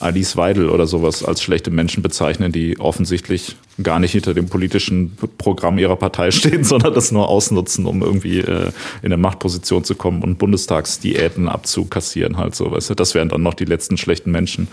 Alice 0.00 0.36
Weidel 0.36 0.68
oder 0.68 0.86
sowas 0.86 1.24
als 1.24 1.42
schlechte 1.42 1.70
Menschen 1.70 2.02
bezeichnen, 2.02 2.52
die 2.52 2.78
offensichtlich 2.78 3.56
gar 3.82 3.98
nicht 3.98 4.12
hinter 4.12 4.34
dem 4.34 4.48
politischen 4.48 5.16
Programm 5.38 5.78
ihrer 5.78 5.96
Partei 5.96 6.30
stehen, 6.32 6.64
sondern 6.64 6.94
das 6.94 7.12
nur 7.12 7.28
ausnutzen, 7.28 7.86
um 7.86 8.02
irgendwie 8.02 8.40
äh, 8.40 8.70
in 9.02 9.06
eine 9.06 9.16
Machtposition 9.16 9.84
zu 9.84 9.94
kommen 9.94 10.22
und 10.22 10.38
Bundestagsdiäten 10.38 11.48
abzukassieren 11.48 12.36
halt 12.36 12.54
so, 12.54 12.70
weißt 12.70 12.90
du? 12.90 12.94
Das 12.94 13.14
wären 13.14 13.28
dann 13.28 13.42
noch 13.42 13.54
die 13.54 13.64
letzten 13.64 13.96
schlechten 13.96 14.30
Menschen 14.30 14.68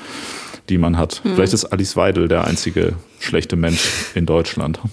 die 0.70 0.78
man 0.78 0.98
hat. 0.98 1.22
Hm. 1.24 1.36
Vielleicht 1.36 1.54
ist 1.54 1.66
Alice 1.66 1.96
Weidel 1.96 2.28
der 2.28 2.46
einzige 2.46 2.94
schlechte 3.20 3.56
Mensch 3.56 4.12
in 4.16 4.26
Deutschland. 4.26 4.80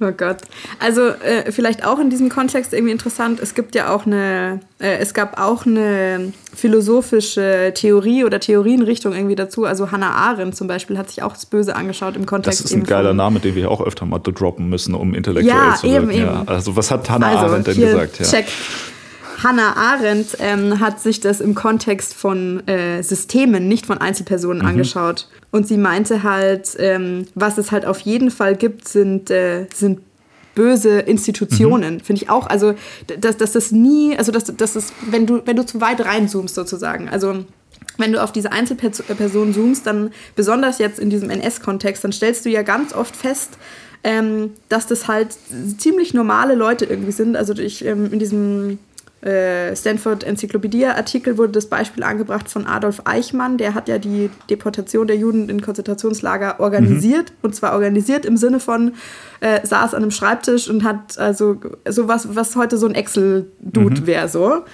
Oh 0.00 0.10
Gott. 0.10 0.38
Also 0.80 1.06
äh, 1.06 1.50
vielleicht 1.50 1.86
auch 1.86 1.98
in 1.98 2.10
diesem 2.10 2.28
Kontext 2.28 2.74
irgendwie 2.74 2.92
interessant. 2.92 3.40
Es 3.40 3.54
gibt 3.54 3.74
ja 3.74 3.94
auch 3.94 4.04
eine, 4.04 4.60
äh, 4.78 4.98
es 4.98 5.14
gab 5.14 5.40
auch 5.40 5.64
eine 5.64 6.32
philosophische 6.54 7.72
Theorie 7.74 8.24
oder 8.24 8.38
Theorienrichtung 8.38 9.14
irgendwie 9.14 9.36
dazu. 9.36 9.64
Also 9.64 9.92
Hannah 9.92 10.10
Arendt 10.10 10.56
zum 10.56 10.66
Beispiel 10.66 10.98
hat 10.98 11.08
sich 11.08 11.22
auch 11.22 11.32
das 11.32 11.46
Böse 11.46 11.74
angeschaut 11.74 12.16
im 12.16 12.26
Kontext. 12.26 12.60
Das 12.60 12.70
ist 12.70 12.76
ein 12.76 12.84
geiler 12.84 13.14
Name, 13.14 13.40
den 13.40 13.54
wir 13.54 13.70
auch 13.70 13.80
öfter 13.80 14.04
mal 14.04 14.18
droppen 14.18 14.68
müssen, 14.68 14.94
um 14.94 15.14
intellektuell 15.14 15.56
ja, 15.56 15.74
zu 15.76 15.86
werden. 15.88 16.10
Eben, 16.10 16.20
ja, 16.20 16.40
eben. 16.40 16.48
Also 16.48 16.76
was 16.76 16.90
hat 16.90 17.08
Hannah 17.08 17.28
also, 17.28 17.46
Arendt 17.46 17.68
denn 17.68 17.80
gesagt? 17.80 18.18
Ja. 18.18 18.26
Check. 18.26 18.46
Hannah 19.44 19.76
Arendt 19.76 20.38
ähm, 20.40 20.80
hat 20.80 21.00
sich 21.00 21.20
das 21.20 21.40
im 21.40 21.54
Kontext 21.54 22.14
von 22.14 22.66
äh, 22.66 23.02
Systemen, 23.02 23.68
nicht 23.68 23.84
von 23.84 23.98
Einzelpersonen 23.98 24.62
mhm. 24.62 24.68
angeschaut. 24.68 25.28
Und 25.50 25.68
sie 25.68 25.76
meinte 25.76 26.22
halt, 26.22 26.74
ähm, 26.78 27.26
was 27.34 27.58
es 27.58 27.70
halt 27.70 27.84
auf 27.84 28.00
jeden 28.00 28.30
Fall 28.30 28.56
gibt, 28.56 28.88
sind, 28.88 29.30
äh, 29.30 29.66
sind 29.72 30.00
böse 30.54 31.00
Institutionen. 31.00 31.96
Mhm. 31.96 32.00
Finde 32.00 32.22
ich 32.22 32.30
auch. 32.30 32.46
Also, 32.46 32.74
dass, 33.20 33.36
dass 33.36 33.52
das 33.52 33.70
nie, 33.70 34.16
also 34.16 34.32
dass, 34.32 34.44
dass 34.44 34.72
das, 34.72 34.92
wenn 35.10 35.26
du, 35.26 35.42
wenn 35.44 35.56
du 35.56 35.66
zu 35.66 35.80
weit 35.80 36.02
reinzoomst 36.02 36.54
sozusagen, 36.54 37.10
also 37.10 37.44
wenn 37.98 38.12
du 38.12 38.22
auf 38.22 38.32
diese 38.32 38.50
Einzelperson 38.50 39.52
zoomst, 39.52 39.86
dann 39.86 40.10
besonders 40.36 40.78
jetzt 40.78 40.98
in 40.98 41.10
diesem 41.10 41.28
NS-Kontext, 41.28 42.02
dann 42.02 42.12
stellst 42.12 42.44
du 42.46 42.50
ja 42.50 42.62
ganz 42.62 42.94
oft 42.94 43.14
fest, 43.14 43.58
ähm, 44.02 44.52
dass 44.68 44.86
das 44.86 45.06
halt 45.06 45.36
ziemlich 45.78 46.14
normale 46.14 46.54
Leute 46.54 46.86
irgendwie 46.86 47.12
sind. 47.12 47.36
Also 47.36 47.52
ich 47.54 47.84
ähm, 47.84 48.12
in 48.12 48.18
diesem 48.18 48.70
äh, 48.72 48.76
Stanford 49.74 50.22
Enzyklopädie-Artikel 50.22 51.38
wurde 51.38 51.52
das 51.52 51.66
Beispiel 51.66 52.02
angebracht 52.02 52.50
von 52.50 52.66
Adolf 52.66 53.02
Eichmann. 53.04 53.56
Der 53.56 53.74
hat 53.74 53.88
ja 53.88 53.98
die 53.98 54.28
Deportation 54.50 55.06
der 55.06 55.16
Juden 55.16 55.48
in 55.48 55.62
Konzentrationslager 55.62 56.60
organisiert. 56.60 57.30
Mhm. 57.30 57.36
Und 57.42 57.54
zwar 57.54 57.72
organisiert 57.72 58.26
im 58.26 58.36
Sinne 58.36 58.60
von, 58.60 58.92
äh, 59.40 59.66
saß 59.66 59.94
an 59.94 60.02
einem 60.02 60.10
Schreibtisch 60.10 60.68
und 60.68 60.84
hat 60.84 61.18
also 61.18 61.58
sowas, 61.88 62.28
was 62.36 62.54
heute 62.56 62.76
so 62.76 62.86
ein 62.86 62.94
Excel-Dude 62.94 64.02
mhm. 64.02 64.06
wäre 64.06 64.28
so. 64.28 64.64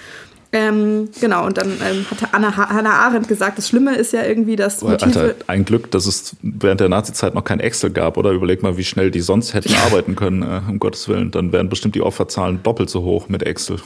Ähm, 0.53 1.09
genau, 1.21 1.47
und 1.47 1.59
dann 1.59 1.69
ähm, 1.69 2.05
hat 2.11 2.35
Anna, 2.35 2.57
Hannah 2.57 3.07
Arendt 3.07 3.29
gesagt, 3.29 3.57
das 3.59 3.69
Schlimme 3.69 3.95
ist 3.95 4.13
ja 4.13 4.25
irgendwie, 4.25 4.57
dass 4.57 4.83
Motive... 4.83 5.21
Alter, 5.21 5.35
ein 5.47 5.65
Glück, 5.65 5.93
dass 5.93 6.07
es 6.07 6.35
während 6.43 6.81
der 6.81 6.89
Nazizeit 6.89 7.35
noch 7.35 7.45
kein 7.45 7.61
Excel 7.61 7.91
gab, 7.91 8.17
oder? 8.17 8.33
Überleg 8.33 8.63
mal, 8.63 8.77
wie 8.77 8.83
schnell 8.83 9.13
die 9.13 9.21
sonst 9.21 9.55
hätten 9.55 9.73
arbeiten 9.87 10.17
können, 10.17 10.43
äh, 10.43 10.61
um 10.69 10.81
Gottes 10.81 11.09
Willen. 11.09 11.31
Dann 11.31 11.53
wären 11.53 11.69
bestimmt 11.69 11.95
die 11.95 12.03
Opferzahlen 12.03 12.65
doppelt 12.65 12.91
so 12.91 13.03
hoch 13.03 13.29
mit 13.29 13.45
Excel. 13.45 13.77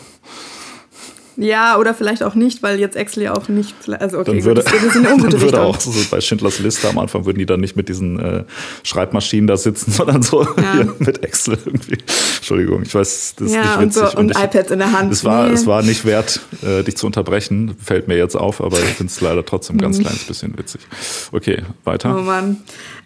Ja, 1.37 1.79
oder 1.79 1.95
vielleicht 1.95 2.23
auch 2.23 2.35
nicht, 2.35 2.63
weil 2.63 2.79
jetzt 2.79 2.97
Excel 2.97 3.25
ja 3.25 3.37
auch 3.37 3.49
nicht. 3.49 3.75
Also 3.89 4.19
okay, 4.19 4.33
dann 4.33 4.45
würde, 4.45 4.63
gut, 4.63 4.73
das 4.73 4.83
ist 4.85 4.97
eine 4.97 5.09
dann 5.09 5.41
würde 5.41 5.61
auch 5.63 5.81
so 5.81 5.93
bei 6.11 6.21
Schindlers 6.21 6.59
Liste 6.59 6.89
am 6.89 6.99
Anfang 6.99 7.25
würden 7.25 7.39
die 7.39 7.47
dann 7.47 7.61
nicht 7.61 7.77
mit 7.77 7.89
diesen 7.89 8.19
äh, 8.19 8.45
Schreibmaschinen 8.83 9.47
da 9.47 9.57
sitzen, 9.57 9.91
sondern 9.93 10.23
so 10.23 10.43
ja. 10.43 10.87
mit 10.99 11.25
Excel 11.25 11.59
irgendwie. 11.65 11.99
Entschuldigung, 12.37 12.83
ich 12.83 12.95
weiß, 12.95 13.35
das 13.37 13.49
ist 13.49 13.55
ja, 13.55 13.63
nicht 13.63 13.81
witzig. 13.81 14.03
Und, 14.03 14.11
so, 14.11 14.19
und, 14.19 14.31
und 14.31 14.31
ich, 14.37 14.45
iPads 14.45 14.71
in 14.71 14.79
der 14.79 14.93
Hand. 14.93 15.13
Es 15.13 15.25
war, 15.25 15.49
nee. 15.49 15.55
es 15.55 15.67
war 15.67 15.83
nicht 15.83 16.05
wert, 16.05 16.41
äh, 16.63 16.83
dich 16.83 16.97
zu 16.97 17.07
unterbrechen, 17.07 17.77
fällt 17.83 18.09
mir 18.09 18.17
jetzt 18.17 18.37
auf, 18.37 18.61
aber 18.61 18.79
ich 18.79 18.85
finde 18.85 19.11
es 19.11 19.21
leider 19.21 19.45
trotzdem 19.45 19.79
ganz 19.79 19.99
mhm. 19.99 20.03
kleines 20.03 20.25
bisschen 20.25 20.57
witzig. 20.57 20.83
Okay, 21.33 21.63
weiter. 21.85 22.17
Oh 22.17 22.23
Mann. 22.23 22.59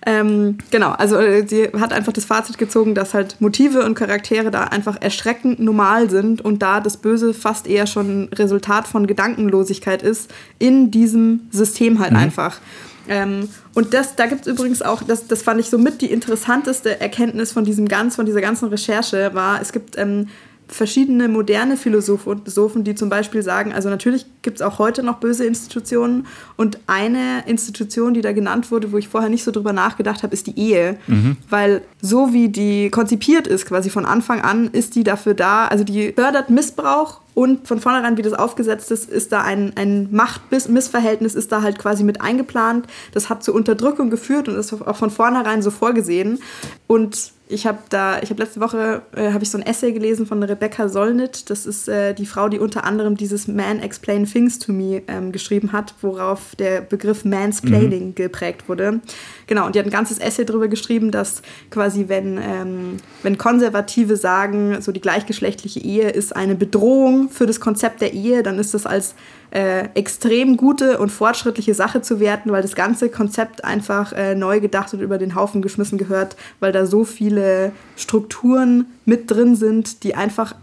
Ähm, 0.09 0.57
genau, 0.71 0.93
also 0.93 1.19
äh, 1.19 1.47
sie 1.47 1.69
hat 1.79 1.93
einfach 1.93 2.15
das 2.15 2.25
Fazit 2.25 2.57
gezogen, 2.57 2.95
dass 2.95 3.13
halt 3.13 3.39
Motive 3.41 3.85
und 3.85 3.95
Charaktere 3.95 4.51
da 4.51 4.65
einfach 4.65 4.97
erschreckend 5.03 5.61
normal 5.61 6.09
sind 6.09 6.41
und 6.41 6.63
da 6.63 6.81
das 6.81 6.97
Böse 6.97 7.35
fast 7.35 7.67
eher 7.67 7.87
schon 7.87 8.31
Resultat 8.35 8.89
von 8.89 9.07
Gedankenlosigkeit 9.07 10.03
ist, 10.03 10.33
in 10.59 10.91
diesem 10.91 11.49
System 11.51 11.99
halt 11.99 12.13
mhm. 12.13 12.21
einfach. 12.21 12.59
Ähm, 13.07 13.51
und 13.75 13.93
das, 13.93 14.17
da 14.17 14.25
gibt 14.25 14.47
es 14.47 14.47
übrigens 14.47 14.81
auch, 14.81 15.03
das, 15.03 15.27
das 15.27 15.43
fand 15.43 15.61
ich 15.61 15.69
somit 15.69 16.01
die 16.01 16.11
interessanteste 16.11 16.99
Erkenntnis 17.03 17.53
von 17.53 17.67
diesem 17.67 17.87
ganz, 17.87 18.17
von 18.17 18.25
dieser 18.25 18.41
ganzen 18.41 18.71
Recherche, 18.71 19.35
war, 19.35 19.61
es 19.61 19.73
gibt 19.73 19.99
ähm, 19.99 20.29
verschiedene 20.69 21.29
moderne 21.29 21.77
Philosophen, 21.77 22.85
die 22.85 22.95
zum 22.95 23.09
Beispiel 23.09 23.43
sagen, 23.43 23.73
also 23.73 23.89
natürlich 23.89 24.27
gibt 24.43 24.59
es 24.59 24.62
auch 24.62 24.79
heute 24.79 25.03
noch 25.03 25.19
böse 25.19 25.45
Institutionen 25.45 26.27
und 26.57 26.79
eine 26.87 27.45
Institution, 27.47 28.14
die 28.14 28.21
da 28.21 28.33
genannt 28.33 28.71
wurde, 28.71 28.93
wo 28.93 28.99
ich 28.99 29.09
vorher 29.09 29.31
nicht 29.31 29.45
so 29.45 29.51
drüber 29.51 29.73
nachgedacht 29.73 30.23
habe, 30.23 30.35
ist 30.35 30.47
die 30.47 30.59
Ehe. 30.59 30.99
Mhm. 31.07 31.37
Weil 31.49 31.83
so 32.01 32.33
wie 32.33 32.49
die 32.49 32.91
konzipiert 32.91 33.47
ist, 33.47 33.66
quasi 33.66 33.91
von 33.91 34.05
Anfang 34.05 34.41
an, 34.43 34.69
ist 34.69 34.95
die 34.95 35.05
dafür 35.05 35.35
da, 35.35 35.66
also 35.66 35.85
die 35.85 36.12
fördert 36.12 36.51
Missbrauch 36.51 37.21
und 37.39 37.69
von 37.69 37.79
vornherein, 37.79 38.16
wie 38.16 38.23
das 38.23 38.33
aufgesetzt 38.33 38.91
ist, 38.91 39.09
ist 39.09 39.31
da 39.31 39.43
ein, 39.43 39.73
ein 39.77 40.09
Machtmissverhältnis, 40.11 41.37
ist 41.37 41.53
da 41.53 41.62
halt 41.62 41.79
quasi 41.79 42.03
mit 42.03 42.21
eingeplant. 42.21 42.87
Das 43.12 43.29
hat 43.29 43.45
zur 43.45 43.55
Unterdrückung 43.55 44.11
geführt 44.11 44.49
und 44.49 44.57
ist 44.57 44.73
auch 44.73 44.97
von 44.97 45.11
vornherein 45.11 45.62
so 45.62 45.71
vorgesehen. 45.71 46.41
Und 46.89 47.33
ich 47.49 47.66
habe 47.66 47.78
da, 47.88 48.20
ich 48.22 48.30
habe 48.30 48.42
letzte 48.42 48.61
Woche 48.61 49.03
äh, 49.14 49.32
habe 49.32 49.42
ich 49.42 49.51
so 49.51 49.59
ein 49.59 49.66
Essay 49.66 49.92
gelesen 49.92 50.26
von 50.26 50.42
Rebecca 50.42 50.88
Solnit. 50.88 51.51
Das 51.51 51.66
ist 51.66 51.88
äh, 51.88 52.14
die 52.14 52.26
Frau, 52.26 52.49
die 52.49 52.59
unter 52.59 52.84
anderem 52.84 53.16
dieses 53.16 53.49
Man 53.49 53.80
Explain 53.80 54.26
Things 54.26 54.59
to 54.59 54.72
Me 54.72 55.03
ähm, 55.09 55.32
geschrieben 55.32 55.72
hat, 55.72 55.94
worauf 56.03 56.55
der 56.57 56.82
Begriff 56.82 57.24
Mansplaining 57.24 58.09
mhm. 58.09 58.14
geprägt 58.14 58.68
wurde. 58.68 59.01
Genau, 59.49 59.64
und 59.64 59.74
die 59.74 59.78
hat 59.78 59.86
ein 59.86 59.90
ganzes 59.90 60.18
Essay 60.18 60.44
darüber 60.44 60.68
geschrieben, 60.68 61.11
dass 61.11 61.40
quasi, 61.70 62.05
wenn, 62.09 62.36
ähm, 62.36 62.99
wenn 63.22 63.38
Konservative 63.38 64.16
sagen, 64.16 64.80
so 64.82 64.92
die 64.92 65.01
gleichgeschlechtliche 65.01 65.80
Ehe 65.80 66.11
ist 66.11 66.36
eine 66.36 66.55
Bedrohung 66.55 67.30
für 67.30 67.46
das 67.46 67.59
Konzept 67.59 68.03
der 68.03 68.12
Ehe, 68.12 68.42
dann 68.42 68.59
ist 68.59 68.74
das 68.74 68.84
als 68.84 69.14
äh, 69.51 69.88
extrem 69.94 70.59
gute 70.59 70.99
und 70.99 71.09
fortschrittliche 71.11 71.72
Sache 71.72 72.03
zu 72.03 72.20
werten, 72.20 72.53
weil 72.53 72.61
das 72.61 72.74
ganze 72.74 73.09
Konzept 73.09 73.64
einfach 73.64 74.12
äh, 74.12 74.34
neu 74.34 74.61
gedacht 74.61 74.92
und 74.92 75.01
über 75.01 75.16
den 75.16 75.34
Haufen 75.34 75.62
geschmissen 75.62 75.96
gehört, 75.96 76.36
weil 76.61 76.72
da 76.72 76.84
so 76.84 77.05
viele 77.05 77.72
Strukturen 77.96 78.84
mit 79.09 79.31
drin 79.31 79.57
sind, 79.57 80.05
die 80.05 80.15
einfach 80.15 80.53
äh, 80.53 80.55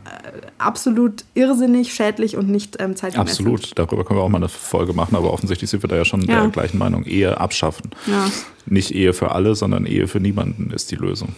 absolut 0.60 1.26
irrsinnig, 1.34 1.96
schädlich 1.96 2.38
und 2.38 2.48
nicht 2.48 2.80
ähm, 2.80 2.96
zeitgemäß 2.96 3.32
Absolut, 3.32 3.66
sind. 3.66 3.80
darüber 3.80 4.06
können 4.06 4.20
wir 4.20 4.24
auch 4.24 4.30
mal 4.30 4.38
eine 4.38 4.50
Folge 4.50 4.94
machen, 4.94 5.16
aber 5.16 5.34
offensichtlich 5.34 5.68
sind 5.68 5.82
wir 5.82 5.88
da 5.88 5.96
ja 5.96 6.06
schon 6.06 6.22
ja. 6.22 6.42
der 6.42 6.52
gleichen 6.52 6.78
Meinung. 6.78 7.06
Ehe 7.06 7.40
abschaffen. 7.40 7.90
Ja. 8.06 8.30
Nicht 8.68 8.94
Ehe 8.94 9.14
für 9.14 9.32
alle, 9.32 9.56
sondern 9.56 9.88
Ehe 9.88 10.08
für 10.08 10.20
niemanden 10.20 10.70
ist 10.70 10.92
die 10.92 10.96
Lösung. 10.96 11.36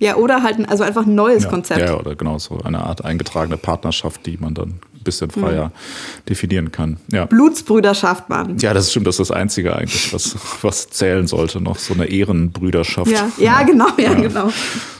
Ja, 0.00 0.16
oder 0.16 0.42
halt 0.42 0.68
also 0.68 0.84
einfach 0.84 1.06
ein 1.06 1.14
neues 1.14 1.44
ja, 1.44 1.48
Konzept. 1.48 1.80
Ja, 1.80 1.98
oder 1.98 2.14
genau 2.14 2.38
so 2.38 2.58
eine 2.62 2.84
Art 2.84 3.04
eingetragene 3.04 3.56
Partnerschaft, 3.56 4.26
die 4.26 4.36
man 4.36 4.52
dann 4.52 4.80
bisschen 5.02 5.30
freier 5.30 5.66
mhm. 5.66 6.24
definieren 6.28 6.72
kann. 6.72 6.96
Ja. 7.12 7.26
Blutsbrüderschaft, 7.26 8.28
Mann. 8.28 8.58
Ja, 8.58 8.74
das 8.74 8.90
stimmt, 8.90 9.06
das 9.06 9.18
ist 9.18 9.30
das 9.30 9.36
Einzige 9.36 9.74
eigentlich, 9.76 10.12
was, 10.12 10.36
was 10.62 10.90
zählen 10.90 11.26
sollte 11.26 11.60
noch, 11.60 11.78
so 11.78 11.94
eine 11.94 12.06
Ehrenbrüderschaft. 12.06 13.10
Ja, 13.10 13.30
ja, 13.38 13.44
ja 13.44 13.62
genau, 13.62 13.88
ja, 13.98 14.12
ja, 14.12 14.14
genau. 14.14 14.50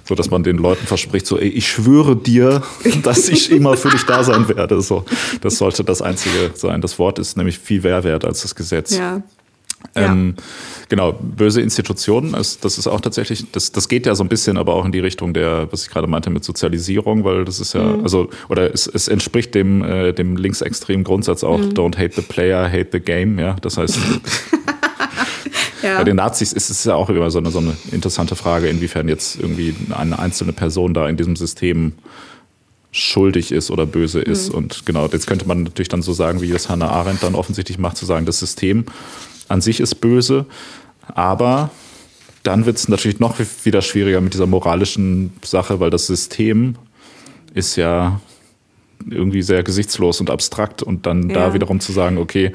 So, 0.05 0.15
dass 0.15 0.31
man 0.31 0.43
den 0.43 0.59
Leuten 0.59 0.87
verspricht, 0.87 1.27
so, 1.27 1.39
ey, 1.39 1.49
ich 1.49 1.69
schwöre 1.69 2.17
dir, 2.17 2.63
dass 3.03 3.29
ich 3.29 3.51
immer 3.51 3.77
für 3.77 3.91
dich 3.91 4.05
da 4.05 4.25
sein 4.25 4.49
werde. 4.49 4.81
So, 4.83 5.05
das 5.41 5.59
sollte 5.59 5.85
das 5.85 6.03
Einzige 6.03 6.51
sein. 6.55 6.81
Das 6.81 6.99
Wort 6.99 7.19
ist 7.19 7.37
nämlich 7.37 7.59
viel 7.59 7.83
mehr 7.83 8.03
wert 8.05 8.25
als 8.25 8.43
das 8.43 8.55
Gesetz. 8.55 8.97
Ja. 8.97 9.23
Ähm, 9.95 10.37
genau, 10.89 11.13
böse 11.13 11.61
Institutionen, 11.61 12.35
ist, 12.35 12.65
das 12.65 12.79
ist 12.79 12.87
auch 12.87 13.01
tatsächlich, 13.01 13.51
das, 13.53 13.73
das 13.73 13.89
geht 13.89 14.07
ja 14.07 14.15
so 14.15 14.25
ein 14.25 14.29
bisschen 14.29 14.57
aber 14.57 14.75
auch 14.75 14.85
in 14.85 14.93
die 14.93 15.01
Richtung 15.01 15.35
der, 15.35 15.69
was 15.71 15.85
ich 15.85 15.91
gerade 15.91 16.07
meinte 16.07 16.31
mit 16.31 16.45
Sozialisierung, 16.45 17.25
weil 17.25 17.45
das 17.45 17.61
ist 17.61 17.75
ja, 17.75 17.83
mhm. 17.83 18.03
also, 18.03 18.31
oder 18.49 18.73
es, 18.73 18.87
es 18.87 19.09
entspricht 19.09 19.55
dem, 19.55 19.83
äh, 19.85 20.13
dem 20.13 20.37
linksextremen 20.37 21.05
Grundsatz 21.05 21.45
auch, 21.45 21.59
mhm. 21.59 21.71
don't 21.71 21.99
hate 21.99 22.15
the 22.15 22.23
player, 22.23 22.71
hate 22.71 22.89
the 22.93 23.01
game, 23.01 23.39
ja, 23.39 23.57
das 23.61 23.77
heißt, 23.77 23.99
ja. 25.83 25.99
bei 25.99 26.05
den 26.05 26.17
Nazis 26.17 26.53
ist 26.53 26.71
es 26.71 26.85
ja 26.85 26.95
auch 26.95 27.11
immer 27.11 27.31
so 27.31 27.39
eine, 27.39 27.51
so 27.51 27.59
eine 27.59 27.77
interessante 27.91 28.37
Frage, 28.37 28.69
inwiefern 28.69 29.09
jetzt 29.09 29.39
irgendwie 29.39 29.75
eine 29.91 30.19
einzelne 30.19 30.53
Person 30.53 30.95
da 30.95 31.09
in 31.09 31.17
diesem 31.17 31.37
System 31.37 31.93
schuldig 32.93 33.53
ist 33.53 33.71
oder 33.71 33.87
böse 33.87 34.21
ist. 34.21 34.51
Mhm. 34.51 34.55
Und 34.55 34.87
genau, 34.87 35.07
jetzt 35.09 35.27
könnte 35.27 35.47
man 35.49 35.65
natürlich 35.65 35.89
dann 35.89 36.03
so 36.03 36.13
sagen, 36.13 36.41
wie 36.43 36.51
das 36.51 36.69
Hannah 36.69 36.91
Arendt 36.91 37.23
dann 37.23 37.35
offensichtlich 37.35 37.79
macht, 37.79 37.97
zu 37.97 38.05
sagen, 38.05 38.27
das 38.27 38.39
System 38.39 38.85
an 39.53 39.61
sich 39.61 39.81
ist 39.81 39.97
böse, 39.97 40.47
aber 41.15 41.71
dann 42.43 42.67
wird 42.67 42.77
es 42.77 42.89
natürlich 42.89 43.21
noch 43.21 43.37
wieder 43.65 43.83
schwieriger 43.83 44.21
mit 44.21 44.35
dieser 44.35 44.47
moralischen 44.47 45.33
Sache, 45.45 45.79
weil 45.79 45.91
das 45.91 46.07
System 46.07 46.75
ist 47.55 47.77
ja 47.77 48.21
irgendwie 49.09 49.43
sehr 49.43 49.63
gesichtslos 49.63 50.21
und 50.21 50.31
abstrakt 50.31 50.83
und 50.83 51.07
dann 51.07 51.29
ja. 51.29 51.35
da 51.35 51.55
wiederum 51.55 51.81
zu 51.81 51.93
sagen, 51.93 52.19
okay, 52.19 52.53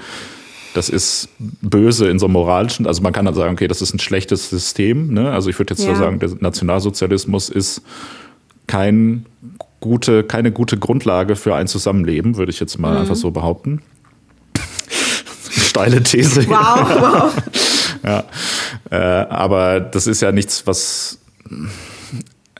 das 0.74 0.90
ist 0.90 1.30
böse 1.40 2.10
in 2.10 2.20
so 2.20 2.26
einem 2.26 2.34
moralischen, 2.34 2.86
also 2.86 3.02
man 3.02 3.14
kann 3.14 3.26
dann 3.26 3.34
sagen, 3.34 3.54
okay, 3.54 3.68
das 3.68 3.82
ist 3.82 3.94
ein 3.94 4.00
schlechtes 4.00 4.50
System. 4.50 5.14
Ne? 5.14 5.32
Also 5.32 5.50
ich 5.50 5.58
würde 5.58 5.74
jetzt 5.74 5.86
ja. 5.86 5.96
sagen, 5.96 6.20
der 6.20 6.32
Nationalsozialismus 6.40 7.50
ist 7.50 7.82
kein 8.68 9.26
gute, 9.80 10.24
keine 10.24 10.52
gute 10.52 10.78
Grundlage 10.78 11.36
für 11.36 11.56
ein 11.56 11.68
Zusammenleben, 11.68 12.38
würde 12.38 12.52
ich 12.52 12.60
jetzt 12.60 12.78
mal 12.78 12.94
mhm. 12.94 13.02
einfach 13.02 13.16
so 13.16 13.32
behaupten 13.32 13.82
steile 15.78 16.04
These. 16.04 16.48
Wow, 16.48 17.02
wow. 17.02 17.34
ja, 18.04 18.24
äh, 18.90 19.28
aber 19.30 19.80
das 19.80 20.08
ist 20.08 20.22
ja 20.22 20.32
nichts, 20.32 20.66
was 20.66 21.20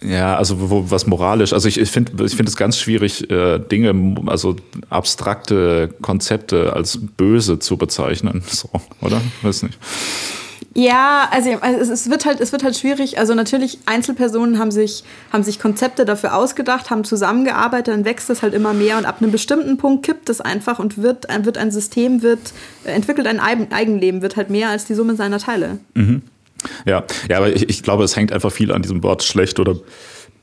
ja, 0.02 0.38
also 0.38 0.70
wo, 0.70 0.90
was 0.92 1.08
moralisch. 1.08 1.54
Also 1.54 1.68
ich, 1.68 1.80
ich 1.80 1.90
finde 1.90 2.24
ich 2.24 2.36
finde 2.36 2.50
es 2.50 2.56
ganz 2.56 2.78
schwierig, 2.78 3.30
äh, 3.32 3.58
Dinge, 3.60 4.16
also 4.28 4.56
abstrakte 4.90 5.90
Konzepte 6.02 6.74
als 6.74 7.00
böse 7.18 7.60
zu 7.60 7.78
bezeichnen. 7.78 8.44
So, 8.58 8.70
oder? 9.02 9.22
Weiß 9.42 9.64
nicht. 9.64 9.78
Ja, 10.80 11.28
also, 11.32 11.54
also 11.60 11.92
es, 11.92 12.08
wird 12.08 12.28
halt, 12.28 12.40
es 12.40 12.52
wird 12.52 12.64
halt 12.64 12.78
schwierig. 12.78 13.18
Also 13.18 13.34
natürlich, 13.34 13.80
Einzelpersonen 13.88 14.60
haben 14.60 14.70
sich, 14.70 15.04
haben 15.34 15.42
sich 15.42 15.60
Konzepte 15.60 16.06
dafür 16.06 16.36
ausgedacht, 16.36 16.92
haben 16.92 17.04
zusammengearbeitet, 17.04 17.96
dann 17.96 18.06
wächst 18.06 18.30
es 18.30 18.44
halt 18.44 18.54
immer 18.54 18.76
mehr 18.76 19.00
und 19.00 19.06
ab 19.06 19.20
einem 19.20 19.32
bestimmten 19.32 19.78
Punkt 19.78 20.06
kippt 20.06 20.30
es 20.30 20.40
einfach 20.40 20.78
und 20.78 21.02
wird, 21.02 21.26
wird 21.46 21.58
ein 21.58 21.72
System, 21.72 22.22
wird, 22.22 22.54
entwickelt 22.84 23.26
ein 23.26 23.40
Eigenleben, 23.40 24.22
wird 24.22 24.36
halt 24.36 24.52
mehr 24.52 24.70
als 24.70 24.86
die 24.86 24.94
Summe 24.94 25.16
seiner 25.16 25.40
Teile. 25.40 25.80
Mhm. 25.96 26.22
Ja, 26.86 27.06
ja, 27.28 27.38
aber 27.38 27.56
ich, 27.56 27.68
ich 27.70 27.82
glaube, 27.82 28.04
es 28.04 28.16
hängt 28.16 28.32
einfach 28.32 28.52
viel 28.52 28.72
an 28.72 28.84
diesem 28.84 29.02
Wort 29.02 29.24
schlecht 29.24 29.60
oder 29.60 29.78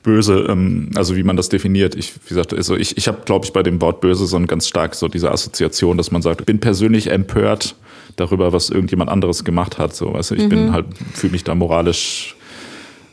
böse, 0.03 0.47
ähm, 0.49 0.91
also 0.95 1.15
wie 1.15 1.23
man 1.23 1.37
das 1.37 1.47
definiert. 1.47 1.95
Ich, 1.95 2.13
wie 2.13 2.29
gesagt, 2.29 2.53
also 2.53 2.75
ich, 2.75 2.97
ich 2.97 3.07
habe, 3.07 3.19
glaube 3.23 3.45
ich, 3.45 3.53
bei 3.53 3.63
dem 3.63 3.79
Wort 3.79 4.01
böse 4.01 4.25
so 4.25 4.35
ein 4.35 4.47
ganz 4.47 4.67
stark 4.67 4.95
so 4.95 5.07
diese 5.07 5.31
Assoziation, 5.31 5.97
dass 5.97 6.11
man 6.11 6.21
sagt, 6.21 6.41
ich 6.41 6.45
bin 6.45 6.59
persönlich 6.59 7.09
empört 7.09 7.75
darüber, 8.15 8.53
was 8.53 8.69
irgendjemand 8.69 9.09
anderes 9.09 9.43
gemacht 9.43 9.77
hat. 9.77 9.95
So, 9.95 10.13
weißt 10.13 10.31
du, 10.31 10.35
ich 10.35 10.43
mhm. 10.43 10.49
bin 10.49 10.71
halt, 10.73 10.85
fühle 11.13 11.31
mich 11.31 11.43
da 11.43 11.55
moralisch 11.55 12.35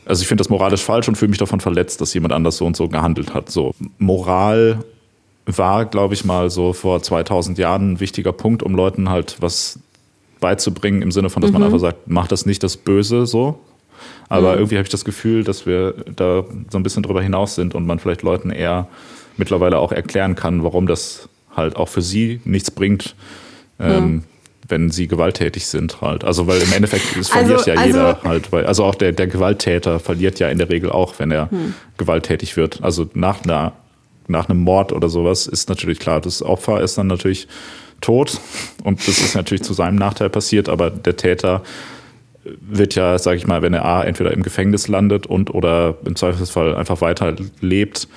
also 0.05 0.21
ich 0.21 0.27
finde 0.27 0.41
das 0.41 0.49
moralisch 0.49 0.83
falsch 0.83 1.07
und 1.07 1.15
fühle 1.15 1.29
mich 1.29 1.37
davon 1.37 1.59
verletzt, 1.59 2.01
dass 2.01 2.13
jemand 2.13 2.33
anders 2.33 2.57
so 2.57 2.65
und 2.65 2.75
so 2.75 2.89
gehandelt 2.89 3.33
hat. 3.33 3.49
So 3.49 3.73
Moral 3.99 4.83
war, 5.45 5.85
glaube 5.85 6.13
ich 6.13 6.25
mal, 6.25 6.49
so 6.49 6.73
vor 6.73 7.01
2000 7.01 7.57
Jahren 7.57 7.93
ein 7.93 7.99
wichtiger 7.99 8.33
Punkt, 8.33 8.63
um 8.63 8.75
Leuten 8.75 9.09
halt 9.09 9.37
was 9.39 9.79
beizubringen 10.39 11.01
im 11.01 11.11
Sinne 11.11 11.29
von, 11.29 11.41
dass 11.41 11.51
mhm. 11.51 11.59
man 11.59 11.63
einfach 11.63 11.79
sagt, 11.79 12.07
mach 12.07 12.27
das 12.27 12.45
nicht 12.45 12.63
das 12.63 12.77
Böse 12.77 13.25
so. 13.25 13.59
Aber 14.29 14.53
mhm. 14.53 14.57
irgendwie 14.59 14.75
habe 14.75 14.83
ich 14.83 14.91
das 14.91 15.05
Gefühl, 15.05 15.43
dass 15.43 15.65
wir 15.65 15.93
da 16.15 16.43
so 16.69 16.77
ein 16.77 16.83
bisschen 16.83 17.03
drüber 17.03 17.21
hinaus 17.21 17.55
sind 17.55 17.75
und 17.75 17.85
man 17.85 17.99
vielleicht 17.99 18.23
Leuten 18.23 18.49
eher 18.49 18.87
mittlerweile 19.37 19.77
auch 19.77 19.91
erklären 19.91 20.35
kann, 20.35 20.63
warum 20.63 20.87
das 20.87 21.29
halt 21.55 21.75
auch 21.75 21.87
für 21.87 22.01
sie 22.01 22.41
nichts 22.43 22.71
bringt. 22.71 23.15
Ähm, 23.79 24.23
wenn 24.73 24.89
sie 24.89 25.07
gewalttätig 25.07 25.67
sind 25.67 26.01
halt. 26.01 26.23
Also 26.23 26.47
weil 26.47 26.59
im 26.59 26.73
Endeffekt 26.73 27.05
verliert 27.05 27.59
also, 27.59 27.71
ja 27.71 27.77
also, 27.77 27.85
jeder 27.85 28.19
halt, 28.23 28.51
weil 28.51 28.65
also 28.65 28.83
auch 28.83 28.95
der, 28.95 29.11
der 29.11 29.27
Gewalttäter 29.27 29.99
verliert 29.99 30.39
ja 30.39 30.49
in 30.49 30.57
der 30.57 30.69
Regel 30.69 30.89
auch, 30.89 31.19
wenn 31.19 31.29
er 31.29 31.51
hm. 31.51 31.75
gewalttätig 31.97 32.57
wird. 32.57 32.83
Also 32.83 33.07
nach 33.13 33.43
einer 33.43 33.73
nach 34.27 34.49
einem 34.49 34.59
Mord 34.61 34.91
oder 34.93 35.09
sowas 35.09 35.47
ist 35.47 35.69
natürlich 35.69 35.99
klar, 35.99 36.21
das 36.21 36.41
Opfer 36.41 36.81
ist 36.81 36.97
dann 36.97 37.07
natürlich 37.07 37.47
tot 38.01 38.39
und 38.83 39.05
das 39.07 39.19
ist 39.19 39.35
natürlich 39.35 39.63
zu 39.63 39.73
seinem 39.73 39.95
Nachteil 39.95 40.29
passiert, 40.29 40.69
aber 40.69 40.89
der 40.89 41.17
Täter 41.17 41.61
wird 42.43 42.95
ja, 42.95 43.19
sage 43.19 43.37
ich 43.37 43.45
mal, 43.45 43.61
wenn 43.61 43.73
er 43.73 43.85
A 43.85 44.03
entweder 44.03 44.31
im 44.31 44.41
Gefängnis 44.41 44.87
landet 44.87 45.27
und 45.27 45.53
oder 45.53 45.97
im 46.05 46.15
Zweifelsfall 46.15 46.75
einfach 46.75 47.01
weiter 47.01 47.35
lebt, 47.61 48.07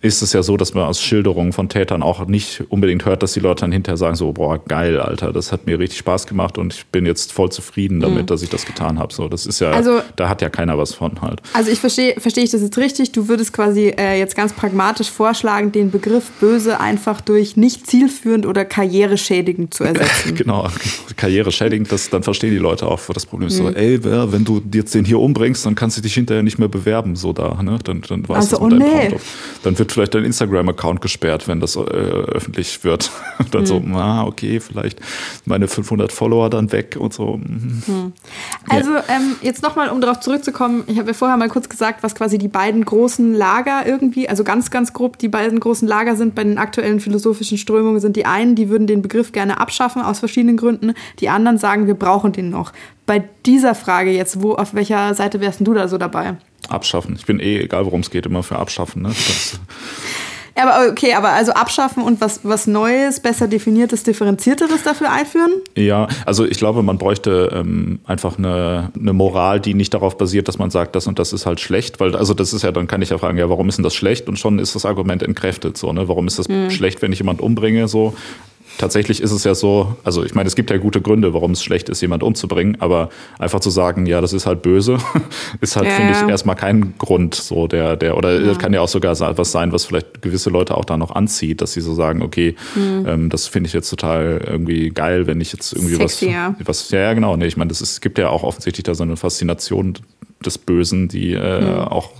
ist 0.00 0.22
es 0.22 0.32
ja 0.32 0.44
so, 0.44 0.56
dass 0.56 0.74
man 0.74 0.84
aus 0.84 1.02
Schilderungen 1.02 1.52
von 1.52 1.68
Tätern 1.68 2.04
auch 2.04 2.24
nicht 2.26 2.62
unbedingt 2.68 3.04
hört, 3.04 3.24
dass 3.24 3.32
die 3.32 3.40
Leute 3.40 3.62
dann 3.62 3.72
hinterher 3.72 3.96
sagen 3.96 4.14
so, 4.14 4.32
boah, 4.32 4.62
geil, 4.62 5.00
Alter, 5.00 5.32
das 5.32 5.50
hat 5.50 5.66
mir 5.66 5.78
richtig 5.80 5.98
Spaß 5.98 6.28
gemacht 6.28 6.56
und 6.56 6.72
ich 6.72 6.86
bin 6.86 7.04
jetzt 7.04 7.32
voll 7.32 7.50
zufrieden 7.50 7.98
damit, 7.98 8.22
mhm. 8.22 8.26
dass 8.26 8.42
ich 8.42 8.48
das 8.48 8.64
getan 8.64 9.00
habe. 9.00 9.12
So, 9.12 9.28
das 9.28 9.44
ist 9.44 9.58
ja, 9.58 9.72
also, 9.72 10.00
da 10.14 10.28
hat 10.28 10.40
ja 10.40 10.50
keiner 10.50 10.78
was 10.78 10.94
von 10.94 11.20
halt. 11.20 11.42
Also 11.52 11.72
ich 11.72 11.80
verstehe, 11.80 12.14
verstehe 12.18 12.44
ich 12.44 12.50
das 12.50 12.62
jetzt 12.62 12.78
richtig. 12.78 13.10
Du 13.10 13.26
würdest 13.26 13.52
quasi 13.52 13.88
äh, 13.88 14.18
jetzt 14.18 14.36
ganz 14.36 14.52
pragmatisch 14.52 15.10
vorschlagen, 15.10 15.72
den 15.72 15.90
Begriff 15.90 16.30
böse 16.38 16.78
einfach 16.78 17.20
durch 17.20 17.56
nicht 17.56 17.88
zielführend 17.88 18.46
oder 18.46 18.64
karriereschädigend 18.64 19.74
zu 19.74 19.82
ersetzen. 19.82 20.34
genau, 20.36 20.68
karriereschädigend, 21.16 21.90
das, 21.90 22.08
dann 22.08 22.22
verstehen 22.22 22.50
die 22.50 22.58
Leute 22.58 22.86
auch. 22.86 23.00
Das 23.12 23.26
Problem 23.26 23.48
ist 23.48 23.58
mhm. 23.58 23.68
so, 23.68 23.70
ey, 23.72 24.04
wenn 24.04 24.44
du 24.44 24.62
jetzt 24.72 24.94
den 24.94 25.04
hier 25.04 25.18
umbringst, 25.18 25.66
dann 25.66 25.74
kannst 25.74 25.96
du 25.96 26.02
dich 26.02 26.14
hinterher 26.14 26.44
nicht 26.44 26.58
mehr 26.58 26.68
bewerben, 26.68 27.16
so 27.16 27.32
da, 27.32 27.60
ne? 27.62 27.80
Dann, 27.82 28.02
dann 28.08 28.28
weißt 28.28 28.54
also, 28.54 28.68
du 28.68 28.76
oh 28.76 28.78
nee. 28.78 29.16
Dann 29.64 29.78
wird 29.78 29.87
wird 29.88 29.92
vielleicht 29.92 30.14
dein 30.14 30.24
Instagram-Account 30.24 31.00
gesperrt, 31.00 31.48
wenn 31.48 31.60
das 31.60 31.76
äh, 31.76 31.80
öffentlich 31.80 32.84
wird. 32.84 33.10
Dann 33.50 33.62
mhm. 33.62 33.66
so, 33.66 33.82
ah, 33.94 34.24
okay, 34.24 34.60
vielleicht 34.60 35.00
meine 35.46 35.66
500 35.66 36.12
Follower 36.12 36.50
dann 36.50 36.70
weg 36.72 36.96
und 36.98 37.14
so. 37.14 37.38
Mhm. 37.38 38.12
Also 38.68 38.92
ja. 38.92 39.04
ähm, 39.08 39.36
jetzt 39.40 39.62
nochmal, 39.62 39.88
um 39.88 40.00
darauf 40.00 40.20
zurückzukommen, 40.20 40.84
ich 40.86 40.98
habe 40.98 41.08
ja 41.08 41.14
vorher 41.14 41.36
mal 41.36 41.48
kurz 41.48 41.68
gesagt, 41.68 42.02
was 42.02 42.14
quasi 42.14 42.36
die 42.36 42.48
beiden 42.48 42.84
großen 42.84 43.34
Lager 43.34 43.86
irgendwie, 43.86 44.28
also 44.28 44.44
ganz, 44.44 44.70
ganz 44.70 44.92
grob 44.92 45.18
die 45.18 45.28
beiden 45.28 45.60
großen 45.60 45.88
Lager 45.88 46.16
sind 46.16 46.34
bei 46.34 46.44
den 46.44 46.58
aktuellen 46.58 47.00
philosophischen 47.00 47.56
Strömungen, 47.56 48.00
sind 48.00 48.16
die 48.16 48.26
einen, 48.26 48.54
die 48.54 48.68
würden 48.68 48.86
den 48.86 49.02
Begriff 49.02 49.32
gerne 49.32 49.58
abschaffen 49.58 50.02
aus 50.02 50.18
verschiedenen 50.18 50.56
Gründen, 50.56 50.92
die 51.20 51.28
anderen 51.28 51.58
sagen, 51.58 51.86
wir 51.86 51.94
brauchen 51.94 52.32
den 52.32 52.50
noch. 52.50 52.72
Bei 53.06 53.24
dieser 53.46 53.74
Frage 53.74 54.10
jetzt, 54.10 54.42
wo, 54.42 54.52
auf 54.52 54.74
welcher 54.74 55.14
Seite 55.14 55.40
wärst 55.40 55.66
du 55.66 55.72
da 55.72 55.88
so 55.88 55.96
dabei? 55.96 56.36
Abschaffen. 56.68 57.16
Ich 57.16 57.26
bin 57.26 57.40
eh, 57.40 57.60
egal 57.60 57.84
worum 57.86 58.00
es 58.00 58.10
geht, 58.10 58.26
immer 58.26 58.42
für 58.42 58.56
Abschaffen. 58.56 59.02
Ne? 59.02 59.12
Ja, 60.58 60.68
aber 60.68 60.90
okay, 60.90 61.14
aber 61.14 61.28
also 61.28 61.52
abschaffen 61.52 62.02
und 62.02 62.20
was, 62.20 62.40
was 62.42 62.66
Neues, 62.66 63.20
besser 63.20 63.46
definiertes, 63.46 64.02
differenzierteres 64.02 64.82
dafür 64.82 65.12
einführen? 65.12 65.52
Ja, 65.76 66.08
also 66.26 66.44
ich 66.44 66.58
glaube, 66.58 66.82
man 66.82 66.98
bräuchte 66.98 67.50
ähm, 67.54 68.00
einfach 68.04 68.38
eine, 68.38 68.90
eine 68.98 69.12
Moral, 69.12 69.60
die 69.60 69.74
nicht 69.74 69.94
darauf 69.94 70.18
basiert, 70.18 70.48
dass 70.48 70.58
man 70.58 70.70
sagt, 70.70 70.96
das 70.96 71.06
und 71.06 71.20
das 71.20 71.32
ist 71.32 71.46
halt 71.46 71.60
schlecht, 71.60 72.00
weil 72.00 72.16
also 72.16 72.34
das 72.34 72.52
ist 72.52 72.62
ja, 72.62 72.72
dann 72.72 72.88
kann 72.88 73.02
ich 73.02 73.10
ja 73.10 73.18
fragen, 73.18 73.38
ja, 73.38 73.48
warum 73.48 73.68
ist 73.68 73.78
denn 73.78 73.84
das 73.84 73.94
schlecht? 73.94 74.28
Und 74.28 74.36
schon 74.36 74.58
ist 74.58 74.74
das 74.74 74.84
Argument 74.84 75.22
entkräftet, 75.22 75.76
so, 75.76 75.92
ne? 75.92 76.08
Warum 76.08 76.26
ist 76.26 76.40
das 76.40 76.48
mhm. 76.48 76.70
schlecht, 76.72 77.02
wenn 77.02 77.12
ich 77.12 77.20
jemand 77.20 77.40
umbringe? 77.40 77.86
So, 77.86 78.14
tatsächlich 78.78 79.20
ist 79.20 79.32
es 79.32 79.44
ja 79.44 79.54
so, 79.54 79.96
also 80.04 80.24
ich 80.24 80.34
meine, 80.34 80.46
es 80.46 80.56
gibt 80.56 80.70
ja 80.70 80.78
gute 80.78 81.00
Gründe, 81.00 81.34
warum 81.34 81.50
es 81.50 81.62
schlecht 81.62 81.88
ist, 81.88 82.00
jemand 82.00 82.22
umzubringen, 82.22 82.80
aber 82.80 83.10
einfach 83.38 83.60
zu 83.60 83.70
sagen, 83.70 84.06
ja, 84.06 84.20
das 84.20 84.32
ist 84.32 84.46
halt 84.46 84.62
böse, 84.62 84.98
ist 85.60 85.76
halt, 85.76 85.86
ja, 85.86 85.92
finde 85.92 86.12
ich, 86.12 86.28
erstmal 86.28 86.56
kein 86.56 86.94
Grund, 86.96 87.34
so 87.34 87.66
der, 87.66 87.96
der, 87.96 88.16
oder 88.16 88.40
ja. 88.40 88.54
kann 88.54 88.72
ja 88.72 88.80
auch 88.80 88.88
sogar 88.88 89.18
was 89.18 89.52
sein, 89.52 89.72
was 89.72 89.84
vielleicht 89.84 90.22
gewisse 90.22 90.50
Leute 90.50 90.76
auch 90.76 90.84
da 90.84 90.96
noch 90.96 91.14
anzieht, 91.14 91.60
dass 91.60 91.72
sie 91.72 91.80
so 91.80 91.94
sagen, 91.94 92.22
okay, 92.22 92.54
mhm. 92.74 93.04
ähm, 93.06 93.30
das 93.30 93.46
finde 93.46 93.66
ich 93.68 93.74
jetzt 93.74 93.90
total 93.90 94.42
irgendwie 94.46 94.90
geil, 94.90 95.26
wenn 95.26 95.40
ich 95.40 95.52
jetzt 95.52 95.72
irgendwie 95.72 95.96
Sexy, 95.96 96.26
was, 96.26 96.32
ja. 96.32 96.56
was, 96.64 96.90
ja, 96.90 97.00
ja, 97.00 97.12
genau, 97.14 97.36
nee, 97.36 97.46
ich 97.46 97.56
meine, 97.56 97.68
das 97.68 97.80
ist, 97.80 97.92
es 97.92 98.00
gibt 98.00 98.18
ja 98.18 98.30
auch 98.30 98.44
offensichtlich 98.44 98.84
da 98.84 98.94
so 98.94 99.02
eine 99.02 99.16
Faszination 99.16 99.94
des 100.44 100.56
Bösen, 100.56 101.08
die 101.08 101.32
äh, 101.32 101.60
mhm. 101.60 101.78
auch, 101.80 102.10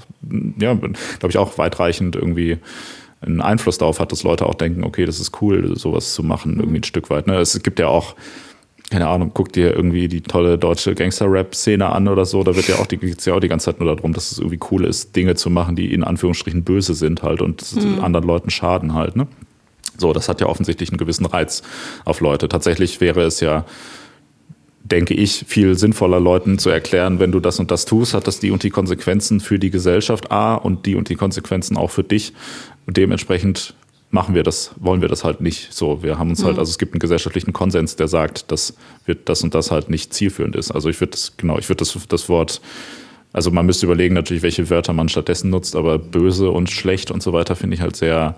ja, 0.58 0.74
glaube 0.74 1.30
ich, 1.30 1.38
auch 1.38 1.56
weitreichend 1.56 2.16
irgendwie 2.16 2.58
einen 3.20 3.40
Einfluss 3.40 3.78
darauf 3.78 4.00
hat, 4.00 4.12
dass 4.12 4.22
Leute 4.22 4.46
auch 4.46 4.54
denken, 4.54 4.84
okay, 4.84 5.04
das 5.04 5.20
ist 5.20 5.42
cool, 5.42 5.76
sowas 5.76 6.14
zu 6.14 6.22
machen, 6.22 6.58
irgendwie 6.58 6.80
ein 6.80 6.84
Stück 6.84 7.10
weit. 7.10 7.26
Ne? 7.26 7.36
Es 7.36 7.60
gibt 7.62 7.78
ja 7.78 7.88
auch, 7.88 8.14
keine 8.90 9.08
Ahnung, 9.08 9.32
guck 9.34 9.52
dir 9.52 9.74
irgendwie 9.74 10.08
die 10.08 10.20
tolle 10.20 10.56
deutsche 10.56 10.94
Gangster-Rap-Szene 10.94 11.86
an 11.86 12.08
oder 12.08 12.24
so, 12.24 12.42
da 12.42 12.54
wird 12.54 12.68
ja 12.68 12.76
auch 12.76 12.86
die, 12.86 12.96
geht's 12.96 13.24
ja 13.24 13.34
auch 13.34 13.40
die 13.40 13.48
ganze 13.48 13.66
Zeit 13.66 13.80
nur 13.80 13.94
darum, 13.94 14.12
dass 14.12 14.30
es 14.30 14.38
irgendwie 14.38 14.60
cool 14.70 14.84
ist, 14.84 15.16
Dinge 15.16 15.34
zu 15.34 15.50
machen, 15.50 15.76
die 15.76 15.92
in 15.92 16.04
Anführungsstrichen 16.04 16.64
böse 16.64 16.94
sind 16.94 17.22
halt 17.22 17.42
und 17.42 17.74
mhm. 17.74 18.02
anderen 18.02 18.26
Leuten 18.26 18.50
schaden 18.50 18.94
halt. 18.94 19.16
Ne? 19.16 19.26
So, 19.96 20.12
das 20.12 20.28
hat 20.28 20.40
ja 20.40 20.46
offensichtlich 20.46 20.90
einen 20.90 20.98
gewissen 20.98 21.26
Reiz 21.26 21.62
auf 22.04 22.20
Leute. 22.20 22.48
Tatsächlich 22.48 23.00
wäre 23.00 23.22
es 23.22 23.40
ja 23.40 23.64
denke 24.90 25.14
ich, 25.14 25.44
viel 25.46 25.76
sinnvoller 25.76 26.20
Leuten 26.20 26.58
zu 26.58 26.70
erklären, 26.70 27.18
wenn 27.18 27.32
du 27.32 27.40
das 27.40 27.60
und 27.60 27.70
das 27.70 27.84
tust, 27.84 28.14
hat 28.14 28.26
das 28.26 28.40
die 28.40 28.50
und 28.50 28.62
die 28.62 28.70
Konsequenzen 28.70 29.40
für 29.40 29.58
die 29.58 29.70
Gesellschaft 29.70 30.30
A 30.32 30.54
und 30.54 30.86
die 30.86 30.94
und 30.94 31.08
die 31.08 31.14
Konsequenzen 31.14 31.76
auch 31.76 31.90
für 31.90 32.04
dich. 32.04 32.32
Und 32.88 32.96
dementsprechend 32.96 33.74
machen 34.10 34.34
wir 34.34 34.42
das, 34.42 34.70
wollen 34.76 35.02
wir 35.02 35.08
das 35.08 35.22
halt 35.22 35.42
nicht 35.42 35.74
so. 35.74 36.02
Wir 36.02 36.18
haben 36.18 36.30
uns 36.30 36.38
halt, 36.38 36.44
mhm. 36.44 36.48
halt, 36.52 36.58
also 36.60 36.70
es 36.70 36.78
gibt 36.78 36.94
einen 36.94 37.00
gesellschaftlichen 37.00 37.52
Konsens, 37.52 37.96
der 37.96 38.08
sagt, 38.08 38.50
dass 38.50 38.78
wird 39.04 39.28
das 39.28 39.42
und 39.42 39.54
das 39.54 39.70
halt 39.70 39.90
nicht 39.90 40.14
zielführend 40.14 40.56
ist. 40.56 40.70
Also 40.70 40.88
ich 40.88 40.98
würde 40.98 41.10
das, 41.10 41.36
genau, 41.36 41.58
ich 41.58 41.68
würde 41.68 41.80
das, 41.80 41.98
das 42.08 42.30
Wort, 42.30 42.62
also 43.34 43.50
man 43.50 43.66
müsste 43.66 43.84
überlegen 43.84 44.14
natürlich, 44.14 44.42
welche 44.42 44.70
Wörter 44.70 44.94
man 44.94 45.10
stattdessen 45.10 45.50
nutzt, 45.50 45.76
aber 45.76 45.98
böse 45.98 46.50
und 46.50 46.70
schlecht 46.70 47.10
und 47.10 47.22
so 47.22 47.34
weiter 47.34 47.56
finde 47.56 47.74
ich 47.74 47.82
halt 47.82 47.94
sehr, 47.94 48.36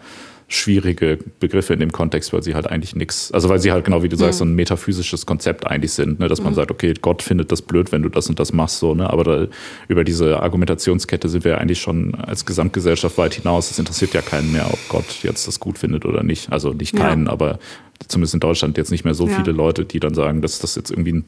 schwierige 0.52 1.16
Begriffe 1.38 1.72
in 1.72 1.78
dem 1.78 1.92
Kontext, 1.92 2.32
weil 2.32 2.42
sie 2.42 2.56
halt 2.56 2.66
eigentlich 2.66 2.96
nichts, 2.96 3.30
also 3.30 3.48
weil 3.48 3.60
sie 3.60 3.70
halt 3.70 3.84
genau 3.84 4.02
wie 4.02 4.08
du 4.08 4.16
sagst, 4.16 4.40
so 4.40 4.44
ein 4.44 4.54
metaphysisches 4.56 5.24
Konzept 5.24 5.64
eigentlich 5.64 5.92
sind, 5.92 6.18
ne? 6.18 6.26
dass 6.26 6.42
man 6.42 6.52
mhm. 6.52 6.56
sagt, 6.56 6.72
okay, 6.72 6.92
Gott 7.00 7.22
findet 7.22 7.52
das 7.52 7.62
blöd, 7.62 7.92
wenn 7.92 8.02
du 8.02 8.08
das 8.08 8.28
und 8.28 8.40
das 8.40 8.52
machst, 8.52 8.80
so, 8.80 8.92
ne? 8.92 9.08
Aber 9.08 9.22
da, 9.22 9.46
über 9.86 10.02
diese 10.02 10.40
Argumentationskette 10.40 11.28
sind 11.28 11.44
wir 11.44 11.58
eigentlich 11.58 11.80
schon 11.80 12.16
als 12.16 12.44
Gesamtgesellschaft 12.46 13.16
weit 13.16 13.34
hinaus. 13.34 13.70
Es 13.70 13.78
interessiert 13.78 14.12
ja 14.12 14.22
keinen 14.22 14.50
mehr, 14.50 14.66
ob 14.66 14.78
Gott 14.88 15.22
jetzt 15.22 15.46
das 15.46 15.60
gut 15.60 15.78
findet 15.78 16.04
oder 16.04 16.24
nicht. 16.24 16.50
Also 16.50 16.72
nicht 16.72 16.96
keinen, 16.96 17.26
ja. 17.26 17.32
aber 17.32 17.60
zumindest 18.08 18.34
in 18.34 18.40
Deutschland 18.40 18.76
jetzt 18.76 18.90
nicht 18.90 19.04
mehr 19.04 19.14
so 19.14 19.28
ja. 19.28 19.36
viele 19.36 19.52
Leute, 19.52 19.84
die 19.84 20.00
dann 20.00 20.14
sagen, 20.14 20.42
dass 20.42 20.58
das 20.58 20.74
jetzt 20.74 20.90
irgendwie 20.90 21.12
ein 21.12 21.24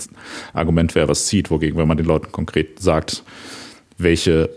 Argument 0.53 0.97
wäre, 0.97 1.07
was 1.07 1.27
zieht, 1.27 1.53
wogegen, 1.53 1.79
wenn 1.79 1.87
man 1.87 1.97
den 1.97 2.07
Leuten 2.07 2.33
konkret 2.33 2.81
sagt, 2.81 3.23
welche 3.99 4.51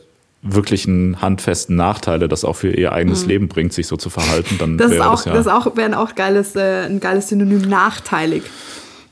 wirklichen 0.46 1.22
handfesten 1.22 1.76
Nachteile 1.76 2.28
das 2.28 2.46
auch 2.46 2.56
für 2.56 2.72
ihr 2.72 2.92
eigenes 2.92 3.24
mhm. 3.24 3.30
Leben 3.30 3.48
bringt, 3.48 3.74
sich 3.74 3.88
so 3.88 3.98
zu 3.98 4.10
verhalten, 4.10 4.58
dann 4.60 4.78
das 4.78 4.92
wäre 4.92 5.10
auch, 5.10 5.16
das 5.16 5.26
ja. 5.26 5.34
Das 5.34 5.48
auch, 5.48 5.76
wäre 5.76 5.98
auch 6.00 6.16
geiles, 6.16 6.56
äh, 6.56 6.86
ein 6.86 7.00
geiles 7.00 7.30
Synonym 7.30 7.62
nachteilig. 7.62 8.44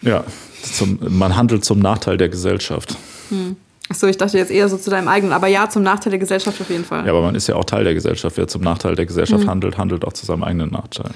Ja, 0.02 0.24
zum, 0.62 1.00
man 1.10 1.36
handelt 1.36 1.66
zum 1.66 1.80
Nachteil 1.80 2.18
der 2.18 2.30
Gesellschaft. 2.30 2.96
Hm. 3.30 3.56
Achso, 3.90 4.08
ich 4.08 4.18
dachte 4.18 4.38
jetzt 4.38 4.52
eher 4.52 4.70
so 4.70 4.78
zu 4.78 4.90
deinem 4.90 5.08
eigenen, 5.08 5.34
aber 5.34 5.48
ja, 5.48 5.70
zum 5.70 5.84
Nachteil 5.84 6.12
der 6.12 6.20
Gesellschaft 6.20 6.60
auf 6.62 6.70
jeden 6.70 6.86
Fall. 6.86 7.06
Ja, 7.06 7.12
aber 7.12 7.22
man 7.22 7.36
ist 7.36 7.48
ja 7.48 7.56
auch 7.56 7.66
Teil 7.66 7.84
der 7.84 7.94
Gesellschaft. 7.94 8.38
Wer 8.38 8.48
zum 8.48 8.62
Nachteil 8.62 8.96
der 8.96 9.06
Gesellschaft 9.06 9.44
mhm. 9.44 9.50
handelt, 9.50 9.78
handelt 9.78 10.06
auch 10.06 10.14
zu 10.14 10.26
seinem 10.26 10.44
eigenen 10.44 10.72
Nachteil. 10.72 11.12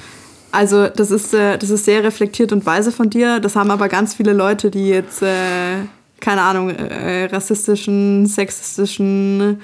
Also, 0.52 0.88
das 0.88 1.12
ist, 1.12 1.34
äh, 1.34 1.58
das 1.58 1.70
ist 1.70 1.86
sehr 1.86 2.04
reflektiert 2.04 2.52
und 2.52 2.66
weise 2.66 2.92
von 2.92 3.10
dir. 3.10 3.40
Das 3.40 3.56
haben 3.56 3.72
aber 3.72 3.88
ganz 3.88 4.16
viele 4.16 4.34
Leute, 4.34 4.70
die 4.70 4.90
jetzt, 4.90 5.22
äh, 5.22 5.78
keine 6.20 6.42
Ahnung, 6.42 6.70
äh, 6.70 7.26
rassistischen, 7.26 8.26
sexistischen, 8.26 9.62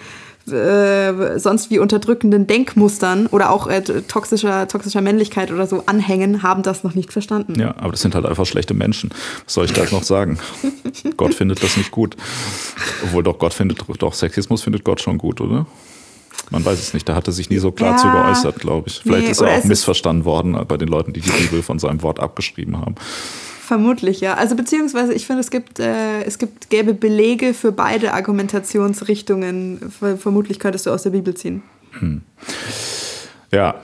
äh, 0.52 1.40
sonst 1.40 1.70
wie 1.70 1.80
unterdrückenden 1.80 2.48
Denkmustern 2.48 3.28
oder 3.28 3.50
auch 3.52 3.68
äh, 3.68 3.82
toxischer, 3.82 4.68
toxischer 4.68 5.02
Männlichkeit 5.02 5.52
oder 5.52 5.68
so 5.68 5.84
anhängen, 5.86 6.44
haben 6.44 6.64
das 6.64 6.84
noch 6.84 6.96
nicht 6.96 7.14
verstanden. 7.14 7.60
Ja, 7.60 7.76
aber 7.78 7.92
das 7.92 8.02
sind 8.02 8.14
halt 8.14 8.26
einfach 8.26 8.46
schlechte 8.46 8.74
Menschen. 8.74 9.12
Was 9.46 9.54
soll 9.54 9.66
ich 9.66 9.74
da 9.74 9.84
noch 9.92 10.04
sagen? 10.04 10.40
Gott 11.18 11.34
findet 11.34 11.64
das 11.64 11.78
nicht 11.78 11.92
gut. 11.92 12.18
Obwohl 13.04 13.24
doch 13.24 13.40
Gott 13.40 13.54
findet, 13.54 13.80
doch 14.00 14.14
Sexismus 14.14 14.64
findet 14.64 14.84
Gott 14.84 15.02
schon 15.02 15.18
gut, 15.18 15.40
oder? 15.40 15.66
Man 16.50 16.66
weiß 16.66 16.80
es 16.80 16.94
nicht, 16.94 17.08
da 17.08 17.16
hat 17.16 17.28
er 17.28 17.34
sich 17.34 17.50
nie 17.50 17.60
so 17.60 17.72
klar 17.72 17.92
ja, 17.92 17.98
zu 17.98 18.12
geäußert, 18.12 18.60
glaube 18.60 18.90
ich. 18.90 19.00
Vielleicht 19.00 19.26
nee, 19.26 19.32
ist 19.32 19.42
er 19.42 19.60
auch 19.60 19.64
missverstanden 19.64 20.26
worden 20.26 20.58
bei 20.68 20.76
den 20.76 20.90
Leuten, 20.90 21.14
die 21.14 21.22
die 21.22 21.32
Bibel 21.32 21.64
von 21.64 21.80
seinem 21.80 22.02
Wort 22.02 22.20
abgeschrieben 22.20 22.80
haben 22.80 22.96
Vermutlich, 23.74 24.22
ja. 24.22 24.36
Also 24.36 24.56
beziehungsweise 24.56 25.16
ich 25.16 25.26
finde, 25.26 25.40
es 25.40 25.50
gibt, 25.50 25.80
äh, 25.80 26.22
es 26.26 26.38
gibt 26.38 26.70
gäbe 26.70 26.94
Belege 26.94 27.56
für 27.56 27.72
beide 27.72 28.14
Argumentationsrichtungen. 28.14 29.92
Vermutlich 30.20 30.60
könntest 30.60 30.86
du 30.86 30.92
aus 30.92 31.02
der 31.02 31.10
Bibel 31.10 31.34
ziehen. 31.34 31.64
Hm. 31.98 32.22
Ja, 33.52 33.82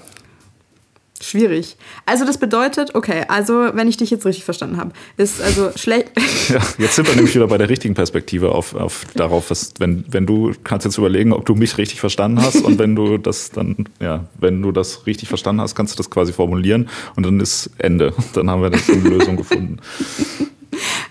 Schwierig. 1.21 1.75
Also 2.05 2.25
das 2.25 2.37
bedeutet, 2.37 2.95
okay, 2.95 3.25
also 3.27 3.71
wenn 3.73 3.89
ich 3.89 3.97
dich 3.97 4.09
jetzt 4.09 4.25
richtig 4.25 4.45
verstanden 4.45 4.77
habe, 4.77 4.91
ist 5.17 5.41
also 5.41 5.71
schlecht. 5.75 6.11
Ja, 6.49 6.61
jetzt 6.79 6.95
sind 6.95 7.07
wir 7.07 7.15
nämlich 7.15 7.35
wieder 7.35 7.45
bei 7.47 7.59
der 7.59 7.69
richtigen 7.69 7.93
Perspektive 7.93 8.53
auf, 8.53 8.73
auf 8.73 9.05
darauf, 9.13 9.51
was, 9.51 9.73
wenn, 9.77 10.03
wenn 10.09 10.25
du 10.25 10.51
kannst 10.63 10.85
jetzt 10.85 10.97
überlegen, 10.97 11.31
ob 11.31 11.45
du 11.45 11.53
mich 11.53 11.77
richtig 11.77 11.99
verstanden 11.99 12.41
hast 12.41 12.63
und 12.63 12.79
wenn 12.79 12.95
du 12.95 13.19
das 13.19 13.51
dann, 13.51 13.87
ja, 13.99 14.25
wenn 14.39 14.61
du 14.61 14.71
das 14.71 15.05
richtig 15.05 15.29
verstanden 15.29 15.61
hast, 15.61 15.75
kannst 15.75 15.93
du 15.93 15.97
das 15.97 16.09
quasi 16.09 16.33
formulieren 16.33 16.89
und 17.15 17.25
dann 17.25 17.39
ist 17.39 17.69
Ende. 17.77 18.13
Dann 18.33 18.49
haben 18.49 18.63
wir 18.63 18.71
eine 18.71 19.09
Lösung 19.09 19.37
gefunden. 19.37 19.77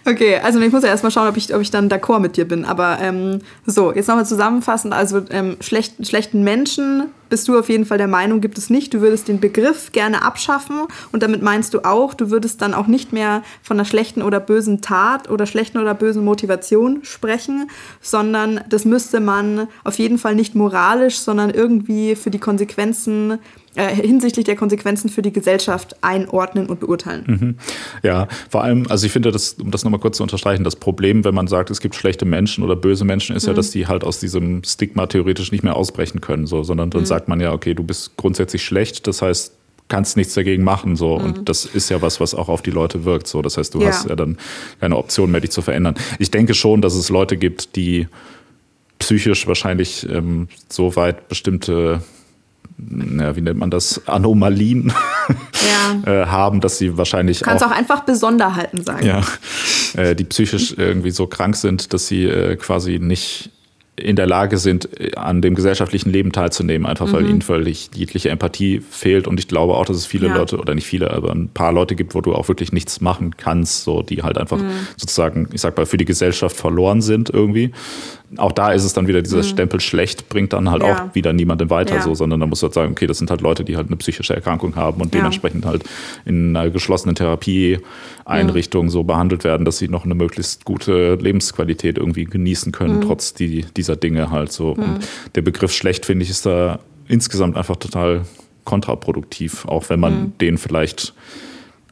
Okay, 0.05 0.37
also 0.37 0.61
ich 0.61 0.73
muss 0.73 0.83
ja 0.83 0.89
erstmal 0.89 1.11
schauen, 1.11 1.29
ob 1.29 1.37
ich, 1.37 1.55
ob 1.55 1.61
ich 1.61 1.71
dann 1.71 1.89
d'accord 1.89 2.21
mit 2.21 2.37
dir 2.37 2.47
bin. 2.47 2.65
Aber 2.65 2.99
ähm, 3.01 3.41
so, 3.67 3.93
jetzt 3.93 4.09
nochmal 4.09 4.27
zusammenfassend. 4.27 4.95
Also 4.95 5.23
ähm, 5.31 5.57
schlecht, 5.61 6.07
schlechten 6.07 6.43
Menschen 6.43 7.05
bist 7.29 7.47
du 7.49 7.59
auf 7.59 7.69
jeden 7.69 7.85
Fall 7.85 7.99
der 7.99 8.09
Meinung, 8.09 8.41
gibt 8.41 8.59
es 8.59 8.71
nicht. 8.71 8.95
Du 8.95 9.01
würdest 9.01 9.29
den 9.29 9.41
Begriff 9.41 9.93
gerne 9.93 10.23
abschaffen 10.23 10.87
und 11.13 11.23
damit 11.23 11.43
meinst 11.43 11.75
du 11.75 11.85
auch, 11.85 12.15
du 12.15 12.31
würdest 12.31 12.63
dann 12.63 12.75
auch 12.75 12.87
nicht 12.87 13.13
mehr 13.13 13.43
von 13.63 13.77
einer 13.77 13.85
schlechten 13.85 14.23
oder 14.23 14.41
bösen 14.41 14.81
Tat 14.81 15.31
oder 15.31 15.47
schlechten 15.47 15.79
oder 15.79 15.95
bösen 15.95 16.25
Motivation 16.25 17.01
sprechen, 17.03 17.71
sondern 18.01 18.61
das 18.69 18.85
müsste 18.85 19.21
man 19.21 19.69
auf 19.85 19.99
jeden 19.99 20.19
Fall 20.19 20.35
nicht 20.35 20.55
moralisch, 20.55 21.19
sondern 21.19 21.51
irgendwie 21.51 22.17
für 22.17 22.31
die 22.31 22.39
Konsequenzen 22.39 23.39
äh, 23.79 23.95
hinsichtlich 23.95 24.45
der 24.45 24.57
Konsequenzen 24.57 25.09
für 25.09 25.23
die 25.23 25.33
Gesellschaft 25.33 25.97
einordnen 26.03 26.67
und 26.67 26.81
beurteilen. 26.81 27.25
Mhm. 27.27 27.55
Ja, 28.03 28.27
vor 28.51 28.65
allem, 28.65 28.87
also 28.89 29.07
ich 29.07 29.13
finde, 29.13 29.31
das, 29.31 29.53
um 29.53 29.71
das 29.71 29.85
nochmal 29.85 30.01
kurz 30.01 30.17
zu 30.17 30.25
unterstreichen, 30.25 30.65
das 30.65 30.75
Problem, 30.75 31.25
wenn 31.25 31.35
man 31.35 31.47
sagt, 31.47 31.71
es 31.71 31.81
gibt 31.81 31.95
schlechte 31.95 32.25
Menschen 32.25 32.65
oder 32.65 32.75
böse 32.75 33.05
Menschen, 33.05 33.37
ist 33.37 33.45
mhm. 33.45 33.51
ja, 33.51 33.55
dass 33.55 33.71
die 33.71 33.87
halt 33.87 34.03
aus 34.03 34.19
diesem 34.19 34.65
Stigma 34.65 35.07
theoretisch 35.07 35.53
nicht 35.53 35.63
mehr 35.63 35.77
ausbrechen 35.77 36.21
können, 36.21 36.49
so, 36.49 36.65
sondern 36.65 36.91
dann 36.91 37.03
mhm. 37.03 37.07
sagt 37.07 37.29
man 37.29 37.39
ja, 37.39 37.53
okay, 37.53 37.73
du 37.75 37.85
bist 37.85 38.17
grundsätzlich 38.17 38.65
schlecht, 38.65 39.07
das 39.07 39.23
heißt, 39.23 39.55
kannst 39.87 40.17
nichts 40.17 40.35
dagegen 40.35 40.65
machen 40.65 40.97
so 40.97 41.15
und 41.15 41.39
mhm. 41.39 41.45
das 41.47 41.65
ist 41.65 41.89
ja 41.89 42.03
was 42.03 42.21
was 42.21 42.35
auch 42.35 42.51
auf 42.51 42.61
die 42.61 42.71
Leute 42.71 43.07
wirkt 43.07 43.27
so 43.27 43.41
das 43.41 43.57
heißt 43.57 43.73
du 43.73 43.81
ja. 43.81 43.87
hast 43.87 44.07
ja 44.07 44.17
dann 44.17 44.37
keine 44.81 44.99
Option 44.99 45.31
mehr 45.31 45.41
dich 45.41 45.51
zu 45.51 45.63
verändern 45.63 45.95
ich 46.19 46.31
denke 46.31 46.53
schon 46.53 46.83
dass 46.83 46.95
es 46.95 47.09
Leute 47.09 47.39
gibt 47.39 47.75
die 47.75 48.07
psychisch 48.99 49.47
wahrscheinlich 49.47 50.07
ähm, 50.11 50.49
so 50.69 50.95
weit 50.95 51.29
bestimmte 51.29 52.03
ja, 53.19 53.35
wie 53.35 53.41
nennt 53.41 53.59
man 53.59 53.71
das, 53.71 54.07
Anomalien 54.07 54.93
ja. 56.07 56.23
äh, 56.23 56.27
haben, 56.27 56.61
dass 56.61 56.79
sie 56.79 56.97
wahrscheinlich. 56.97 57.41
Du 57.41 57.45
kannst 57.45 57.65
auch, 57.65 57.71
auch 57.71 57.77
einfach 57.77 58.05
Besonderheiten 58.05 58.85
sagen. 58.85 59.05
Ja, 59.05 59.23
äh, 59.95 60.15
die 60.15 60.25
psychisch 60.25 60.75
irgendwie 60.77 61.11
so 61.11 61.27
krank 61.27 61.57
sind, 61.57 61.93
dass 61.93 62.07
sie 62.07 62.25
äh, 62.25 62.57
quasi 62.57 62.99
nicht 62.99 63.51
in 63.99 64.17
der 64.17 64.27
Lage 64.27 64.59
sind, 64.59 64.89
an 65.17 65.43
dem 65.43 65.55
gesellschaftlichen 65.55 66.11
Leben 66.11 66.33
teilzunehmen, 66.33 66.87
einfach 66.87 67.13
weil 67.13 67.23
mhm. 67.23 67.31
ihnen 67.31 67.43
völlig 67.43 67.91
jegliche 67.95 68.31
Empathie 68.31 68.81
fehlt. 68.81 69.27
Und 69.27 69.41
ich 69.41 69.49
glaube 69.49 69.75
auch, 69.75 69.85
dass 69.87 69.97
es 69.97 70.07
viele 70.07 70.29
ja. 70.29 70.37
Leute, 70.37 70.59
oder 70.59 70.75
nicht 70.75 70.87
viele, 70.87 71.11
aber 71.11 71.33
ein 71.33 71.49
paar 71.49 71.73
Leute 71.73 71.97
gibt, 71.97 72.15
wo 72.15 72.21
du 72.21 72.33
auch 72.35 72.49
wirklich 72.49 72.73
nichts 72.73 73.01
machen 73.01 73.37
kannst, 73.37 73.85
so 73.85 74.03
die 74.03 74.23
halt 74.23 74.39
einfach 74.39 74.59
mhm. 74.59 74.71
sozusagen, 74.97 75.49
ich 75.53 75.61
sag 75.61 75.77
mal, 75.77 75.87
für 75.87 75.97
die 75.97 76.05
Gesellschaft 76.05 76.57
verloren 76.57 77.03
sind 77.03 77.31
irgendwie 77.31 77.73
auch 78.37 78.53
da 78.53 78.73
ist 78.73 78.85
es 78.85 78.93
dann 78.93 79.07
wieder 79.07 79.23
dieser 79.23 79.39
mhm. 79.39 79.45
Stempel 79.45 79.81
schlecht, 79.81 80.29
bringt 80.29 80.53
dann 80.53 80.71
halt 80.71 80.83
ja. 80.83 81.07
auch 81.09 81.15
wieder 81.15 81.33
niemanden 81.33 81.71
weiter 81.71 81.97
ja. 81.97 82.03
so, 82.03 82.15
sondern 82.15 82.41
da 82.41 82.47
muss 82.47 82.63
halt 82.63 82.75
sagen, 82.75 82.93
okay, 82.93 83.07
das 83.07 83.19
sind 83.19 83.31
halt 83.31 83.41
Leute, 83.41 83.65
die 83.65 83.77
halt 83.77 83.87
eine 83.87 83.97
psychische 83.97 84.35
Erkrankung 84.35 84.77
haben 84.77 85.01
und 85.01 85.15
ja. 85.15 85.21
dementsprechend 85.21 85.65
halt 85.65 85.85
in 86.27 86.55
einer 86.55 86.71
geschlossenen 86.71 87.15
Therapieeinrichtung 87.15 88.91
so 88.91 89.03
behandelt 89.03 89.45
werden, 89.45 89.65
dass 89.65 89.79
sie 89.79 89.89
noch 89.89 90.05
eine 90.05 90.15
möglichst 90.15 90.65
gute 90.67 91.15
Lebensqualität 91.15 91.97
irgendwie 91.97 92.25
genießen 92.25 92.73
können, 92.73 92.97
mhm. 92.97 93.03
trotz 93.03 93.33
die, 93.33 93.65
dieser 93.77 93.97
Dinge 93.97 94.31
halt 94.31 94.53
so. 94.53 94.73
Und 94.73 94.99
mhm. 94.99 94.99
der 95.35 95.43
Begriff 95.43 95.73
schlecht, 95.73 96.05
finde 96.05 96.25
ich, 96.25 96.31
ist 96.31 96.45
da 96.45 96.81
insgesamt 97.09 97.57
einfach 97.57 97.77
total 97.77 98.23
kontraproduktiv, 98.65 99.65
auch 99.67 99.89
wenn 99.89 100.01
man 100.01 100.21
mhm. 100.21 100.33
den 100.39 100.59
vielleicht 100.59 101.15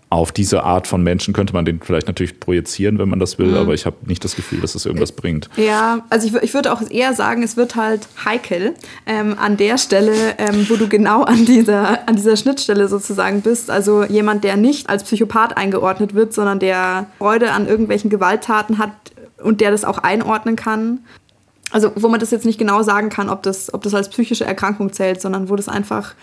auf 0.09 0.30
diese 0.30 0.62
Art 0.62 0.86
von 0.86 1.02
Menschen 1.02 1.34
könnte 1.34 1.52
man 1.52 1.64
den 1.64 1.80
vielleicht 1.80 2.07
natürlich 2.07 2.38
projizieren, 2.38 2.98
wenn 2.98 3.09
man 3.09 3.18
das 3.18 3.38
will, 3.38 3.48
mhm. 3.48 3.57
aber 3.57 3.74
ich 3.74 3.86
habe 3.86 3.96
nicht 4.07 4.22
das 4.24 4.36
Gefühl, 4.36 4.61
dass 4.61 4.74
das 4.74 4.86
irgendwas 4.86 5.11
bringt. 5.11 5.48
Ja, 5.57 6.04
also 6.11 6.28
ich, 6.28 6.34
ich 6.42 6.54
würde 6.54 6.72
auch 6.72 6.80
eher 6.90 7.12
sagen, 7.12 7.42
es 7.42 7.57
wird 7.57 7.74
halt 7.74 8.07
heikel 8.24 8.74
ähm, 9.07 9.36
an 9.38 9.57
der 9.57 9.78
Stelle, 9.78 10.38
ähm, 10.38 10.66
wo 10.68 10.76
du 10.76 10.88
genau 10.88 11.22
an 11.24 11.44
dieser, 11.44 12.09
an 12.09 12.14
dieser 12.14 12.36
Schnittstelle 12.36 12.86
sozusagen 12.86 13.40
bist. 13.40 13.68
Also 13.68 14.04
jemand, 14.04 14.44
der 14.44 14.57
nicht 14.57 14.88
als 14.88 15.02
Psychopath 15.02 15.57
eingeordnet 15.57 16.14
wird, 16.14 16.32
sondern 16.32 16.61
der 16.61 17.09
Freude 17.18 17.50
an 17.50 17.66
irgendwelchen 17.66 18.09
Gewalttaten 18.09 18.78
hat 18.78 18.92
und 19.42 19.61
der 19.61 19.72
das 19.72 19.84
auch 19.84 19.98
einordnen 19.98 20.54
kann. 20.54 21.00
Also 21.72 21.90
wo 21.96 22.07
man 22.07 22.20
das 22.20 22.30
jetzt 22.30 22.46
nicht 22.46 22.59
genau 22.59 22.84
sagen 22.84 23.09
kann, 23.09 23.28
ob 23.28 23.42
das, 23.42 23.74
ob 23.74 23.82
das 23.82 23.92
als 23.92 24.09
psychische 24.09 24.44
Erkrankung 24.44 24.92
zählt, 24.92 25.20
sondern 25.20 25.48
wo 25.48 25.57
das 25.57 25.68
einfach, 25.68 26.14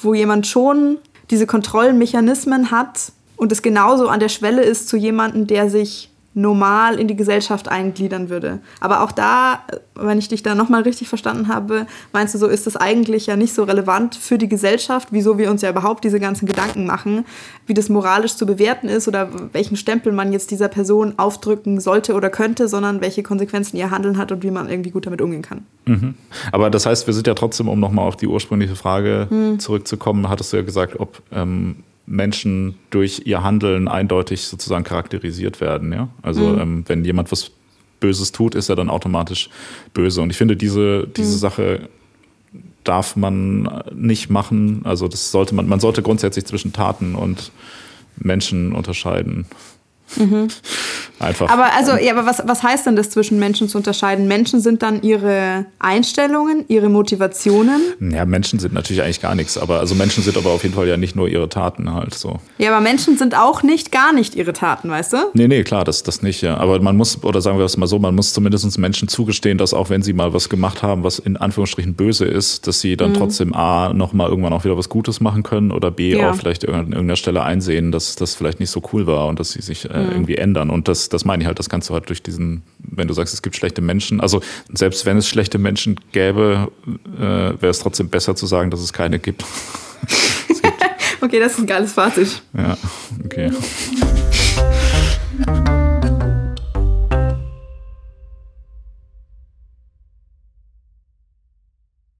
wo 0.00 0.14
jemand 0.14 0.46
schon 0.46 0.96
diese 1.30 1.46
Kontrollmechanismen 1.46 2.70
hat, 2.70 3.12
und 3.36 3.52
es 3.52 3.62
genauso 3.62 4.08
an 4.08 4.18
der 4.18 4.28
Schwelle 4.28 4.62
ist 4.62 4.88
zu 4.88 4.96
jemandem, 4.96 5.46
der 5.46 5.70
sich 5.70 6.10
normal 6.38 6.98
in 7.00 7.08
die 7.08 7.16
Gesellschaft 7.16 7.68
eingliedern 7.68 8.30
würde. 8.30 8.60
Aber 8.80 9.02
auch 9.02 9.12
da, 9.12 9.60
wenn 9.94 10.18
ich 10.18 10.28
dich 10.28 10.42
da 10.42 10.54
nochmal 10.54 10.82
richtig 10.82 11.08
verstanden 11.08 11.48
habe, 11.48 11.86
meinst 12.12 12.34
du 12.34 12.38
so, 12.38 12.46
ist 12.46 12.66
das 12.66 12.76
eigentlich 12.76 13.26
ja 13.26 13.36
nicht 13.36 13.52
so 13.52 13.64
relevant 13.64 14.14
für 14.14 14.38
die 14.38 14.48
Gesellschaft, 14.48 15.08
wieso 15.10 15.36
wir 15.36 15.50
uns 15.50 15.62
ja 15.62 15.70
überhaupt 15.70 16.04
diese 16.04 16.20
ganzen 16.20 16.46
Gedanken 16.46 16.86
machen, 16.86 17.24
wie 17.66 17.74
das 17.74 17.88
moralisch 17.88 18.36
zu 18.36 18.46
bewerten 18.46 18.88
ist 18.88 19.08
oder 19.08 19.28
welchen 19.52 19.76
Stempel 19.76 20.12
man 20.12 20.32
jetzt 20.32 20.50
dieser 20.50 20.68
Person 20.68 21.14
aufdrücken 21.16 21.80
sollte 21.80 22.14
oder 22.14 22.30
könnte, 22.30 22.68
sondern 22.68 23.00
welche 23.00 23.22
Konsequenzen 23.22 23.76
ihr 23.76 23.90
Handeln 23.90 24.16
hat 24.16 24.30
und 24.30 24.44
wie 24.44 24.52
man 24.52 24.68
irgendwie 24.68 24.90
gut 24.90 25.06
damit 25.06 25.20
umgehen 25.20 25.42
kann. 25.42 25.66
Mhm. 25.86 26.14
Aber 26.52 26.70
das 26.70 26.86
heißt, 26.86 27.06
wir 27.06 27.14
sind 27.14 27.26
ja 27.26 27.34
trotzdem, 27.34 27.68
um 27.68 27.80
nochmal 27.80 28.06
auf 28.06 28.16
die 28.16 28.28
ursprüngliche 28.28 28.76
Frage 28.76 29.26
mhm. 29.28 29.58
zurückzukommen, 29.58 30.28
hattest 30.28 30.52
du 30.52 30.58
ja 30.58 30.62
gesagt, 30.62 31.00
ob 31.00 31.20
ähm, 31.32 31.82
Menschen 32.08 32.74
durch 32.90 33.22
ihr 33.26 33.42
Handeln 33.42 33.86
eindeutig 33.86 34.42
sozusagen 34.42 34.84
charakterisiert 34.84 35.60
werden. 35.60 35.92
Ja? 35.92 36.08
Also 36.22 36.42
mhm. 36.42 36.60
ähm, 36.60 36.84
wenn 36.86 37.04
jemand 37.04 37.30
was 37.30 37.50
Böses 38.00 38.32
tut, 38.32 38.54
ist 38.54 38.68
er 38.68 38.76
dann 38.76 38.90
automatisch 38.90 39.50
böse. 39.92 40.22
Und 40.22 40.30
ich 40.30 40.36
finde, 40.36 40.56
diese, 40.56 41.06
diese 41.06 41.34
mhm. 41.34 41.38
Sache 41.38 41.88
darf 42.84 43.16
man 43.16 43.82
nicht 43.94 44.30
machen. 44.30 44.82
Also 44.84 45.08
das 45.08 45.30
sollte 45.30 45.54
man, 45.54 45.68
man 45.68 45.80
sollte 45.80 46.02
grundsätzlich 46.02 46.46
zwischen 46.46 46.72
Taten 46.72 47.14
und 47.14 47.52
Menschen 48.16 48.72
unterscheiden. 48.72 49.46
Mhm. 50.16 50.48
Einfach. 51.20 51.48
Aber 51.50 51.72
also, 51.74 51.96
ja, 51.96 52.12
aber 52.12 52.26
was, 52.26 52.42
was 52.46 52.62
heißt 52.62 52.86
denn 52.86 52.94
das 52.94 53.10
zwischen 53.10 53.38
Menschen 53.40 53.68
zu 53.68 53.78
unterscheiden? 53.78 54.28
Menschen 54.28 54.60
sind 54.60 54.82
dann 54.82 55.02
ihre 55.02 55.66
Einstellungen, 55.80 56.64
ihre 56.68 56.88
Motivationen? 56.88 57.80
Ja, 58.00 58.24
Menschen 58.24 58.60
sind 58.60 58.72
natürlich 58.72 59.02
eigentlich 59.02 59.20
gar 59.20 59.34
nichts, 59.34 59.58
aber 59.58 59.80
also 59.80 59.96
Menschen 59.96 60.22
sind 60.22 60.36
aber 60.36 60.50
auf 60.50 60.62
jeden 60.62 60.76
Fall 60.76 60.86
ja 60.86 60.96
nicht 60.96 61.16
nur 61.16 61.28
ihre 61.28 61.48
Taten 61.48 61.92
halt 61.92 62.14
so. 62.14 62.38
Ja, 62.58 62.70
aber 62.70 62.80
Menschen 62.80 63.18
sind 63.18 63.36
auch 63.36 63.64
nicht 63.64 63.90
gar 63.90 64.12
nicht 64.12 64.36
ihre 64.36 64.52
Taten, 64.52 64.90
weißt 64.90 65.12
du? 65.12 65.16
Nee, 65.34 65.48
nee, 65.48 65.64
klar, 65.64 65.84
das, 65.84 66.04
das 66.04 66.22
nicht, 66.22 66.40
ja. 66.42 66.56
Aber 66.56 66.80
man 66.80 66.96
muss, 66.96 67.22
oder 67.24 67.40
sagen 67.40 67.58
wir 67.58 67.64
es 67.64 67.76
mal 67.76 67.88
so, 67.88 67.98
man 67.98 68.14
muss 68.14 68.32
zumindest 68.32 68.78
Menschen 68.78 69.08
zugestehen, 69.08 69.58
dass 69.58 69.74
auch 69.74 69.90
wenn 69.90 70.02
sie 70.02 70.12
mal 70.12 70.32
was 70.32 70.48
gemacht 70.48 70.82
haben, 70.84 71.02
was 71.02 71.18
in 71.18 71.36
Anführungsstrichen 71.36 71.94
böse 71.94 72.26
ist, 72.26 72.68
dass 72.68 72.80
sie 72.80 72.96
dann 72.96 73.10
mhm. 73.10 73.14
trotzdem 73.14 73.54
A, 73.54 73.92
nochmal 73.92 74.28
irgendwann 74.30 74.52
auch 74.52 74.64
wieder 74.64 74.76
was 74.78 74.88
Gutes 74.88 75.20
machen 75.20 75.42
können 75.42 75.72
oder 75.72 75.90
B, 75.90 76.16
ja. 76.16 76.30
auch 76.30 76.36
vielleicht 76.36 76.68
an 76.68 76.74
irgendeiner 76.74 77.16
Stelle 77.16 77.42
einsehen, 77.42 77.90
dass 77.90 78.14
das 78.14 78.36
vielleicht 78.36 78.60
nicht 78.60 78.70
so 78.70 78.82
cool 78.92 79.08
war 79.08 79.26
und 79.26 79.40
dass 79.40 79.52
sie 79.52 79.62
sich 79.62 79.90
äh, 79.98 80.04
mhm. 80.04 80.12
irgendwie 80.12 80.36
ändern. 80.36 80.70
Und 80.70 80.88
das, 80.88 81.08
das 81.08 81.24
meine 81.24 81.42
ich 81.42 81.46
halt, 81.46 81.58
das 81.58 81.68
kannst 81.68 81.90
du 81.90 81.94
halt 81.94 82.08
durch 82.08 82.22
diesen, 82.22 82.62
wenn 82.78 83.08
du 83.08 83.14
sagst, 83.14 83.34
es 83.34 83.42
gibt 83.42 83.56
schlechte 83.56 83.80
Menschen, 83.82 84.20
also 84.20 84.40
selbst 84.72 85.06
wenn 85.06 85.16
es 85.16 85.28
schlechte 85.28 85.58
Menschen 85.58 85.98
gäbe, 86.12 86.70
äh, 87.16 87.20
wäre 87.20 87.68
es 87.68 87.80
trotzdem 87.80 88.08
besser 88.08 88.36
zu 88.36 88.46
sagen, 88.46 88.70
dass 88.70 88.80
es 88.80 88.92
keine 88.92 89.18
gibt. 89.18 89.44
es 90.48 90.62
gibt 90.62 90.74
okay, 91.20 91.40
das 91.40 91.52
ist 91.52 91.58
ein 91.58 91.66
geiles 91.66 91.92
Fazit. 91.92 92.42
Ja, 92.56 92.76
okay. 93.24 93.50